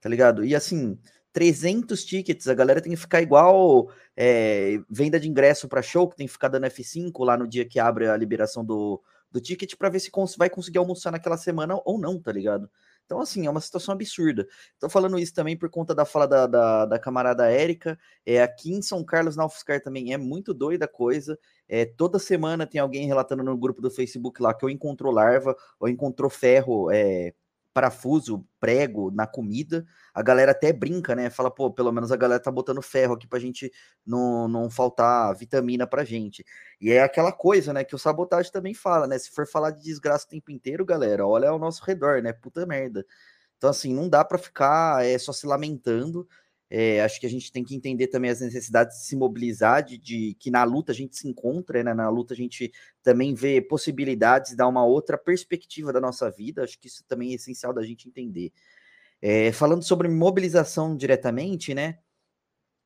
[0.00, 0.44] tá ligado?
[0.44, 0.98] E assim,
[1.32, 6.16] 300 tickets, a galera tem que ficar igual é, venda de ingresso para show, que
[6.16, 9.74] tem que ficar dando F5 lá no dia que abre a liberação do, do ticket
[9.76, 12.70] para ver se cons vai conseguir almoçar naquela semana ou não, tá ligado?
[13.04, 14.46] Então, assim, é uma situação absurda.
[14.78, 17.98] Tô falando isso também por conta da fala da, da, da camarada Érica.
[18.24, 21.38] É, aqui em São Carlos, na UFSCar também é muito doida a coisa.
[21.68, 25.54] É, toda semana tem alguém relatando no grupo do Facebook lá que ou encontrou larva
[25.78, 27.34] ou encontrou ferro é,
[27.74, 29.84] parafuso, prego na comida,
[30.14, 31.28] a galera até brinca, né?
[31.28, 33.70] Fala, pô, pelo menos a galera tá botando ferro aqui pra gente
[34.06, 36.44] não, não faltar vitamina pra gente.
[36.80, 39.18] E é aquela coisa, né, que o sabotagem também fala, né?
[39.18, 42.32] Se for falar de desgraça o tempo inteiro, galera, olha ao nosso redor, né?
[42.32, 43.04] Puta merda.
[43.58, 46.28] Então, assim, não dá para ficar é, só se lamentando.
[46.70, 49.98] É, acho que a gente tem que entender também as necessidades de se mobilizar, de,
[49.98, 51.94] de que na luta a gente se encontra, né?
[51.94, 52.72] Na luta a gente
[53.02, 56.64] também vê possibilidades, dá uma outra perspectiva da nossa vida.
[56.64, 58.52] Acho que isso também é essencial da gente entender.
[59.20, 61.98] É, falando sobre mobilização diretamente, né?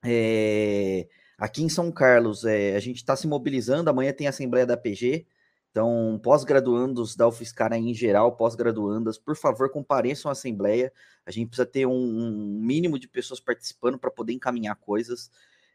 [0.05, 3.91] É, aqui em São Carlos, é, a gente está se mobilizando.
[3.91, 5.27] Amanhã tem a Assembleia da PG.
[5.71, 10.93] Então, pós-graduandos da UFSCar em geral, pós-graduandas, por favor, compareçam à Assembleia.
[11.25, 15.31] A gente precisa ter um, um mínimo de pessoas participando para poder encaminhar coisas.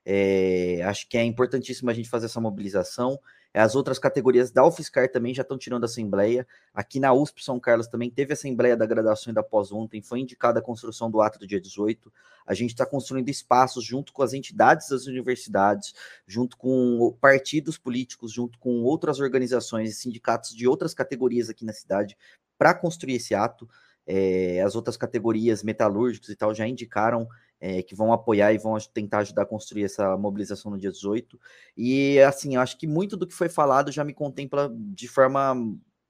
[0.06, 3.20] É, acho que é importantíssimo a gente fazer essa mobilização.
[3.54, 6.48] As outras categorias da UFSCar também já estão tirando assembleia.
[6.74, 10.22] Aqui na USP São Carlos também teve assembleia da graduação e da pós ontem, foi
[10.22, 12.12] indicada a construção do ato do dia 18.
[12.48, 15.94] A gente está construindo espaços junto com as entidades das universidades,
[16.26, 21.74] junto com partidos políticos, junto com outras organizações e sindicatos de outras categorias aqui na
[21.74, 22.18] cidade
[22.58, 23.70] para construir esse ato.
[24.06, 27.28] É, as outras categorias metalúrgicos e tal já indicaram
[27.64, 31.40] é, que vão apoiar e vão tentar ajudar a construir essa mobilização no dia 18.
[31.78, 35.56] E assim, eu acho que muito do que foi falado já me contempla de forma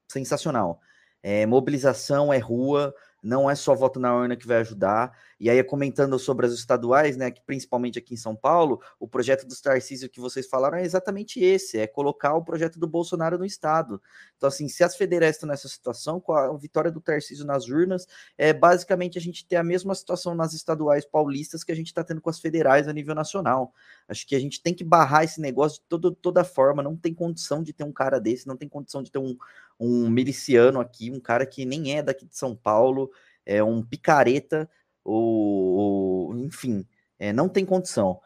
[0.07, 0.81] sensacional.
[1.21, 5.15] É, mobilização é rua, não é só voto na urna que vai ajudar.
[5.43, 9.45] E aí, comentando sobre as estaduais, né, que principalmente aqui em São Paulo, o projeto
[9.45, 13.43] do Tarcísio que vocês falaram é exatamente esse: é colocar o projeto do Bolsonaro no
[13.43, 14.01] Estado.
[14.37, 18.07] Então, assim, se as federais estão nessa situação, com a vitória do Tarcísio nas urnas,
[18.37, 22.05] é basicamente a gente ter a mesma situação nas estaduais paulistas que a gente está
[22.05, 23.73] tendo com as federais a nível nacional.
[24.07, 26.81] Acho que a gente tem que barrar esse negócio de todo, toda forma.
[26.81, 29.35] Não tem condição de ter um cara desse, não tem condição de ter um,
[29.77, 33.11] um miliciano aqui, um cara que nem é daqui de São Paulo,
[33.45, 34.69] é um picareta,
[35.03, 36.85] ou, enfim,
[37.19, 38.19] é, não tem condição.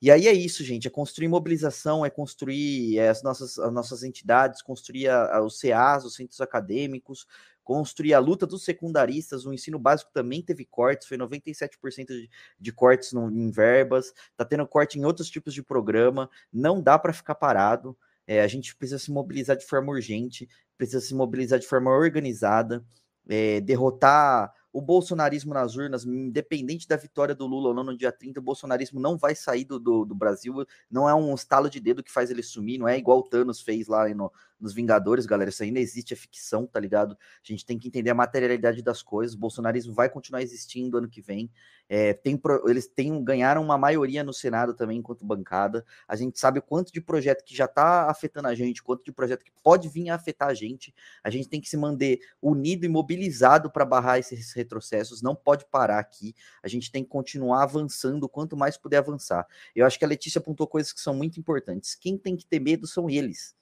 [0.00, 4.04] E aí é isso, gente, é construir mobilização, é construir é, as, nossas, as nossas
[4.04, 7.26] entidades, construir a, a, os CAs, os centros acadêmicos,
[7.64, 12.72] construir a luta dos secundaristas, o ensino básico também teve cortes, foi 97% de, de
[12.72, 17.12] cortes no, em verbas, tá tendo corte em outros tipos de programa, não dá para
[17.12, 17.94] ficar parado,
[18.26, 22.84] é, a gente precisa se mobilizar de forma urgente, precisa se mobilizar de forma organizada,
[23.28, 28.12] é, derrotar o bolsonarismo nas urnas, independente da vitória do Lula ou não no dia
[28.12, 31.80] 30, o bolsonarismo não vai sair do, do, do Brasil, não é um estalo de
[31.80, 34.30] dedo que faz ele sumir, não é igual o Thanos fez lá no,
[34.60, 37.12] nos Vingadores, galera, isso não existe, é ficção, tá ligado?
[37.12, 41.08] A gente tem que entender a materialidade das coisas, o bolsonarismo vai continuar existindo ano
[41.08, 41.50] que vem,
[41.88, 45.84] é, tem, eles têm, ganharam uma maioria no Senado também, enquanto bancada.
[46.06, 49.12] A gente sabe o quanto de projeto que já está afetando a gente, quanto de
[49.12, 50.94] projeto que pode vir a afetar a gente.
[51.24, 55.22] A gente tem que se manter unido e mobilizado para barrar esses retrocessos.
[55.22, 56.34] Não pode parar aqui.
[56.62, 59.46] A gente tem que continuar avançando quanto mais puder avançar.
[59.74, 61.94] Eu acho que a Letícia apontou coisas que são muito importantes.
[61.94, 63.57] Quem tem que ter medo são eles.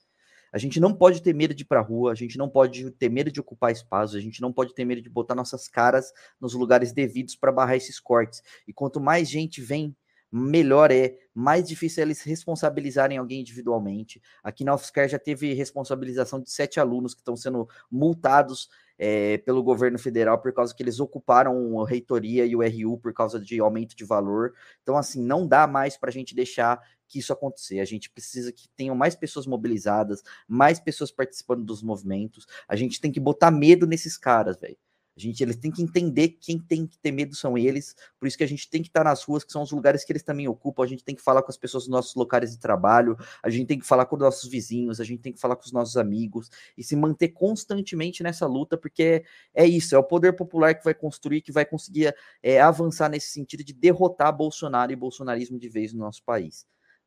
[0.57, 3.11] A gente não pode ter medo de ir para rua, a gente não pode ter
[3.11, 6.11] medo de ocupar espaços, a gente não pode ter medo de botar nossas caras
[6.41, 8.43] nos lugares devidos para barrar esses cortes.
[8.67, 9.95] E quanto mais gente vem,
[10.37, 14.21] melhor é, mais difícil é eles responsabilizarem alguém individualmente.
[14.43, 18.69] Aqui na UFSCar já teve responsabilização de sete alunos que estão sendo multados
[18.99, 23.13] é, pelo governo federal por causa que eles ocuparam a reitoria e o RU por
[23.13, 24.55] causa de aumento de valor.
[24.83, 27.81] Então, assim, não dá mais para a gente deixar que isso acontecer.
[27.81, 32.47] A gente precisa que tenham mais pessoas mobilizadas, mais pessoas participando dos movimentos.
[32.69, 34.77] A gente tem que botar medo nesses caras, velho.
[35.17, 38.29] A gente, eles têm que entender que quem tem que ter medo são eles, por
[38.29, 40.23] isso que a gente tem que estar nas ruas, que são os lugares que eles
[40.23, 43.17] também ocupam, a gente tem que falar com as pessoas dos nossos locais de trabalho,
[43.43, 45.65] a gente tem que falar com os nossos vizinhos, a gente tem que falar com
[45.65, 49.25] os nossos amigos e se manter constantemente nessa luta, porque
[49.55, 53.09] é, é isso, é o poder popular que vai construir, que vai conseguir é, avançar
[53.09, 56.67] nesse sentido de derrotar Bolsonaro e bolsonarismo de vez no nosso país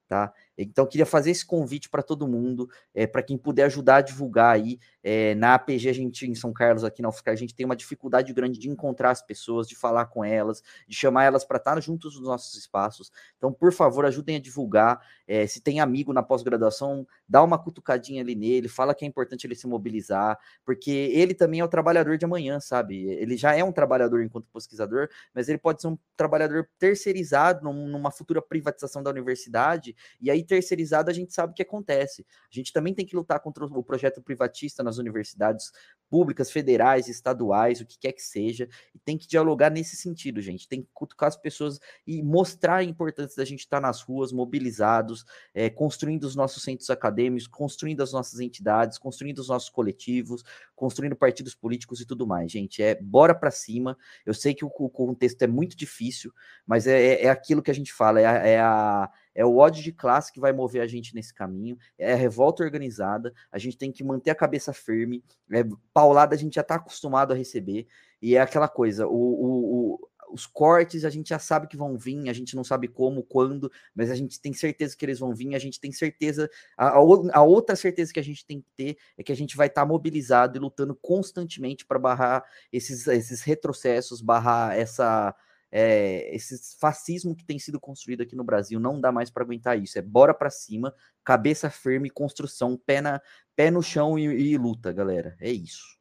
[0.09, 0.33] tá?
[0.63, 4.55] Então, queria fazer esse convite para todo mundo, é, para quem puder ajudar a divulgar
[4.55, 4.79] aí.
[5.01, 7.75] É, na APG, a gente, em São Carlos, aqui na UFSCar, a gente tem uma
[7.75, 11.79] dificuldade grande de encontrar as pessoas, de falar com elas, de chamar elas para estar
[11.79, 13.11] juntos nos nossos espaços.
[13.37, 14.99] Então, por favor, ajudem a divulgar.
[15.27, 19.47] É, se tem amigo na pós-graduação, dá uma cutucadinha ali nele, fala que é importante
[19.47, 23.05] ele se mobilizar, porque ele também é o trabalhador de amanhã, sabe?
[23.05, 28.11] Ele já é um trabalhador enquanto pesquisador, mas ele pode ser um trabalhador terceirizado numa
[28.11, 32.25] futura privatização da universidade e aí, terceirizado, a gente sabe o que acontece.
[32.51, 35.71] A gente também tem que lutar contra o projeto privatista nas universidades
[36.09, 40.67] públicas, federais, estaduais, o que quer que seja, e tem que dialogar nesse sentido, gente.
[40.67, 45.23] Tem que cutucar as pessoas e mostrar a importância da gente estar nas ruas, mobilizados,
[45.53, 50.43] é, construindo os nossos centros acadêmicos, construindo as nossas entidades, construindo os nossos coletivos,
[50.75, 52.81] construindo partidos políticos e tudo mais, gente.
[52.81, 53.95] É bora para cima.
[54.25, 56.33] Eu sei que o, o, contexto é muito difícil,
[56.65, 59.55] mas é, é, é aquilo que a gente fala, é a, é a é o
[59.55, 63.57] ódio de classe que vai mover a gente nesse caminho, é a revolta organizada, a
[63.57, 65.63] gente tem que manter a cabeça firme, é,
[65.93, 67.87] paulada a gente já está acostumado a receber,
[68.21, 71.97] e é aquela coisa, o, o, o, os cortes a gente já sabe que vão
[71.97, 75.33] vir, a gente não sabe como, quando, mas a gente tem certeza que eles vão
[75.33, 78.97] vir, a gente tem certeza, a, a outra certeza que a gente tem que ter
[79.17, 82.43] é que a gente vai estar tá mobilizado e lutando constantemente para barrar
[82.73, 85.33] esses, esses retrocessos, barrar essa
[85.71, 89.77] é, esse fascismo que tem sido construído aqui no Brasil não dá mais para aguentar
[89.77, 89.99] isso.
[89.99, 90.93] É bora para cima,
[91.23, 93.21] cabeça firme, construção, pé, na,
[93.55, 95.37] pé no chão e, e, luta, galera.
[95.39, 95.99] É isso.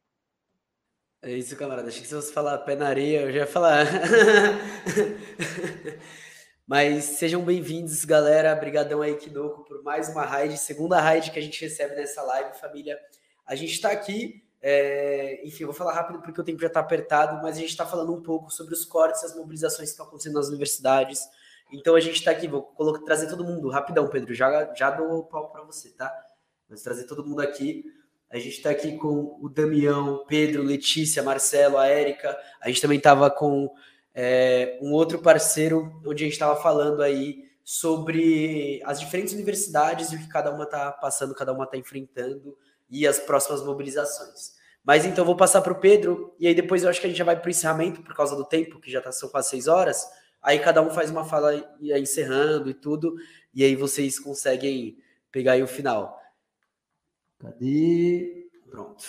[1.21, 1.89] É isso, camarada.
[1.89, 3.87] Achei que se você falar pé na areia, eu já ia falar.
[6.67, 8.55] Mas sejam bem-vindos, galera.
[8.55, 12.59] Obrigadão aí, Kidoko, por mais uma raid, segunda raid que a gente recebe nessa live,
[12.59, 12.99] família.
[13.47, 17.41] A gente está aqui é, enfim, vou falar rápido porque o tempo já está apertado,
[17.43, 20.35] mas a gente está falando um pouco sobre os cortes, as mobilizações que estão acontecendo
[20.35, 21.21] nas universidades.
[21.73, 24.35] Então a gente está aqui, vou colocar, trazer todo mundo rapidão, Pedro.
[24.35, 26.13] Já, já dou o palco para você, tá?
[26.69, 27.85] Vamos trazer todo mundo aqui.
[28.31, 32.37] A gente está aqui com o Damião, Pedro, Letícia, Marcelo, a Érica.
[32.61, 33.73] A gente também estava com
[34.15, 40.17] é, um outro parceiro, onde a gente estava falando aí sobre as diferentes universidades e
[40.17, 42.57] o que cada uma está passando, cada uma está enfrentando
[42.91, 44.57] e as próximas mobilizações.
[44.85, 47.19] Mas então vou passar para o Pedro, e aí depois eu acho que a gente
[47.19, 49.67] já vai para o encerramento, por causa do tempo, que já tá, são quase seis
[49.69, 50.03] horas.
[50.43, 53.15] Aí cada um faz uma fala e aí encerrando e tudo,
[53.53, 54.97] e aí vocês conseguem
[55.31, 56.19] pegar aí o final.
[57.39, 58.49] Cadê?
[58.71, 59.05] Pronto.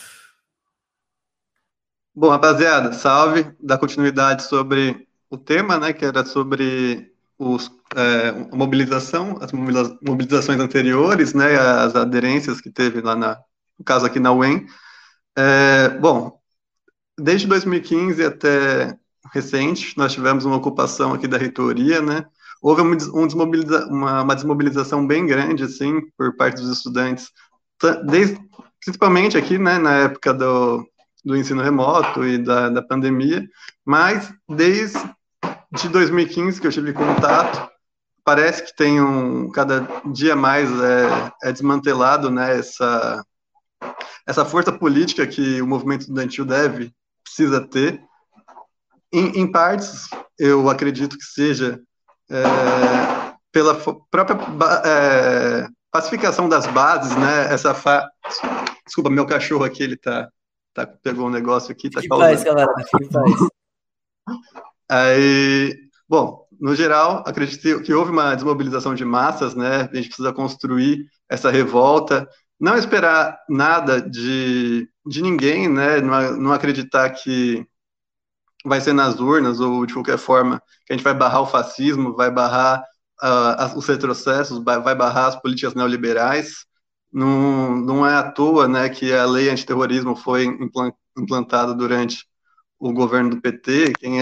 [2.14, 3.56] Bom, rapaziada, salve.
[3.60, 10.60] Da continuidade sobre o tema, né, que era sobre os, é, a mobilização, as mobilizações
[10.60, 13.42] anteriores, né, as aderências que teve lá na,
[13.80, 14.68] no caso aqui na UEM.
[15.38, 16.38] É, bom,
[17.18, 18.96] desde 2015 até
[19.34, 22.26] recente, nós tivemos uma ocupação aqui da reitoria, né,
[22.62, 27.30] houve um desmobiliza uma, uma, desmobilização bem grande, assim, por parte dos estudantes,
[28.06, 28.40] desde,
[28.84, 30.86] principalmente aqui, né, na época do,
[31.24, 33.48] do ensino remoto e da, da pandemia,
[33.86, 35.00] mas desde
[35.72, 37.70] de 2015 que eu tive contato,
[38.24, 43.24] parece que tem um cada dia mais é, é desmantelado né, essa,
[44.26, 46.94] essa força política que o movimento estudantil deve,
[47.24, 48.02] precisa ter.
[49.12, 50.08] Em, em partes,
[50.38, 51.82] eu acredito que seja
[52.30, 53.76] é, pela
[54.12, 54.38] própria
[54.86, 57.52] é, pacificação das bases, né?
[57.52, 58.10] Essa fa...
[58.86, 60.30] Desculpa, meu cachorro aqui, ele tá,
[60.74, 63.34] tá pegou um negócio aqui, tá que paz, galera, que paz.
[64.90, 65.76] Aí,
[66.08, 69.90] bom, no geral, acredito que houve uma desmobilização de massas, né?
[69.92, 72.28] A gente precisa construir essa revolta,
[72.60, 76.02] não esperar nada de, de ninguém, né?
[76.02, 77.65] Não, não acreditar que
[78.65, 82.15] vai ser nas urnas ou de qualquer forma que a gente vai barrar o fascismo,
[82.15, 82.84] vai barrar
[83.23, 86.65] uh, os retrocessos, vai, barrar as políticas neoliberais.
[87.11, 90.45] Não, não é à toa, né, que a lei antiterrorismo foi
[91.18, 92.26] implantada durante
[92.77, 94.19] o governo do PT, quem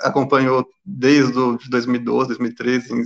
[0.00, 3.02] acompanhou desde o, de 2012, 2013, em,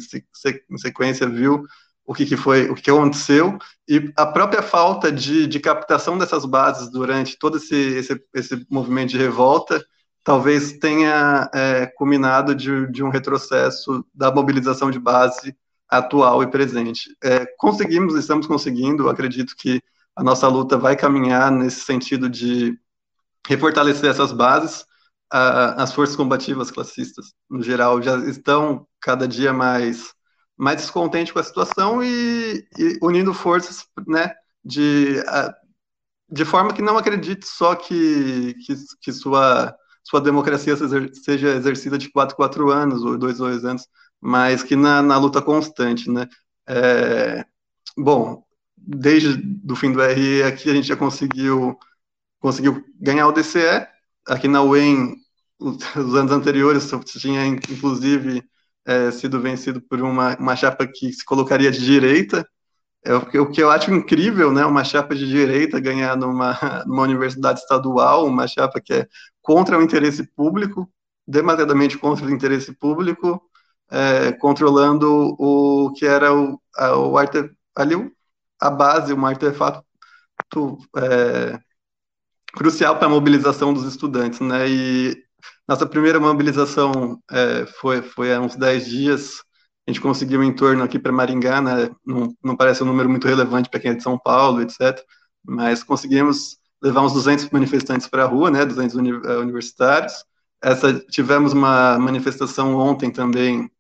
[0.71, 1.63] em sequência, viu
[2.09, 6.47] o que, que, foi, o que aconteceu e a própria falta de, de captação dessas
[6.47, 9.85] bases durante todo esse, esse, esse movimento de revolta
[10.25, 15.55] talvez tenha é, culminado de, de, um retrocesso da mobilização de base
[15.87, 17.15] atual e presente.
[17.23, 19.83] É, conseguimos, estamos conseguindo, acredito que
[20.17, 22.75] a nossa luta vai caminhar nesse sentido de
[23.47, 24.87] refortalecer essas bases.
[25.31, 30.15] as forças combativas classistas, no geral, já estão cada dia mais,
[30.59, 35.23] mais descontentes com a situação e, e unindo forças, né, de,
[36.29, 42.11] de forma que não acredite só que, que, que sua, sua democracia seja exercida de
[42.11, 43.87] quatro, quatro anos, ou dois, dois anos,
[44.21, 46.29] mas que na, na luta constante, né.
[46.69, 47.45] É,
[47.97, 48.45] bom,
[48.77, 51.79] desde o fim do RE aqui a gente já conseguiu
[52.41, 53.87] conseguiu ganhar o DCE.
[54.27, 55.17] Aqui na UEM,
[55.59, 58.43] os anos anteriores, tinha inclusive
[58.89, 62.49] é, sido vencido por uma, uma chapa que se colocaria de direita.
[63.05, 64.65] É o, que eu acho incrível, né?
[64.65, 69.09] Uma chapa de direita ganhar numa, numa universidade estadual, uma chapa que é
[69.43, 70.91] contra o interesse público,
[71.27, 73.43] demasiadamente contra o interesse público,
[73.91, 77.95] é, controlando o que era o, a, o arte, ali
[78.61, 79.85] a base, um artefato
[80.97, 81.61] é,
[82.55, 84.69] crucial para a mobilização dos estudantes, né?
[84.69, 85.28] E
[85.69, 89.43] nossa primeira mobilização é, foi, foi há uns 10 dias,
[89.87, 91.91] a gente conseguiu em torno aqui para Maringá, né?
[92.05, 95.03] Não, não parece um número muito relevante para quem é de São Paulo, etc.
[95.43, 98.65] Mas conseguimos levar uns 200 manifestantes para a rua, né?
[98.67, 100.13] 200 uni eh, universitários.
[100.63, 103.71] Essa, tivemos uma manifestação ontem também,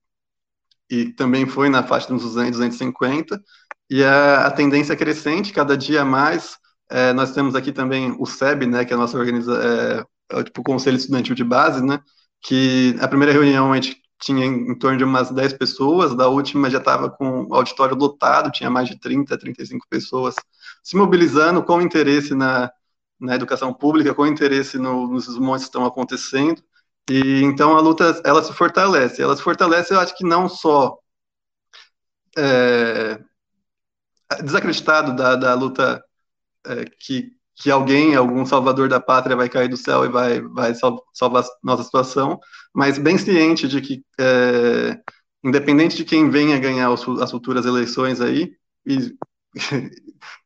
[0.90, 3.42] e também foi na faixa dos 200, 250,
[3.90, 6.56] e a, a tendência é crescente, cada dia mais,
[6.90, 10.42] é, nós temos aqui também o SEB, né, que é a nossa organização, é, é,
[10.42, 12.00] tipo o Conselho Estudantil de Base, né,
[12.42, 16.28] que a primeira reunião a gente tinha em, em torno de umas 10 pessoas, da
[16.28, 20.34] última já estava com o auditório lotado, tinha mais de 30, 35 pessoas
[20.82, 22.70] se mobilizando com interesse na,
[23.20, 26.62] na educação pública, com interesse no, nos desmontes que estão acontecendo,
[27.10, 30.98] e então a luta, ela se fortalece, ela se fortalece, eu acho que não só
[32.36, 33.18] é,
[34.42, 36.04] desacreditado da, da luta
[36.66, 40.72] é, que, que alguém, algum salvador da pátria vai cair do céu e vai, vai
[41.12, 42.38] salvar nossa situação,
[42.72, 44.96] mas bem ciente de que, é,
[45.42, 48.52] independente de quem venha ganhar as futuras eleições aí,
[48.86, 49.12] e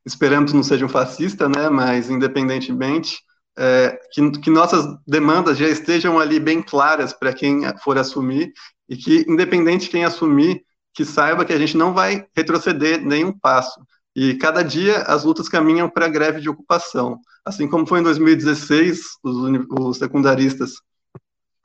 [0.05, 3.17] esperamos que não seja um fascista, né, mas independentemente,
[3.57, 8.51] é, que, que, nossas demandas já estejam ali bem claras para quem for assumir,
[8.89, 10.63] e que, independente de quem assumir,
[10.95, 13.79] que saiba que a gente não vai retroceder nenhum passo.
[14.15, 17.19] E cada dia as lutas caminham para a greve de ocupação.
[17.43, 19.35] Assim como foi em 2016, os,
[19.71, 20.73] os secundaristas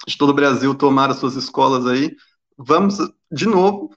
[0.06, 2.16] de todo o Brasil tomaram suas escolas aí.
[2.56, 2.96] Vamos,
[3.30, 3.90] de novo,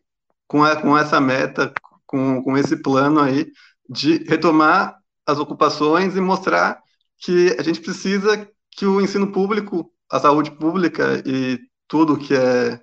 [0.48, 1.74] com, a, com essa meta,
[2.06, 3.52] com, com esse plano aí,
[3.90, 6.82] de retomar as ocupações e mostrar
[7.18, 12.82] que a gente precisa que o ensino público, a saúde pública e tudo que é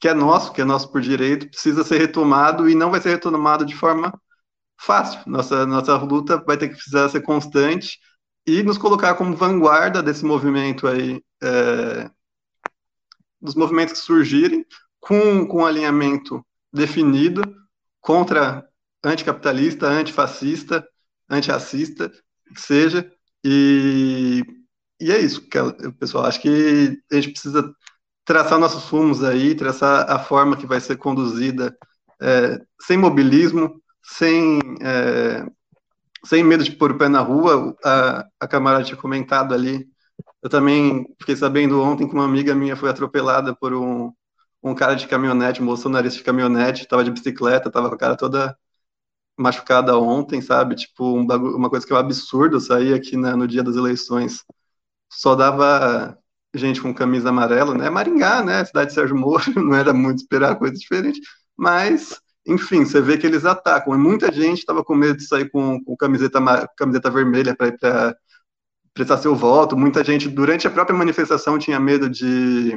[0.00, 3.10] que é nosso, que é nosso por direito, precisa ser retomado e não vai ser
[3.10, 4.12] retomado de forma
[4.78, 5.20] fácil.
[5.26, 7.98] Nossa nossa luta vai ter que precisar ser constante
[8.46, 12.10] e nos colocar como vanguarda desse movimento aí, é,
[13.40, 14.64] dos movimentos que surgirem,
[15.00, 17.42] com, com um alinhamento definido
[18.00, 18.66] contra
[19.04, 20.86] anticapitalista, antifascista,
[21.28, 22.10] antirracista,
[22.54, 23.10] que seja,
[23.44, 24.42] e,
[25.00, 25.42] e é isso,
[25.98, 26.24] pessoal.
[26.24, 27.72] Acho que a gente precisa
[28.24, 31.76] traçar nossos rumos aí, traçar a forma que vai ser conduzida,
[32.20, 35.46] é, sem mobilismo, sem, é,
[36.24, 37.76] sem medo de pôr o pé na rua.
[37.84, 39.88] A, a camarada tinha comentado ali.
[40.42, 44.12] Eu também fiquei sabendo ontem que uma amiga minha foi atropelada por um,
[44.62, 48.16] um cara de caminhonete, um bolsonarista de caminhonete, estava de bicicleta, estava com a cara
[48.16, 48.56] toda
[49.38, 50.74] machucada ontem, sabe?
[50.76, 51.26] Tipo, um
[51.56, 54.44] uma coisa que é um absurdo sair aqui na, no dia das eleições.
[55.10, 56.18] Só dava
[56.54, 57.90] gente com camisa amarela, né?
[57.90, 58.64] Maringá, né?
[58.64, 61.20] Cidade de Sérgio Moro, não era muito esperar coisa diferente,
[61.56, 63.94] mas, enfim, você vê que eles atacam.
[63.94, 66.40] E muita gente estava com medo de sair com, com camiseta,
[66.76, 68.16] camiseta vermelha para
[68.94, 69.76] prestar seu voto.
[69.76, 72.76] Muita gente, durante a própria manifestação, tinha medo de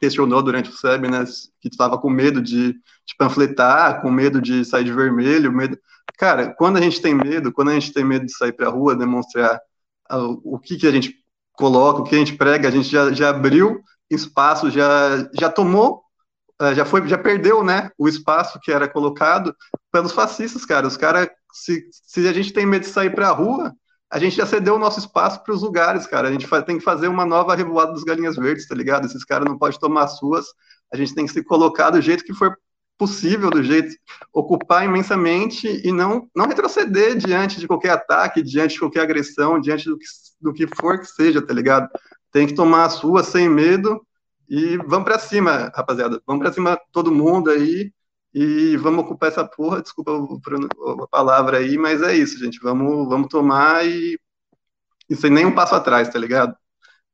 [0.00, 1.24] questionou durante o SEB, né,
[1.60, 5.78] que estava com medo de, de, panfletar, com medo de sair de vermelho, medo.
[6.16, 8.70] Cara, quando a gente tem medo, quando a gente tem medo de sair para a
[8.70, 9.60] rua, demonstrar
[10.42, 11.14] o que, que a gente
[11.52, 16.02] coloca, o que a gente prega, a gente já, já abriu espaço, já, já tomou,
[16.74, 19.54] já foi, já perdeu, né, o espaço que era colocado
[19.90, 20.86] pelos fascistas, cara.
[20.86, 23.74] Os caras, se, se a gente tem medo de sair para a rua,
[24.10, 26.28] a gente já cedeu o nosso espaço para os lugares, cara.
[26.28, 29.06] A gente tem que fazer uma nova revoada dos galinhas verdes, tá ligado?
[29.06, 30.46] Esses caras não podem tomar as suas.
[30.92, 32.56] A gente tem que se colocar do jeito que for
[32.98, 33.96] possível, do jeito
[34.30, 39.88] ocupar imensamente e não não retroceder diante de qualquer ataque, diante de qualquer agressão, diante
[39.88, 40.04] do que,
[40.38, 41.88] do que for que seja, tá ligado?
[42.30, 43.98] Tem que tomar a sua sem medo
[44.50, 46.20] e vamos para cima, rapaziada.
[46.26, 47.92] Vamos para cima todo mundo aí
[48.34, 52.58] e vamos ocupar essa porra, desculpa a palavra aí, mas é isso, gente.
[52.60, 54.18] Vamos, vamos tomar e,
[55.08, 56.56] e sem nenhum passo atrás, tá ligado?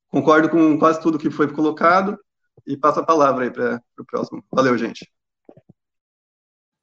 [0.08, 2.18] Concordo com quase tudo que foi colocado
[2.66, 4.42] e passo a palavra aí para o próximo.
[4.50, 5.06] Valeu, gente.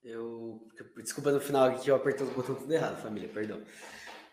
[0.04, 0.62] Eu.
[0.98, 3.60] Desculpa no final aqui que eu apertei o botão tudo errado, família, perdão.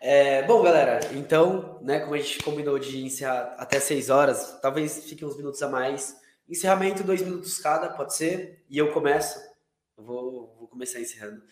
[0.03, 5.05] É, bom, galera, então, né, como a gente combinou de encerrar até 6 horas, talvez
[5.05, 6.19] fique uns minutos a mais.
[6.49, 8.65] Encerramento, dois minutos cada, pode ser?
[8.67, 9.39] E eu começo.
[9.95, 11.43] Vou, vou começar encerrando.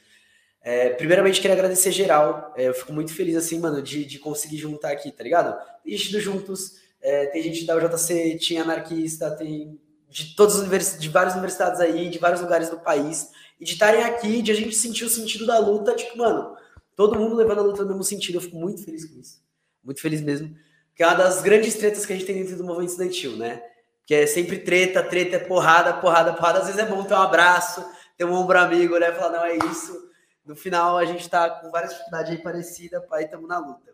[0.63, 2.51] É, primeiramente, queria agradecer geral.
[2.57, 5.55] É, eu fico muito feliz, assim, mano, de, de conseguir juntar aqui, tá ligado?
[5.83, 10.99] Tem gente Juntos, é, tem gente da UJC, tinha anarquista, tem de todas as universidades,
[10.99, 13.29] de várias universidades aí, de vários lugares do país.
[13.59, 16.57] E de estarem aqui, de a gente sentir o sentido da luta, tipo, mano,
[16.99, 18.35] todo mundo levando a luta no mesmo sentido.
[18.35, 19.41] Eu fico muito feliz com isso.
[19.81, 20.53] Muito feliz mesmo.
[20.93, 23.63] Que é uma das grandes tretas que a gente tem dentro do movimento estudantil, né?
[24.05, 26.59] Que é sempre treta, treta é porrada, porrada, porrada.
[26.59, 29.13] Às vezes é bom ter um abraço, ter um ombro amigo, né?
[29.13, 30.09] Falar, não, é isso.
[30.43, 33.93] No final, a gente tá com várias dificuldades aí parecidas, aí estamos na luta.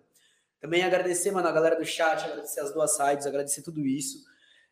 [0.60, 4.18] Também agradecer, mano, a galera do chat, agradecer as duas sites, agradecer tudo isso.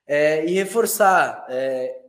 [0.08, 2.02] É, e reforçar, é,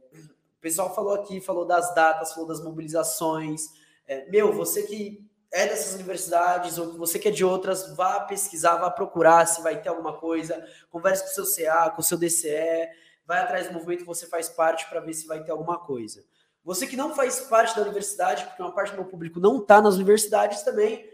[0.56, 3.60] o pessoal falou aqui, falou das datas, falou das mobilizações.
[4.08, 5.22] É, meu, você que
[5.54, 9.80] é dessas universidades ou você que é de outras, vá pesquisar, vá procurar se vai
[9.80, 12.88] ter alguma coisa, converse com o seu CA, com o seu DCE,
[13.24, 16.24] vai atrás do movimento que você faz parte para ver se vai ter alguma coisa.
[16.64, 19.80] Você que não faz parte da universidade, porque uma parte do meu público não está
[19.80, 21.08] nas universidades também,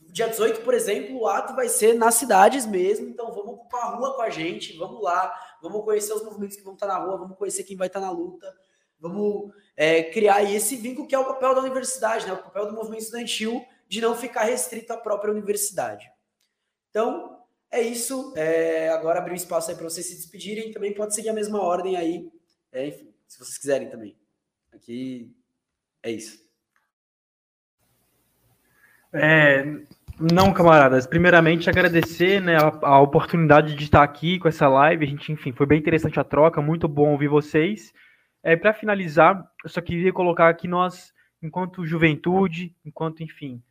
[0.00, 3.96] dia 18, por exemplo, o ato vai ser nas cidades mesmo, então vamos ocupar a
[3.96, 6.98] rua com a gente, vamos lá, vamos conhecer os movimentos que vão estar tá na
[6.98, 8.50] rua, vamos conhecer quem vai estar tá na luta,
[8.98, 12.72] vamos é, criar esse vínculo que é o papel da universidade, né, o papel do
[12.72, 13.62] movimento estudantil
[13.92, 16.10] de não ficar restrito à própria universidade.
[16.88, 17.38] Então,
[17.70, 18.32] é isso.
[18.34, 20.72] É, agora abrir um espaço aí para vocês se despedirem.
[20.72, 22.26] Também pode seguir a mesma ordem aí,
[22.72, 24.16] é, enfim, se vocês quiserem também.
[24.72, 25.30] Aqui
[26.02, 26.42] é isso.
[29.12, 29.62] É,
[30.18, 31.06] não, camaradas.
[31.06, 35.04] Primeiramente, agradecer né, a, a, oportunidade de estar aqui com essa live.
[35.04, 37.92] A gente, enfim, foi bem interessante a troca, muito bom ouvir vocês.
[38.42, 41.12] É, Para finalizar, eu só queria colocar aqui nós,
[41.42, 43.62] enquanto juventude, enquanto, enfim,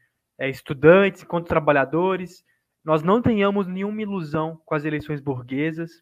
[0.41, 2.43] é, estudantes, enquanto trabalhadores,
[2.84, 6.01] nós não tenhamos nenhuma ilusão com as eleições burguesas,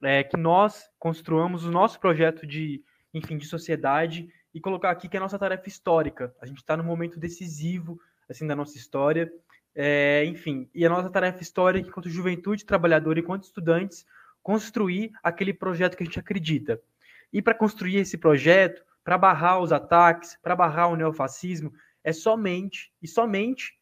[0.00, 5.16] é, que nós construamos o nosso projeto de, enfim, de sociedade e colocar aqui que
[5.16, 6.32] é a nossa tarefa histórica.
[6.40, 7.98] A gente está num momento decisivo
[8.28, 9.28] assim da nossa história.
[9.74, 14.06] É, enfim, e a nossa tarefa histórica, enquanto juventude trabalhadora, enquanto estudantes,
[14.40, 16.80] construir aquele projeto que a gente acredita.
[17.32, 21.72] E para construir esse projeto, para barrar os ataques, para barrar o neofascismo,
[22.04, 23.79] é somente e somente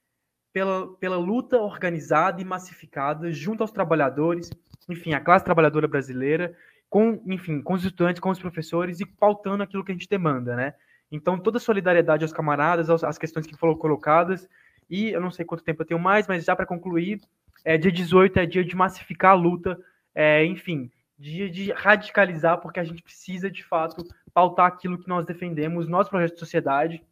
[0.52, 4.50] pela, pela luta organizada e massificada junto aos trabalhadores,
[4.88, 6.56] enfim, a classe trabalhadora brasileira,
[6.88, 10.56] com, enfim, com os estudantes, com os professores e pautando aquilo que a gente demanda,
[10.56, 10.74] né?
[11.10, 14.48] Então, toda a solidariedade aos camaradas, às questões que foram colocadas,
[14.88, 17.20] e eu não sei quanto tempo eu tenho mais, mas já para concluir,
[17.64, 19.78] é, dia 18 é dia de massificar a luta,
[20.14, 25.26] é, enfim, dia de radicalizar, porque a gente precisa, de fato, pautar aquilo que nós
[25.26, 27.02] defendemos, nosso projeto de sociedade.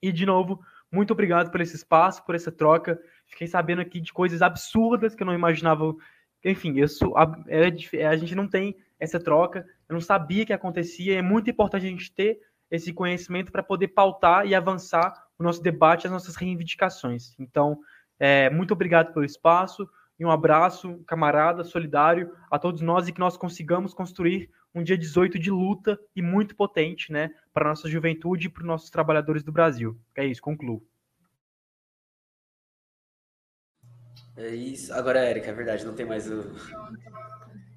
[0.00, 0.60] E, de novo,
[0.94, 3.00] muito obrigado por esse espaço, por essa troca.
[3.26, 5.94] Fiquei sabendo aqui de coisas absurdas que eu não imaginava.
[6.44, 7.12] Enfim, isso,
[7.48, 11.18] é, a gente não tem essa troca, eu não sabia que acontecia.
[11.18, 12.38] É muito importante a gente ter
[12.70, 17.34] esse conhecimento para poder pautar e avançar o nosso debate, as nossas reivindicações.
[17.38, 17.78] Então,
[18.18, 19.88] é, muito obrigado pelo espaço
[20.18, 24.98] e um abraço, camarada, solidário a todos nós e que nós consigamos construir um dia
[24.98, 28.90] 18 de luta e muito potente, né, para a nossa juventude e para os nossos
[28.90, 29.98] trabalhadores do Brasil.
[30.16, 30.84] É isso, concluo.
[34.36, 34.92] É isso.
[34.92, 36.42] Agora, Érica, é verdade, não tem mais o.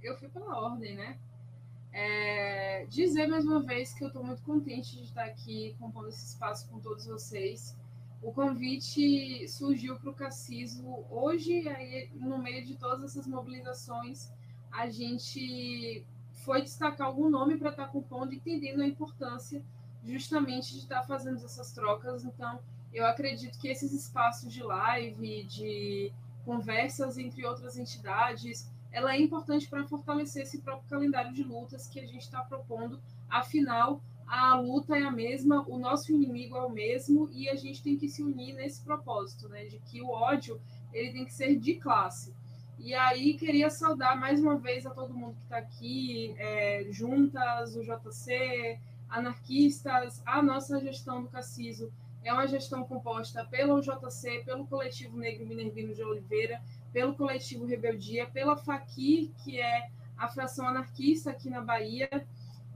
[0.01, 1.19] Eu fui pela ordem, né?
[1.93, 6.25] É, dizer mais uma vez que eu estou muito contente de estar aqui compondo esse
[6.25, 7.75] espaço com todos vocês.
[8.21, 14.31] O convite surgiu para o Cassiso hoje, aí, no meio de todas essas mobilizações,
[14.71, 16.03] a gente
[16.47, 19.61] foi destacar algum nome para estar tá compondo, entendendo a importância
[20.01, 22.23] justamente de estar tá fazendo essas trocas.
[22.23, 22.57] Então,
[22.93, 26.09] eu acredito que esses espaços de live, de
[26.45, 31.99] conversas entre outras entidades, ela é importante para fortalecer esse próprio calendário de lutas que
[31.99, 32.97] a gente está propondo.
[33.29, 37.83] Afinal, a luta é a mesma, o nosso inimigo é o mesmo e a gente
[37.83, 40.61] tem que se unir nesse propósito, né, de que o ódio
[40.93, 42.33] ele tem que ser de classe.
[42.79, 47.75] E aí queria saudar mais uma vez a todo mundo que está aqui, é, juntas,
[47.75, 48.79] o JC,
[49.09, 51.91] anarquistas, a nossa gestão do Cassiso
[52.23, 58.27] é uma gestão composta pelo JC, pelo Coletivo Negro Minervino de Oliveira, pelo Coletivo Rebeldia,
[58.27, 62.09] pela FAQI, que é a fração anarquista aqui na Bahia,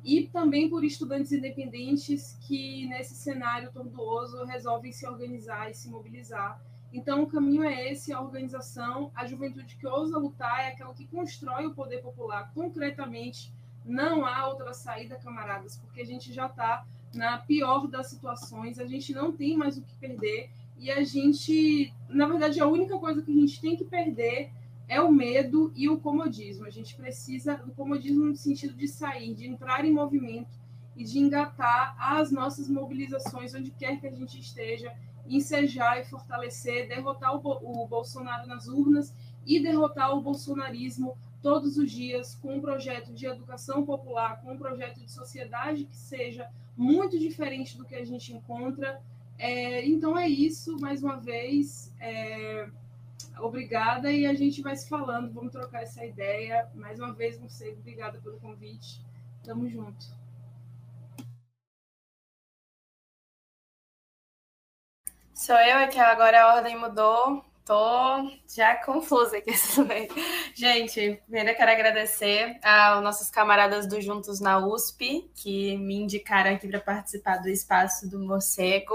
[0.03, 6.59] e também por estudantes independentes que, nesse cenário tortuoso, resolvem se organizar e se mobilizar.
[6.93, 11.05] Então, o caminho é esse: a organização, a juventude que ousa lutar é aquela que
[11.07, 13.53] constrói o poder popular concretamente.
[13.83, 18.85] Não há outra saída, camaradas, porque a gente já está na pior das situações, a
[18.85, 20.49] gente não tem mais o que perder
[20.81, 24.49] e a gente, na verdade, a única coisa que a gente tem que perder
[24.87, 26.65] é o medo e o comodismo.
[26.65, 30.59] A gente precisa do comodismo no sentido de sair, de entrar em movimento
[30.95, 34.91] e de engatar as nossas mobilizações onde quer que a gente esteja,
[35.27, 39.13] ensejar e fortalecer, derrotar o, o Bolsonaro nas urnas
[39.45, 44.57] e derrotar o bolsonarismo todos os dias com um projeto de educação popular, com um
[44.57, 49.01] projeto de sociedade que seja muito diferente do que a gente encontra.
[49.37, 51.93] É, então é isso, mais uma vez.
[51.99, 52.69] É,
[53.39, 56.69] obrigada e a gente vai se falando, vamos trocar essa ideia.
[56.75, 59.01] Mais uma vez, você, obrigada pelo convite.
[59.43, 60.20] Tamo junto.
[65.41, 67.43] Sou eu, é que agora a ordem mudou.
[67.65, 69.51] Tô já confusa aqui.
[70.53, 76.67] Gente, primeiro quero agradecer aos nossos camaradas do Juntos na USP, que me indicaram aqui
[76.67, 78.93] para participar do espaço do Morcego.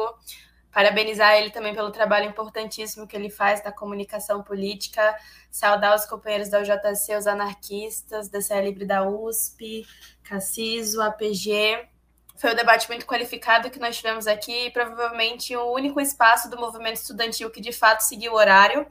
[0.70, 5.16] Parabenizar ele também pelo trabalho importantíssimo que ele faz na comunicação política,
[5.50, 9.84] saudar os companheiros da UJC, os anarquistas, DCE Livre da USP,
[10.22, 11.88] Cassiso, APG.
[12.38, 16.58] Foi um debate muito qualificado que nós tivemos aqui e provavelmente o único espaço do
[16.58, 18.86] movimento estudantil que de fato seguiu o horário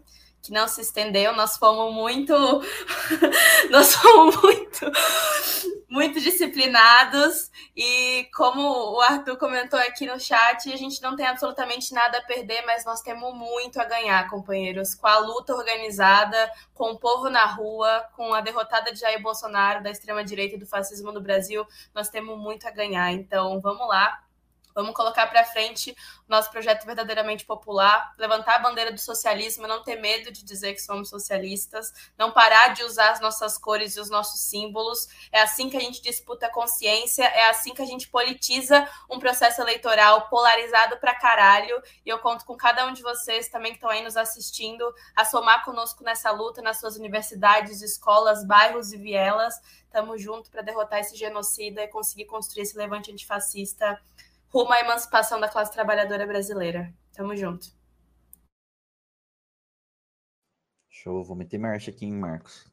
[0.45, 2.33] que não se estendeu, nós fomos muito
[3.71, 4.91] nós fomos muito
[5.95, 11.93] muito disciplinados e como o Arthur comentou aqui no chat, a gente não tem absolutamente
[11.93, 16.91] nada a perder, mas nós temos muito a ganhar, companheiros, com a luta organizada, com
[16.91, 20.65] o povo na rua, com a derrotada de Jair Bolsonaro, da extrema direita e do
[20.65, 23.13] fascismo no Brasil, nós temos muito a ganhar.
[23.13, 24.19] Então, vamos lá,
[24.75, 25.95] Vamos colocar para frente o
[26.27, 30.81] nosso projeto verdadeiramente popular, levantar a bandeira do socialismo, não ter medo de dizer que
[30.81, 35.07] somos socialistas, não parar de usar as nossas cores e os nossos símbolos.
[35.31, 39.17] É assim que a gente disputa a consciência, é assim que a gente politiza um
[39.17, 41.81] processo eleitoral polarizado para caralho.
[42.05, 45.23] E eu conto com cada um de vocês também que estão aí nos assistindo a
[45.23, 49.57] somar conosco nessa luta nas suas universidades, escolas, bairros e vielas.
[49.89, 53.97] Tamo junto para derrotar esse genocida e conseguir construir esse levante antifascista
[54.55, 56.93] rumo à emancipação da classe trabalhadora brasileira.
[57.11, 57.67] Tamo junto.
[60.87, 62.65] Show, vou meter marcha aqui em Marcos.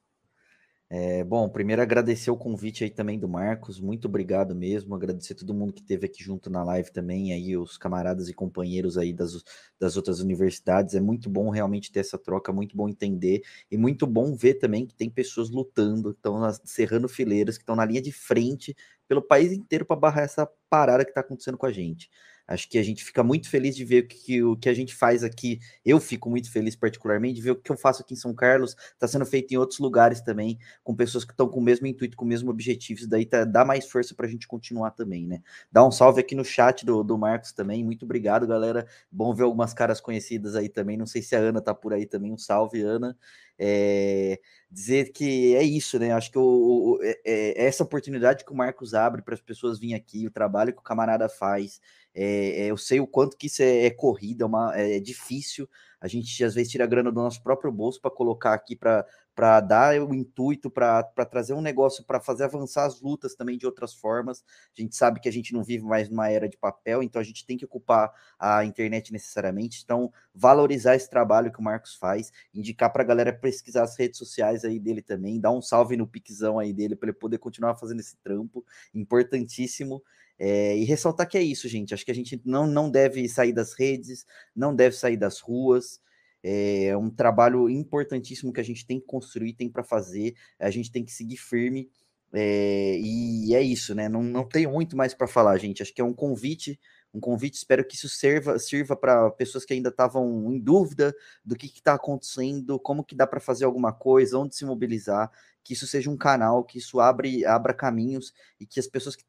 [0.88, 5.54] É, bom, primeiro agradecer o convite aí também do Marcos, muito obrigado mesmo, agradecer todo
[5.54, 9.42] mundo que esteve aqui junto na live também, aí os camaradas e companheiros aí das,
[9.80, 13.40] das outras universidades, é muito bom realmente ter essa troca, muito bom entender,
[13.70, 17.86] e muito bom ver também que tem pessoas lutando, estão serrando fileiras, que estão na
[17.86, 18.76] linha de frente
[19.12, 22.10] pelo país inteiro para barrar essa parada que está acontecendo com a gente.
[22.52, 24.94] Acho que a gente fica muito feliz de ver o que, o que a gente
[24.94, 25.58] faz aqui.
[25.84, 28.76] Eu fico muito feliz, particularmente, de ver o que eu faço aqui em São Carlos,
[28.92, 32.16] está sendo feito em outros lugares também, com pessoas que estão com o mesmo intuito,
[32.16, 33.00] com o mesmo objetivo.
[33.00, 35.42] Isso daí tá, dá mais força para a gente continuar também, né?
[35.70, 37.84] Dá um salve aqui no chat do, do Marcos também.
[37.84, 38.86] Muito obrigado, galera.
[39.10, 40.96] Bom ver algumas caras conhecidas aí também.
[40.96, 42.32] Não sei se a Ana tá por aí também.
[42.32, 43.16] Um salve, Ana.
[43.58, 46.12] É, dizer que é isso, né?
[46.12, 49.78] Acho que o, o, é, é essa oportunidade que o Marcos abre para as pessoas
[49.78, 51.80] virem aqui, o trabalho que o camarada faz.
[52.14, 55.68] É, é, eu sei o quanto que isso é, é corrida, é, uma, é difícil.
[56.00, 60.00] A gente às vezes tira grana do nosso próprio bolso para colocar aqui para dar
[60.02, 64.44] o intuito, para trazer um negócio para fazer avançar as lutas também de outras formas.
[64.76, 67.24] A gente sabe que a gente não vive mais numa era de papel, então a
[67.24, 69.80] gente tem que ocupar a internet necessariamente.
[69.84, 74.18] Então, valorizar esse trabalho que o Marcos faz, indicar para a galera pesquisar as redes
[74.18, 77.76] sociais aí dele também, dar um salve no piquezão aí dele para ele poder continuar
[77.76, 80.02] fazendo esse trampo importantíssimo.
[80.38, 81.94] É, e ressaltar que é isso, gente.
[81.94, 86.00] Acho que a gente não, não deve sair das redes, não deve sair das ruas.
[86.42, 90.34] É um trabalho importantíssimo que a gente tem que construir, tem para fazer.
[90.58, 91.88] A gente tem que seguir firme.
[92.34, 94.08] É, e é isso, né?
[94.08, 95.82] Não, não tenho muito mais para falar, gente.
[95.82, 96.80] Acho que é um convite,
[97.12, 97.58] um convite.
[97.58, 101.14] Espero que isso sirva, sirva para pessoas que ainda estavam em dúvida
[101.44, 105.30] do que está acontecendo, como que dá para fazer alguma coisa, onde se mobilizar.
[105.62, 109.24] Que isso seja um canal, que isso abre, abra caminhos e que as pessoas que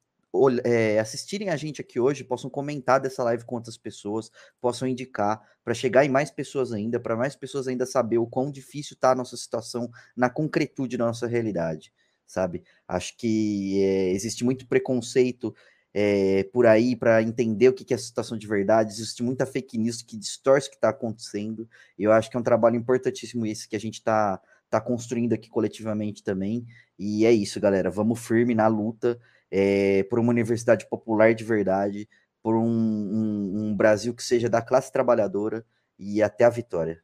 [0.64, 5.42] é, assistirem a gente aqui hoje possam comentar dessa live com outras pessoas, possam indicar
[5.64, 9.12] para chegar em mais pessoas ainda, para mais pessoas ainda saber o quão difícil está
[9.12, 11.94] a nossa situação na concretude da nossa realidade,
[12.26, 12.64] sabe?
[12.88, 15.54] Acho que é, existe muito preconceito
[15.94, 19.46] é, por aí para entender o que, que é a situação de verdade, existe muita
[19.46, 22.76] fake news que distorce o que está acontecendo, e eu acho que é um trabalho
[22.76, 26.66] importantíssimo esse que a gente está tá construindo aqui coletivamente também,
[26.98, 29.20] e é isso, galera, vamos firme na luta,
[29.56, 32.10] é, por uma universidade popular de verdade,
[32.42, 35.64] por um, um, um Brasil que seja da classe trabalhadora
[36.00, 37.04] e até a vitória.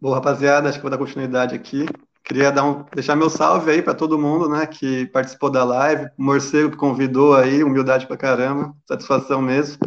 [0.00, 1.86] Bom, rapaziada, acho que vou dar continuidade aqui.
[2.24, 6.10] Queria dar um, deixar meu salve aí para todo mundo, né, que participou da live.
[6.18, 9.78] O Morcego que convidou aí, humildade pra caramba, satisfação mesmo.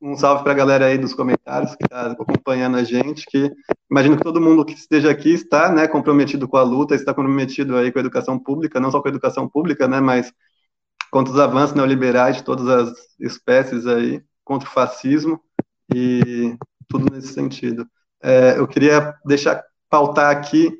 [0.00, 3.50] Um salve para a galera aí dos comentários que está acompanhando a gente, que
[3.90, 7.76] imagino que todo mundo que esteja aqui está, né, comprometido com a luta, está comprometido
[7.76, 10.32] aí com a educação pública, não só com a educação pública, né, mas
[11.10, 15.40] contra os avanços neoliberais de todas as espécies aí, contra o fascismo
[15.92, 16.56] e
[16.88, 17.86] tudo nesse sentido.
[18.22, 20.72] É, eu queria deixar pautar aqui,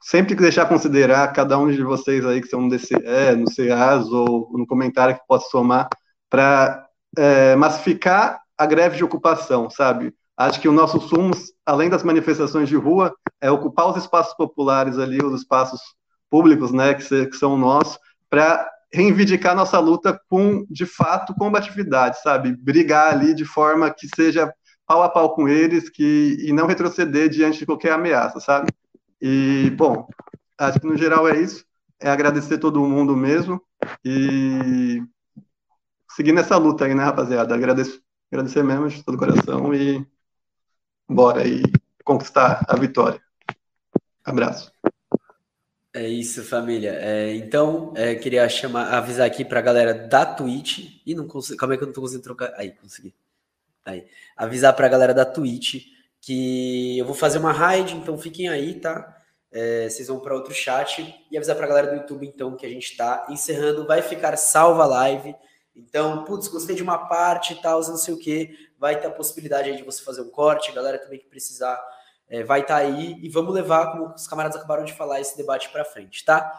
[0.00, 4.06] sempre que deixar considerar cada um de vocês aí que são no DCE, no CEAS
[4.08, 5.88] ou no comentário que possa somar,
[6.28, 6.86] para
[7.16, 10.12] é, massificar a greve de ocupação, sabe?
[10.36, 11.32] Acho que o nosso sumo,
[11.64, 15.80] além das manifestações de rua, é ocupar os espaços populares ali, os espaços
[16.28, 17.98] públicos, né, que, que são nossos,
[18.28, 22.56] para reivindicar nossa luta com, de fato, combatividade, sabe?
[22.56, 24.52] Brigar ali de forma que seja
[24.86, 28.72] pau a pau com eles que, e não retroceder diante de qualquer ameaça, sabe?
[29.20, 30.08] E, bom,
[30.56, 31.64] acho que no geral é isso.
[32.00, 33.60] É agradecer todo mundo mesmo
[34.04, 35.02] e
[36.10, 37.54] seguir nessa luta aí, né, rapaziada?
[37.54, 40.06] Agradeço agradecer mesmo de todo o coração e
[41.08, 41.62] bora aí
[42.04, 43.20] conquistar a vitória.
[44.24, 44.72] Abraço.
[45.94, 46.92] É isso, família.
[47.00, 51.00] É, então, é, queria chamar, avisar aqui para a galera da Twitch.
[51.04, 51.58] E não consigo.
[51.58, 52.52] Calma aí que eu não estou conseguindo trocar.
[52.56, 53.14] Aí, consegui.
[53.84, 54.06] Aí.
[54.36, 58.74] Avisar para a galera da Twitch que eu vou fazer uma raid, então fiquem aí,
[58.74, 59.16] tá?
[59.50, 62.66] É, vocês vão para outro chat e avisar para a galera do YouTube, então, que
[62.66, 63.86] a gente está encerrando.
[63.86, 65.34] Vai ficar salva a live.
[65.78, 69.10] Então, putz, gostei de uma parte e tal, não sei o que, vai ter a
[69.10, 71.80] possibilidade aí de você fazer um corte, galera também que precisar
[72.28, 73.16] é, vai estar tá aí.
[73.22, 76.52] E vamos levar, como os camaradas acabaram de falar, esse debate para frente, tá?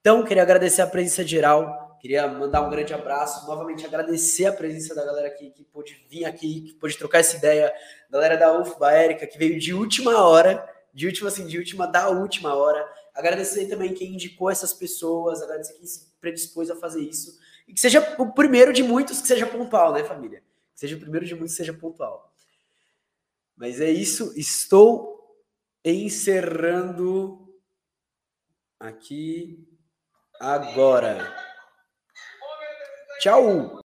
[0.00, 4.94] Então, queria agradecer a presença geral, queria mandar um grande abraço, novamente agradecer a presença
[4.94, 7.72] da galera aqui que pôde vir aqui, que pôde trocar essa ideia,
[8.10, 12.10] galera da UFBA, Érica, que veio de última hora, de última assim, de última, da
[12.10, 17.38] última hora, agradecer também quem indicou essas pessoas, agradecer quem se predispôs a fazer isso,
[17.66, 20.40] e que seja o primeiro de muitos que seja pontual, né, família?
[20.74, 22.32] Que seja o primeiro de muitos que seja pontual.
[23.56, 25.14] Mas é isso, estou
[25.84, 27.54] encerrando
[28.78, 29.66] aqui
[30.40, 31.34] agora.
[33.20, 33.83] Tchau!